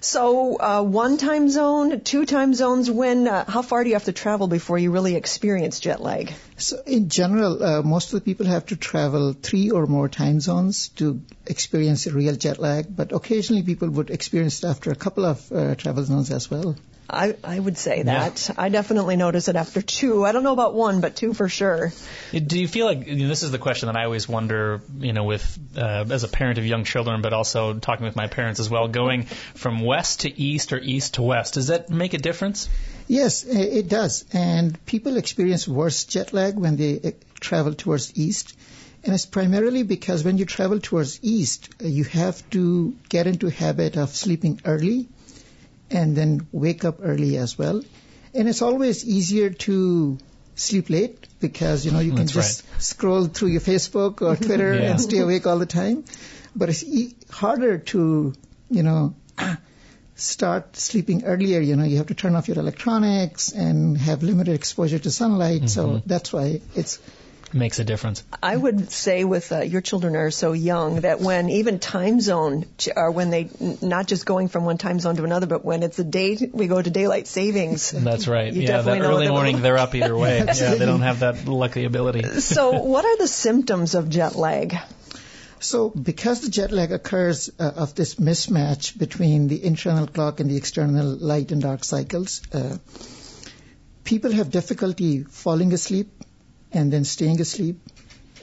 So, 0.00 0.60
uh, 0.60 0.82
one 0.82 1.16
time 1.18 1.48
zone, 1.48 2.00
two 2.00 2.24
time 2.24 2.54
zones. 2.54 2.90
When? 2.90 3.26
Uh, 3.26 3.44
how 3.50 3.62
far 3.62 3.82
do 3.82 3.90
you 3.90 3.96
have 3.96 4.04
to 4.04 4.12
travel 4.12 4.46
before 4.46 4.78
you 4.78 4.90
really 4.90 5.16
experience 5.16 5.80
jet 5.80 6.00
lag? 6.00 6.32
So, 6.56 6.80
in 6.86 7.08
general, 7.08 7.62
uh, 7.62 7.82
most 7.82 8.12
of 8.12 8.20
the 8.20 8.24
people 8.24 8.46
have 8.46 8.66
to 8.66 8.76
travel 8.76 9.32
three 9.32 9.70
or 9.70 9.86
more 9.86 10.08
time 10.08 10.40
zones 10.40 10.88
to 11.00 11.20
experience 11.46 12.06
real 12.06 12.36
jet 12.36 12.58
lag. 12.58 12.86
But 12.94 13.12
occasionally, 13.12 13.62
people 13.62 13.90
would 13.90 14.10
experience 14.10 14.62
it 14.62 14.66
after 14.68 14.90
a 14.90 14.96
couple 14.96 15.24
of 15.24 15.50
uh, 15.50 15.74
travel 15.74 16.04
zones 16.04 16.30
as 16.30 16.50
well. 16.50 16.76
I, 17.10 17.36
I 17.42 17.58
would 17.58 17.78
say 17.78 18.02
that. 18.02 18.48
Yeah. 18.48 18.54
I 18.58 18.68
definitely 18.68 19.16
notice 19.16 19.48
it 19.48 19.56
after 19.56 19.80
two. 19.80 20.26
I 20.26 20.32
don't 20.32 20.42
know 20.42 20.52
about 20.52 20.74
one, 20.74 21.00
but 21.00 21.16
two 21.16 21.32
for 21.32 21.48
sure. 21.48 21.92
Do 22.32 22.60
you 22.60 22.68
feel 22.68 22.84
like 22.84 23.06
you 23.06 23.16
know, 23.16 23.28
this 23.28 23.42
is 23.42 23.50
the 23.50 23.58
question 23.58 23.86
that 23.86 23.96
I 23.96 24.04
always 24.04 24.28
wonder, 24.28 24.82
you 24.98 25.14
know, 25.14 25.24
with 25.24 25.58
uh, 25.76 26.04
as 26.10 26.24
a 26.24 26.28
parent 26.28 26.58
of 26.58 26.66
young 26.66 26.84
children, 26.84 27.22
but 27.22 27.32
also 27.32 27.78
talking 27.78 28.04
with 28.04 28.14
my 28.14 28.26
parents 28.26 28.60
as 28.60 28.68
well, 28.68 28.88
going 28.88 29.24
from 29.24 29.80
west 29.80 30.20
to 30.20 30.40
east 30.40 30.74
or 30.74 30.78
east 30.78 31.14
to 31.14 31.22
west. 31.22 31.54
Does 31.54 31.68
that 31.68 31.88
make 31.88 32.12
a 32.12 32.18
difference? 32.18 32.68
Yes, 33.06 33.44
it 33.44 33.88
does. 33.88 34.26
And 34.34 34.84
people 34.84 35.16
experience 35.16 35.66
worse 35.66 36.04
jet 36.04 36.34
lag 36.34 36.56
when 36.56 36.76
they 36.76 37.00
uh, 37.02 37.10
travel 37.40 37.72
towards 37.72 38.18
east. 38.18 38.54
And 39.02 39.14
it's 39.14 39.24
primarily 39.24 39.82
because 39.82 40.24
when 40.24 40.36
you 40.36 40.44
travel 40.44 40.78
towards 40.78 41.20
east, 41.22 41.70
uh, 41.82 41.86
you 41.86 42.04
have 42.04 42.48
to 42.50 42.94
get 43.08 43.26
into 43.26 43.48
habit 43.48 43.96
of 43.96 44.10
sleeping 44.10 44.60
early 44.66 45.08
and 45.90 46.16
then 46.16 46.46
wake 46.52 46.84
up 46.84 46.98
early 47.02 47.36
as 47.36 47.58
well. 47.58 47.82
And 48.34 48.48
it's 48.48 48.62
always 48.62 49.04
easier 49.04 49.50
to 49.50 50.18
sleep 50.54 50.90
late 50.90 51.26
because 51.40 51.86
you 51.86 51.92
know 51.92 52.00
you 52.00 52.10
can 52.10 52.26
That's 52.26 52.32
just 52.32 52.64
right. 52.72 52.82
scroll 52.82 53.26
through 53.26 53.48
your 53.48 53.60
Facebook 53.60 54.22
or 54.22 54.36
Twitter 54.46 54.74
yeah. 54.74 54.90
and 54.90 55.00
stay 55.00 55.18
awake 55.18 55.46
all 55.46 55.58
the 55.58 55.66
time. 55.66 56.04
But 56.54 56.68
it's 56.68 56.84
e- 56.84 57.16
harder 57.30 57.78
to 57.92 58.34
you 58.70 58.82
know 58.82 59.14
start 60.16 60.76
sleeping 60.76 61.24
earlier. 61.24 61.60
You 61.60 61.76
know 61.76 61.84
you 61.84 61.98
have 61.98 62.08
to 62.08 62.14
turn 62.14 62.34
off 62.34 62.48
your 62.48 62.58
electronics 62.58 63.52
and 63.52 63.96
have 63.96 64.22
limited 64.22 64.54
exposure 64.54 64.98
to 64.98 65.10
sunlight. 65.10 65.62
Mm-hmm. 65.62 65.66
So 65.68 66.02
that's 66.04 66.32
why 66.32 66.60
it's 66.74 66.98
makes 67.52 67.78
a 67.78 67.84
difference. 67.84 68.22
I 68.42 68.56
would 68.56 68.90
say 68.90 69.24
with 69.24 69.52
uh, 69.52 69.60
your 69.60 69.80
children 69.80 70.16
are 70.16 70.30
so 70.30 70.52
young 70.52 71.02
that 71.02 71.20
when 71.20 71.48
even 71.50 71.78
time 71.78 72.20
zone 72.20 72.66
or 72.96 73.10
when 73.10 73.30
they 73.30 73.50
not 73.82 74.06
just 74.06 74.26
going 74.26 74.48
from 74.48 74.64
one 74.64 74.78
time 74.78 75.00
zone 75.00 75.16
to 75.16 75.24
another, 75.24 75.46
but 75.46 75.64
when 75.64 75.82
it's 75.82 75.98
a 75.98 76.04
day 76.04 76.36
we 76.52 76.66
go 76.66 76.80
to 76.80 76.90
daylight 76.90 77.26
savings. 77.26 77.90
That's 77.90 78.28
right. 78.28 78.52
You 78.52 78.62
yeah, 78.62 78.82
that 78.82 79.00
early 79.00 79.28
morning 79.28 79.62
they're 79.62 79.78
up 79.78 79.94
either 79.94 80.16
way. 80.16 80.38
yeah, 80.46 80.74
they 80.74 80.86
don't 80.86 81.02
have 81.02 81.20
that 81.20 81.46
lucky 81.46 81.84
ability. 81.84 82.40
so, 82.40 82.82
what 82.82 83.04
are 83.04 83.16
the 83.18 83.28
symptoms 83.28 83.94
of 83.94 84.08
jet 84.08 84.36
lag? 84.36 84.76
So, 85.60 85.90
because 85.90 86.42
the 86.42 86.50
jet 86.50 86.70
lag 86.70 86.92
occurs 86.92 87.50
uh, 87.58 87.72
of 87.76 87.94
this 87.94 88.14
mismatch 88.14 88.96
between 88.96 89.48
the 89.48 89.64
internal 89.64 90.06
clock 90.06 90.38
and 90.40 90.48
the 90.48 90.56
external 90.56 91.06
light 91.06 91.50
and 91.50 91.60
dark 91.60 91.84
cycles, 91.84 92.42
uh, 92.52 92.78
people 94.04 94.30
have 94.32 94.50
difficulty 94.50 95.24
falling 95.24 95.72
asleep 95.72 96.08
and 96.72 96.92
then 96.92 97.04
staying 97.04 97.40
asleep. 97.40 97.80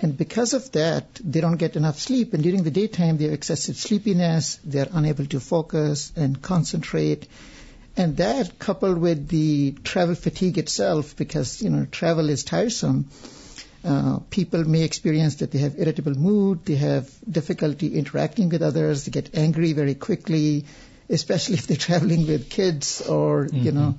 And 0.02 0.18
because 0.18 0.54
of 0.54 0.72
that, 0.74 1.16
they 1.24 1.42
don't 1.42 1.58
get 1.58 1.76
enough 1.76 2.00
sleep. 2.00 2.34
And 2.34 2.44
during 2.44 2.64
the 2.64 2.72
daytime, 2.72 3.18
they 3.18 3.26
have 3.26 3.34
excessive 3.34 3.78
sleepiness. 3.78 4.60
They're 4.64 4.90
unable 4.92 5.26
to 5.28 5.40
focus 5.40 6.12
and 6.16 6.42
concentrate. 6.42 7.28
And 7.98 8.18
that, 8.18 8.60
coupled 8.60 8.98
with 8.98 9.30
the 9.30 9.72
travel 9.84 10.16
fatigue 10.16 10.58
itself, 10.58 11.16
because 11.16 11.62
you 11.62 11.70
know 11.70 11.86
travel 11.86 12.30
is 12.30 12.44
tiresome, 12.44 13.08
uh, 13.86 14.20
people 14.30 14.66
may 14.66 14.82
experience 14.82 15.36
that 15.36 15.52
they 15.52 15.60
have 15.60 15.80
irritable 15.80 16.16
mood, 16.16 16.66
they 16.66 16.76
have 16.76 17.10
difficulty 17.30 17.96
interacting 17.96 18.50
with 18.50 18.62
others, 18.62 19.06
they 19.06 19.12
get 19.12 19.38
angry 19.38 19.72
very 19.72 19.96
quickly, 19.96 20.66
especially 21.10 21.56
if 21.60 21.68
they're 21.68 21.78
traveling 21.78 22.28
with 22.28 22.50
kids 22.50 23.02
or 23.02 23.46
mm-hmm. 23.46 23.66
you 23.66 23.72
know 23.72 23.96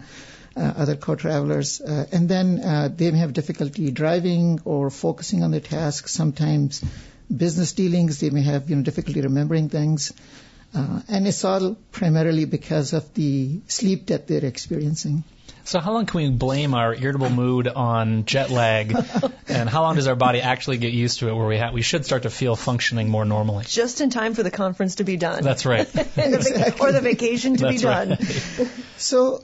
other 0.56 0.96
co-travelers. 0.96 1.80
Uh, 1.80 2.06
and 2.12 2.28
then 2.28 2.60
uh, 2.60 2.88
they 2.94 3.10
may 3.10 3.18
have 3.18 3.32
difficulty 3.32 3.90
driving 3.90 4.60
or 4.64 4.90
focusing 4.90 5.42
on 5.42 5.50
their 5.50 5.60
tasks. 5.60 6.12
Sometimes 6.12 6.82
business 7.34 7.72
dealings, 7.72 8.20
they 8.20 8.30
may 8.30 8.42
have 8.42 8.70
you 8.70 8.76
know 8.76 8.82
difficulty 8.82 9.20
remembering 9.20 9.68
things. 9.68 10.12
Uh, 10.74 11.00
and 11.08 11.26
it's 11.26 11.44
all 11.44 11.76
primarily 11.92 12.44
because 12.44 12.92
of 12.92 13.12
the 13.14 13.60
sleep 13.66 14.06
that 14.06 14.26
they're 14.26 14.44
experiencing. 14.44 15.24
So 15.64 15.80
how 15.80 15.92
long 15.92 16.06
can 16.06 16.18
we 16.20 16.30
blame 16.30 16.74
our 16.74 16.94
irritable 16.94 17.30
mood 17.30 17.66
on 17.66 18.24
jet 18.24 18.50
lag, 18.50 18.94
and 19.48 19.68
how 19.68 19.82
long 19.82 19.96
does 19.96 20.06
our 20.06 20.14
body 20.14 20.40
actually 20.40 20.78
get 20.78 20.92
used 20.92 21.20
to 21.20 21.28
it, 21.28 21.34
where 21.34 21.46
we 21.46 21.58
ha- 21.58 21.72
we 21.72 21.82
should 21.82 22.04
start 22.04 22.22
to 22.22 22.30
feel 22.30 22.54
functioning 22.54 23.08
more 23.08 23.24
normally? 23.24 23.64
Just 23.64 24.00
in 24.00 24.10
time 24.10 24.34
for 24.34 24.44
the 24.44 24.50
conference 24.50 24.96
to 24.96 25.04
be 25.04 25.16
done. 25.16 25.42
That's 25.42 25.66
right. 25.66 25.88
exactly. 26.16 26.80
Or 26.80 26.92
the 26.92 27.00
vacation 27.00 27.56
to 27.56 27.64
That's 27.64 27.76
be 27.76 27.82
done. 27.82 28.10
Right. 28.10 28.70
So 28.98 29.42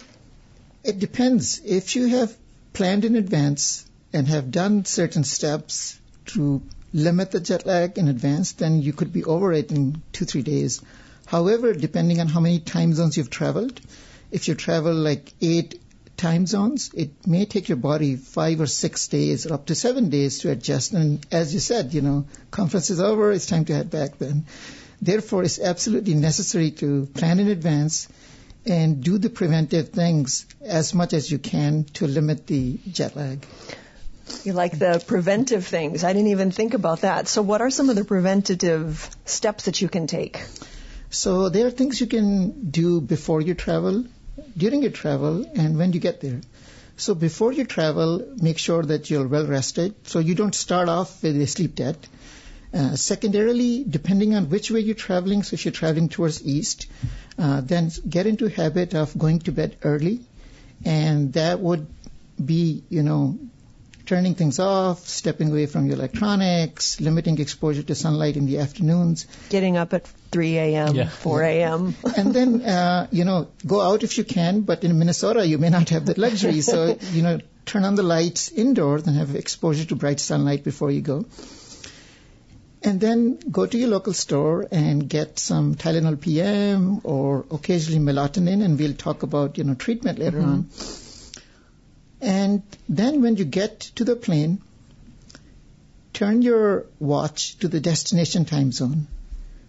it 0.85 0.99
depends. 0.99 1.61
If 1.65 1.97
you 1.97 2.07
have 2.07 2.37
planned 2.73 3.05
in 3.05 3.17
advance 3.17 3.85
and 4.13 4.29
have 4.29 4.51
done 4.51 4.85
certain 4.85 5.25
steps 5.25 5.99
to 6.27 6.63
limit 6.93 7.31
the 7.31 7.41
jet 7.41 7.67
lag 7.67 7.99
in 7.99 8.09
advance, 8.09 8.53
then 8.53 8.83
you 8.83 8.93
could 8.93 9.13
be 9.13 9.25
over 9.25 9.53
it 9.53 9.71
in 9.73 10.03
two, 10.13 10.25
three 10.25 10.43
days. 10.43 10.81
However, 11.27 11.73
depending 11.73 12.21
on 12.21 12.29
how 12.29 12.41
many 12.41 12.59
time 12.59 12.93
zones 12.93 13.17
you've 13.17 13.31
traveled, 13.31 13.81
if 14.31 14.49
you 14.49 14.55
travel 14.55 14.95
like 14.95 15.33
eight 15.41 15.81
time 16.17 16.47
zones, 16.47 16.91
it 16.95 17.27
may 17.27 17.45
take 17.45 17.69
your 17.69 17.77
body 17.77 18.17
five 18.17 18.61
or 18.61 18.67
six 18.67 19.09
days 19.09 19.47
or 19.47 19.55
up 19.55 19.67
to 19.67 19.75
seven 19.75 20.11
days 20.11 20.41
to 20.41 20.51
adjust. 20.51 20.93
And 20.93 21.25
as 21.33 21.55
you 21.55 21.61
said, 21.61 21.95
you 21.95 22.03
know, 22.03 22.27
conference 22.51 22.91
is 22.91 23.01
over, 23.01 23.33
it's 23.33 23.47
time 23.47 23.65
to 23.67 23.75
head 23.75 23.91
back 23.91 24.19
then. 24.19 24.47
Therefore, 25.01 25.43
it's 25.43 25.59
absolutely 25.59 26.15
necessary 26.15 26.71
to 26.83 27.07
plan 27.07 27.41
in 27.41 27.49
advance 27.49 28.09
and 28.67 29.03
do 29.03 29.19
the 29.19 29.31
preventive 29.31 29.89
things 29.91 30.47
as 30.61 30.95
much 30.95 31.13
as 31.13 31.31
you 31.31 31.39
can 31.39 31.85
to 31.95 32.07
limit 32.07 32.47
the 32.47 32.79
jet 32.91 33.17
lag. 33.17 33.45
You 34.45 34.53
like 34.53 34.79
the 34.79 35.03
preventive 35.07 35.67
things. 35.67 36.05
I 36.05 36.13
didn't 36.13 36.29
even 36.29 36.51
think 36.53 36.75
about 36.75 37.01
that. 37.03 37.29
So 37.29 37.43
what 37.43 37.61
are 37.61 37.71
some 37.71 37.91
of 37.91 37.97
the 37.97 38.05
preventative 38.05 39.09
steps 39.25 39.65
that 39.65 39.81
you 39.81 39.89
can 39.89 40.07
take? 40.07 40.41
So 41.11 41.49
there 41.49 41.67
are 41.67 41.71
things 41.71 42.01
you 42.01 42.07
can 42.07 42.71
do 42.71 43.01
before 43.01 43.41
you 43.41 43.55
travel, 43.55 44.05
during 44.57 44.83
your 44.83 44.93
travel, 44.93 45.45
and 45.55 45.77
when 45.77 45.93
you 45.93 46.01
get 46.01 46.21
there. 46.21 46.41
So 46.97 47.15
before 47.15 47.53
you 47.53 47.65
travel, 47.65 48.37
make 48.37 48.59
sure 48.59 48.83
that 48.83 49.11
you're 49.11 49.27
well 49.27 49.47
rested 49.47 49.95
so 50.07 50.19
you 50.21 50.35
don't 50.35 50.55
start 50.55 50.89
off 50.89 51.23
with 51.23 51.41
a 51.41 51.47
sleep 51.47 51.75
debt. 51.75 51.97
Uh, 52.75 52.97
secondarily, 52.97 53.85
depending 53.87 54.35
on 54.35 54.49
which 54.49 54.71
way 54.71 54.81
you're 54.81 54.95
traveling, 54.95 55.43
so 55.43 55.55
if 55.55 55.65
you're 55.67 55.73
traveling 55.73 56.09
towards 56.09 56.43
east, 56.43 56.87
uh, 57.39 57.61
then 57.61 57.91
get 58.09 58.27
into 58.27 58.49
habit 58.49 58.95
of 58.95 59.17
going 59.19 59.39
to 59.41 59.53
bed 59.53 59.77
early, 59.83 60.21
and 60.85 61.35
that 61.35 61.61
would 61.61 61.87
be, 62.43 62.83
you 62.89 63.03
know, 63.03 63.39
turning 64.07 64.35
things 64.35 64.59
off, 64.59 65.07
stepping 65.07 65.51
away 65.51 65.67
from 65.67 65.87
your 65.87 65.97
electronics, 65.97 67.01
limiting 67.01 67.39
exposure 67.39 67.83
to 67.83 67.95
sunlight 67.95 68.37
in 68.37 68.47
the 68.47 68.59
afternoons. 68.59 69.27
Getting 69.51 69.77
up 69.77 69.93
at 69.93 70.07
3 70.31 70.57
a.m., 70.59 70.95
Yeah. 70.95 71.09
4 71.09 71.43
a.m. 71.43 71.95
and 72.17 72.35
then, 72.35 72.63
uh, 72.63 73.07
you 73.11 73.25
know, 73.25 73.49
go 73.67 73.81
out 73.81 74.03
if 74.03 74.19
you 74.19 74.25
can, 74.25 74.63
but 74.63 74.83
in 74.83 74.99
Minnesota 74.99 75.47
you 75.47 75.59
may 75.59 75.69
not 75.71 75.91
have 75.91 76.07
that 76.07 76.19
luxury. 76.19 76.63
So, 76.63 76.99
you 77.13 77.23
know, 77.23 77.39
turn 77.67 77.85
on 77.85 77.95
the 77.95 78.03
lights 78.03 78.51
indoors 78.51 79.07
and 79.07 79.17
have 79.17 79.37
exposure 79.37 79.85
to 79.87 79.95
bright 79.95 80.21
sunlight 80.21 80.65
before 80.65 80.91
you 80.91 81.01
go. 81.03 81.27
And 82.85 83.01
then 83.01 83.39
go 83.51 83.65
to 83.65 83.79
your 83.79 83.89
local 83.89 84.13
store 84.13 84.67
and 84.71 85.09
get 85.09 85.39
some 85.39 85.77
Tylenol 85.77 86.21
PM 86.21 87.01
or 87.05 87.45
occasionally 87.51 88.01
melatonin, 88.01 88.65
and 88.65 88.79
we'll 88.79 88.95
talk 88.95 89.23
about, 89.23 89.57
you 89.57 89.65
know, 89.65 89.75
treatment 89.75 90.19
later 90.19 90.39
mm-hmm. 90.39 90.51
on. 90.51 90.69
And 92.21 92.63
then 92.89 93.23
when 93.23 93.37
you 93.37 93.45
get 93.45 93.81
to 93.97 94.05
the 94.05 94.17
plane, 94.17 94.61
turn 96.13 96.43
your 96.43 96.87
watch 96.99 97.57
to 97.59 97.69
the 97.69 97.81
destination 97.81 98.45
time 98.45 98.73
zone. 98.73 99.07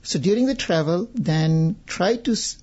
So 0.04 0.20
during 0.20 0.46
the 0.46 0.56
travel, 0.56 1.10
then 1.14 1.78
try 1.88 2.16
to 2.18 2.32
s- 2.32 2.58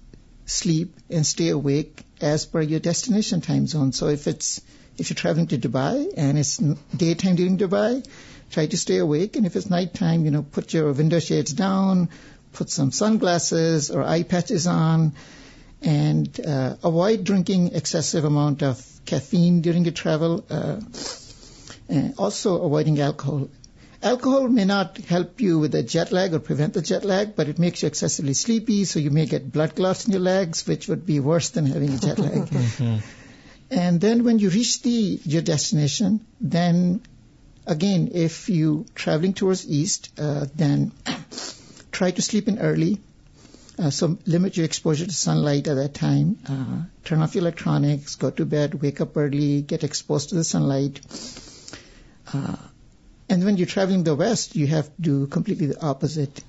sleep 0.47 0.95
and 1.09 1.27
stay 1.27 1.49
awake 1.49 2.05
as 2.21 2.45
per 2.45 2.61
your 2.61 2.81
destination 2.81 3.41
time 3.41 3.67
zone. 3.67 3.93
So 3.93 4.09
if 4.09 4.27
it's 4.27 4.61
if 4.99 5.09
you're 5.09 5.17
traveling 5.17 5.47
to 5.49 5.59
Dubai 5.59 6.13
and 6.17 6.39
it's 6.39 6.59
daytime 6.95 7.37
during 7.37 7.57
Dubai, 7.57 8.07
try 8.51 8.67
to 8.67 8.77
stay 8.77 8.99
awake. 8.99 9.37
And 9.37 9.47
if 9.47 9.57
it's 9.57 9.71
nighttime, 9.71 10.25
you 10.25 10.31
know, 10.31 10.43
put 10.43 10.73
your 10.73 10.93
window 10.93 11.21
shades 11.21 11.53
down, 11.53 12.09
put 12.53 12.71
some 12.71 12.93
sunglasses 12.93 13.91
or 13.91 14.03
eye 14.03 14.23
patches 14.23 14.67
on, 14.67 15.13
and 15.83 16.41
uh, 16.47 16.77
avoid 16.83 17.25
drinking 17.25 17.75
excessive 17.75 18.25
amount 18.25 18.63
of 18.63 18.85
caffeine 19.07 19.61
during 19.61 19.85
your 19.85 19.95
travel. 19.95 20.45
Uh, 20.51 20.81
and 21.89 22.15
also 22.19 22.63
avoiding 22.63 23.01
alcohol. 23.01 23.49
Alcohol 24.03 24.49
may 24.49 24.65
not 24.65 24.97
help 24.97 25.41
you 25.41 25.59
with 25.59 25.73
the 25.73 25.83
jet 25.83 26.11
lag 26.11 26.33
or 26.33 26.39
prevent 26.39 26.73
the 26.73 26.81
jet 26.81 27.05
lag, 27.05 27.37
but 27.37 27.49
it 27.49 27.59
makes 27.59 27.83
you 27.83 27.87
excessively 27.87 28.33
sleepy, 28.33 28.85
so 28.85 28.99
you 28.99 29.11
may 29.11 29.27
get 29.27 29.53
blood 29.53 29.77
clots 29.77 30.07
in 30.07 30.13
your 30.13 30.23
legs, 30.23 30.67
which 30.67 30.89
would 30.89 31.05
be 31.05 31.21
worse 31.21 31.51
than 31.51 31.67
having 31.67 31.93
a 31.93 31.99
jet 31.99 32.19
lag. 32.19 33.03
And 33.71 34.01
then 34.01 34.25
when 34.25 34.41
you 34.41 34.51
reach 34.51 34.83
the 34.83 35.21
your 35.25 35.43
destination, 35.43 36.27
then 36.41 37.03
again, 37.67 38.11
if 38.13 38.49
you 38.49 38.87
traveling 38.95 39.35
towards 39.35 39.69
east, 39.69 40.11
uh, 40.19 40.47
then 40.55 40.93
try 41.93 42.11
to 42.11 42.23
sleep 42.23 42.49
in 42.49 42.59
early. 42.59 43.01
Uh, 43.79 43.89
so 43.91 44.19
limit 44.27 44.57
your 44.57 44.67
exposure 44.67 45.07
to 45.07 45.13
sunlight 45.13 45.67
at 45.67 45.75
that 45.75 45.95
time. 45.95 46.39
Uh, 46.47 46.83
turn 47.05 47.23
off 47.23 47.35
your 47.35 47.43
electronics, 47.43 48.17
go 48.17 48.31
to 48.31 48.45
bed, 48.45 48.75
wake 48.83 49.01
up 49.01 49.17
early, 49.17 49.63
get 49.63 49.85
exposed 49.85 50.29
to 50.29 50.35
the 50.35 50.45
sunlight. 50.45 51.01
Uh, 52.33 52.57
and 53.29 53.45
when 53.45 53.57
you're 53.57 53.67
traveling 53.67 54.05
the 54.05 54.15
west, 54.15 54.57
you 54.57 54.67
have 54.67 54.87
to 54.97 55.03
do 55.03 55.27
completely 55.27 55.67
the 55.67 55.81
opposite. 55.81 56.43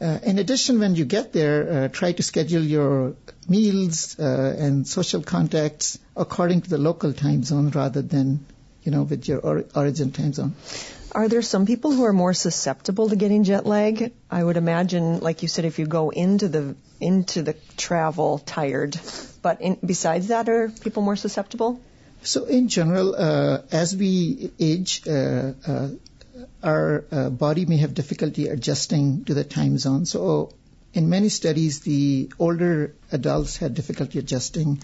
Uh, 0.00 0.18
in 0.24 0.38
addition, 0.38 0.80
when 0.80 0.96
you 0.96 1.04
get 1.04 1.32
there, 1.32 1.84
uh, 1.84 1.88
try 1.88 2.12
to 2.12 2.22
schedule 2.22 2.62
your 2.62 3.14
meals 3.48 4.18
uh, 4.18 4.54
and 4.58 4.86
social 4.86 5.22
contacts 5.22 5.98
according 6.16 6.62
to 6.62 6.70
the 6.70 6.78
local 6.78 7.12
time 7.12 7.44
zone 7.44 7.70
rather 7.70 8.02
than, 8.02 8.44
you 8.84 8.92
know, 8.92 9.02
with 9.02 9.28
your 9.28 9.38
or- 9.38 9.64
origin 9.74 10.12
time 10.12 10.32
zone. 10.32 10.54
Are 11.12 11.28
there 11.28 11.42
some 11.42 11.64
people 11.64 11.92
who 11.92 12.04
are 12.04 12.12
more 12.12 12.34
susceptible 12.34 13.08
to 13.08 13.16
getting 13.16 13.44
jet 13.44 13.66
lag? 13.66 14.12
I 14.30 14.42
would 14.42 14.56
imagine, 14.56 15.20
like 15.20 15.42
you 15.42 15.48
said, 15.48 15.64
if 15.64 15.78
you 15.78 15.86
go 15.86 16.10
into 16.10 16.48
the 16.48 16.74
into 17.00 17.42
the 17.42 17.54
travel 17.76 18.38
tired, 18.38 18.98
but 19.42 19.60
in, 19.60 19.78
besides 19.84 20.28
that, 20.28 20.48
are 20.48 20.68
people 20.68 21.02
more 21.02 21.16
susceptible? 21.16 21.80
So 22.22 22.46
in 22.46 22.68
general, 22.68 23.14
uh, 23.14 23.62
as 23.70 23.94
we 23.94 24.50
age, 24.58 25.02
uh, 25.06 25.52
uh, 25.66 25.88
our 26.62 27.04
uh, 27.12 27.30
body 27.30 27.66
may 27.66 27.76
have 27.76 27.94
difficulty 27.94 28.48
adjusting 28.48 29.24
to 29.26 29.34
the 29.34 29.44
time 29.44 29.78
zone. 29.78 30.06
So 30.06 30.52
in 30.94 31.08
many 31.08 31.28
studies, 31.28 31.80
the 31.80 32.30
older 32.38 32.94
adults 33.10 33.56
had 33.56 33.74
difficulty 33.74 34.20
adjusting. 34.20 34.80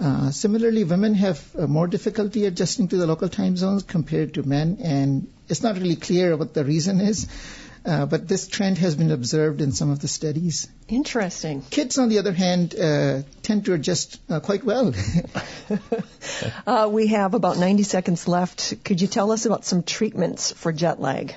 Uh, 0.00 0.30
similarly, 0.30 0.84
women 0.84 1.14
have 1.14 1.44
uh, 1.58 1.66
more 1.66 1.88
difficulty 1.88 2.46
adjusting 2.46 2.86
to 2.88 2.96
the 2.96 3.06
local 3.06 3.28
time 3.28 3.56
zones 3.56 3.82
compared 3.82 4.34
to 4.34 4.44
men, 4.44 4.78
and 4.82 5.28
it's 5.48 5.62
not 5.62 5.76
really 5.76 5.96
clear 5.96 6.36
what 6.36 6.54
the 6.54 6.64
reason 6.64 7.00
is. 7.00 7.26
Uh, 7.84 8.06
but 8.06 8.28
this 8.28 8.46
trend 8.48 8.76
has 8.78 8.96
been 8.96 9.10
observed 9.10 9.60
in 9.60 9.72
some 9.72 9.90
of 9.90 9.98
the 10.00 10.08
studies. 10.08 10.68
Interesting. 10.88 11.62
Kids, 11.70 11.96
on 11.96 12.08
the 12.08 12.18
other 12.18 12.32
hand, 12.32 12.74
uh, 12.74 13.22
tend 13.42 13.64
to 13.64 13.72
adjust 13.72 14.20
uh, 14.30 14.40
quite 14.40 14.64
well. 14.64 14.94
Uh, 16.66 16.88
we 16.90 17.08
have 17.08 17.34
about 17.34 17.58
90 17.58 17.82
seconds 17.82 18.28
left. 18.28 18.74
Could 18.84 19.00
you 19.00 19.06
tell 19.06 19.32
us 19.32 19.44
about 19.44 19.64
some 19.64 19.82
treatments 19.82 20.52
for 20.52 20.72
jet 20.72 21.00
lag? 21.00 21.34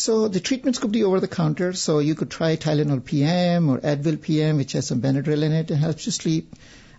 So 0.00 0.28
the 0.28 0.40
treatments 0.48 0.78
could 0.78 0.92
be 0.92 1.02
over 1.04 1.18
the 1.20 1.28
counter. 1.28 1.72
So 1.72 1.98
you 1.98 2.14
could 2.14 2.30
try 2.30 2.56
Tylenol 2.56 3.04
PM 3.04 3.68
or 3.68 3.78
Advil 3.80 4.20
PM, 4.20 4.56
which 4.58 4.72
has 4.72 4.86
some 4.86 5.00
Benadryl 5.00 5.42
in 5.42 5.52
it 5.52 5.70
and 5.70 5.80
helps 5.80 6.06
you 6.06 6.12
sleep. 6.12 6.54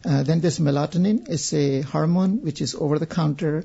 Uh, 0.05 0.23
then 0.23 0.41
there's 0.41 0.59
melatonin. 0.59 1.27
It's 1.29 1.53
a 1.53 1.81
hormone 1.81 2.41
which 2.49 2.61
is 2.61 2.75
over 2.75 2.99
the 2.99 3.05
counter. 3.05 3.63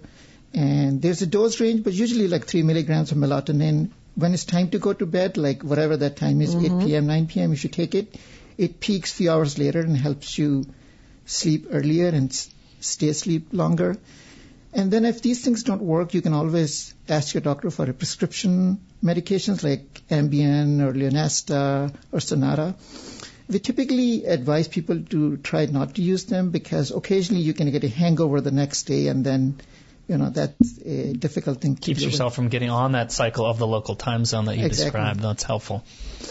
And 0.53 1.03
there's 1.03 1.23
a 1.23 1.27
dose 1.27 1.59
range, 1.61 1.83
but 1.83 1.93
usually 1.93 2.29
like 2.29 2.47
3 2.47 2.63
milligrams 2.63 3.11
of 3.13 3.19
melatonin. 3.19 3.91
When 4.15 4.35
it's 4.35 4.45
time 4.45 4.71
to 4.71 4.79
go 4.79 4.93
to 4.93 5.07
bed, 5.07 5.37
like 5.37 5.65
whatever 5.65 5.97
that 5.97 6.17
time 6.17 6.41
is, 6.41 6.55
8 6.61 6.79
p.m., 6.79 7.07
9 7.09 7.27
p.m., 7.27 7.51
you 7.51 7.57
should 7.57 7.73
take 7.73 7.97
it. 7.97 8.17
It 8.57 8.79
peaks 8.79 9.13
few 9.13 9.31
hours 9.33 9.59
later 9.59 9.81
and 9.81 9.97
helps 9.97 10.39
you 10.39 10.67
sleep 11.27 11.67
earlier 11.73 12.09
and 12.09 12.31
s- 12.31 12.49
stay 12.81 13.09
asleep 13.09 13.49
longer. 13.53 13.97
And 14.75 14.91
then 14.91 15.05
if 15.05 15.23
these 15.23 15.45
things 15.45 15.63
don't 15.63 15.83
work, 15.83 16.15
you 16.15 16.21
can 16.21 16.33
always 16.33 16.95
ask 17.09 17.33
your 17.33 17.41
doctor 17.41 17.71
for 17.71 17.89
a 17.89 17.93
prescription 17.95 18.81
medications 19.05 19.63
like 19.63 20.03
Ambien 20.11 20.81
or 20.83 20.93
Lunesta 20.93 21.95
or 22.11 22.19
Sonata. 22.19 22.75
We 23.49 23.61
typically 23.61 24.25
advise 24.25 24.67
people 24.67 25.01
to 25.11 25.37
try 25.37 25.67
not 25.67 25.95
to 25.95 26.03
use 26.03 26.25
them 26.25 26.51
because 26.51 26.91
occasionally 26.91 27.43
you 27.43 27.55
can 27.55 27.71
get 27.71 27.85
a 27.85 27.89
hangover 27.89 28.41
the 28.41 28.51
next 28.51 28.85
day 28.85 29.07
and 29.07 29.25
then, 29.25 29.61
you 30.09 30.19
know, 30.19 30.31
that's 30.31 30.79
a 30.85 31.13
difficult 31.15 31.61
thing 31.61 31.77
to 31.77 31.81
Keeps 31.81 32.01
deal 32.01 32.07
with. 32.07 32.13
yourself 32.15 32.35
from 32.35 32.49
getting 32.49 32.71
on 32.71 32.93
that 32.93 33.11
cycle 33.11 33.47
of 33.47 33.59
the 33.59 33.67
local 33.67 33.95
time 33.95 34.25
zone 34.25 34.45
that 34.47 34.57
you 34.57 34.67
Exactly. 34.67 34.85
described. 34.85 35.21
That's 35.21 35.43
helpful. 35.43 35.85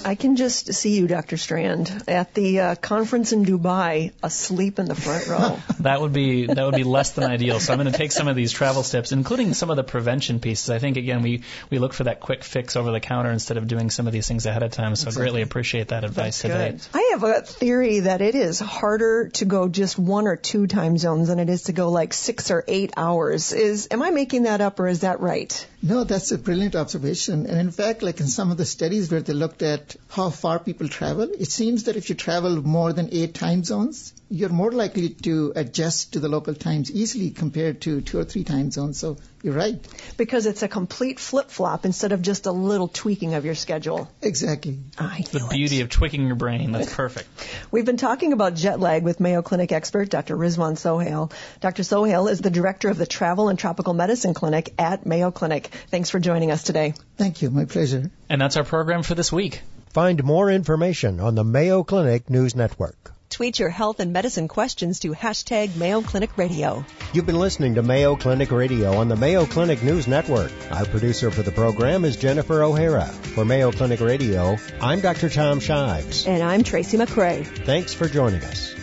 I 0.05 0.15
can 0.15 0.35
just 0.35 0.73
see 0.73 0.95
you, 0.97 1.07
Dr. 1.07 1.37
Strand, 1.37 2.03
at 2.07 2.33
the 2.33 2.59
uh, 2.59 2.75
conference 2.75 3.31
in 3.31 3.45
Dubai, 3.45 4.11
asleep 4.23 4.79
in 4.79 4.85
the 4.85 4.95
front 4.95 5.27
row. 5.27 5.59
That 5.83 5.99
would 5.99 6.13
be 6.13 6.45
that 6.47 6.63
would 6.63 6.75
be 6.75 6.85
less 6.85 7.11
than 7.11 7.25
ideal. 7.25 7.59
So 7.59 7.73
I'm 7.73 7.79
going 7.79 7.91
to 7.91 7.97
take 7.97 8.13
some 8.13 8.29
of 8.29 8.37
these 8.37 8.53
travel 8.53 8.83
steps, 8.83 9.11
including 9.11 9.53
some 9.53 9.69
of 9.69 9.75
the 9.75 9.83
prevention 9.83 10.39
pieces. 10.39 10.69
I 10.69 10.79
think 10.79 10.95
again 10.95 11.21
we 11.21 11.43
we 11.69 11.77
look 11.77 11.93
for 11.93 12.05
that 12.05 12.21
quick 12.21 12.45
fix 12.45 12.77
over 12.77 12.91
the 12.91 13.01
counter 13.01 13.31
instead 13.31 13.57
of 13.57 13.67
doing 13.67 13.89
some 13.89 14.07
of 14.07 14.13
these 14.13 14.25
things 14.25 14.45
ahead 14.45 14.63
of 14.63 14.71
time. 14.71 14.95
So 14.95 15.09
I 15.09 15.13
greatly 15.13 15.41
appreciate 15.41 15.89
that 15.89 16.05
advice 16.05 16.39
today. 16.39 16.71
Good. 16.71 16.87
I 16.93 17.09
have 17.11 17.23
a 17.23 17.41
theory 17.41 17.99
that 18.01 18.21
it 18.21 18.35
is 18.35 18.59
harder 18.61 19.27
to 19.29 19.45
go 19.45 19.67
just 19.67 19.99
one 19.99 20.25
or 20.25 20.37
two 20.37 20.67
time 20.67 20.97
zones 20.97 21.27
than 21.27 21.39
it 21.39 21.49
is 21.49 21.63
to 21.63 21.73
go 21.73 21.89
like 21.91 22.13
six 22.13 22.49
or 22.49 22.63
eight 22.67 22.93
hours. 22.95 23.51
Is 23.63 23.87
am 23.91 24.01
I 24.03 24.11
making 24.11 24.43
that 24.43 24.59
up 24.59 24.81
or 24.81 24.87
is 24.87 24.99
that 24.99 25.21
right? 25.21 25.65
No, 25.85 26.05
that's 26.05 26.31
a 26.31 26.37
brilliant 26.37 26.75
observation. 26.75 27.45
And 27.45 27.59
in 27.59 27.69
fact, 27.71 28.03
like 28.03 28.21
in 28.21 28.27
some 28.27 28.51
of 28.51 28.57
the 28.57 28.63
studies 28.65 29.11
where 29.11 29.19
they 29.21 29.33
looked 29.33 29.61
at 29.61 29.97
how 30.09 30.29
far 30.29 30.57
people 30.59 30.87
travel, 30.87 31.23
it 31.37 31.51
seems 31.51 31.83
that 31.83 31.97
if 31.97 32.07
you 32.09 32.15
travel 32.15 32.61
more 32.63 32.93
than 32.93 33.09
eight 33.11 33.33
time 33.33 33.65
zones, 33.65 34.13
you're 34.29 34.49
more 34.49 34.71
likely 34.71 35.09
to 35.09 35.51
adjust 35.57 36.13
to 36.13 36.19
the 36.21 36.29
local 36.29 36.55
times 36.55 36.89
easily 36.89 37.31
compared 37.31 37.81
to 37.81 37.99
two 37.99 38.17
or 38.17 38.23
three 38.23 38.45
time 38.45 38.71
zones. 38.71 38.97
So 38.97 39.17
you're 39.43 39.53
right. 39.53 39.77
Because 40.15 40.45
it's 40.45 40.63
a 40.63 40.69
complete 40.69 41.19
flip 41.19 41.51
flop 41.51 41.83
instead 41.85 42.13
of 42.13 42.21
just 42.21 42.45
a 42.45 42.51
little 42.53 42.87
tweaking 42.87 43.33
of 43.33 43.43
your 43.43 43.55
schedule. 43.55 44.09
Exactly. 44.21 44.79
I 44.97 45.21
The 45.33 45.39
knew 45.39 45.45
it. 45.47 45.51
beauty 45.51 45.81
of 45.81 45.89
tweaking 45.89 46.25
your 46.27 46.37
brain. 46.37 46.71
That's 46.71 46.95
perfect. 46.95 47.27
We've 47.71 47.85
been 47.85 47.97
talking 47.97 48.31
about 48.31 48.55
jet 48.55 48.79
lag 48.79 49.03
with 49.03 49.19
Mayo 49.19 49.41
Clinic 49.41 49.73
expert 49.73 50.07
Dr. 50.09 50.37
Rizwan 50.37 50.77
Sohail. 50.77 51.29
Dr. 51.59 51.83
Sohail 51.83 52.29
is 52.29 52.39
the 52.39 52.49
director 52.49 52.87
of 52.87 52.97
the 52.97 53.05
Travel 53.05 53.49
and 53.49 53.59
Tropical 53.59 53.93
Medicine 53.93 54.33
Clinic 54.33 54.73
at 54.79 55.05
Mayo 55.05 55.29
Clinic. 55.29 55.69
Thanks 55.89 56.09
for 56.09 56.19
joining 56.19 56.51
us 56.51 56.63
today. 56.63 56.93
Thank 57.17 57.41
you. 57.41 57.49
My 57.49 57.65
pleasure. 57.65 58.11
And 58.29 58.41
that's 58.41 58.57
our 58.57 58.63
program 58.63 59.03
for 59.03 59.15
this 59.15 59.31
week. 59.31 59.61
Find 59.89 60.23
more 60.23 60.49
information 60.49 61.19
on 61.19 61.35
the 61.35 61.43
Mayo 61.43 61.83
Clinic 61.83 62.29
News 62.29 62.55
Network. 62.55 63.13
Tweet 63.29 63.57
your 63.57 63.69
health 63.69 63.99
and 63.99 64.13
medicine 64.13 64.47
questions 64.47 64.99
to 64.99 65.11
hashtag 65.11 65.75
Mayo 65.75 66.01
Clinic 66.01 66.37
Radio. 66.37 66.85
You've 67.13 67.25
been 67.25 67.39
listening 67.39 67.75
to 67.75 67.81
Mayo 67.81 68.15
Clinic 68.15 68.51
Radio 68.51 68.97
on 68.97 69.07
the 69.07 69.15
Mayo 69.15 69.45
Clinic 69.45 69.81
News 69.81 70.07
Network. 70.07 70.51
Our 70.71 70.85
producer 70.85 71.31
for 71.31 71.41
the 71.41 71.51
program 71.51 72.05
is 72.05 72.15
Jennifer 72.15 72.61
O'Hara. 72.61 73.05
For 73.05 73.43
Mayo 73.43 73.71
Clinic 73.71 74.01
Radio, 74.01 74.57
I'm 74.79 75.01
Dr. 75.01 75.29
Tom 75.29 75.59
Shives. 75.59 76.27
And 76.27 76.43
I'm 76.43 76.61
Tracy 76.61 76.97
McCray. 76.97 77.43
Thanks 77.65 77.91
for 77.91 78.07
joining 78.07 78.43
us. 78.43 78.82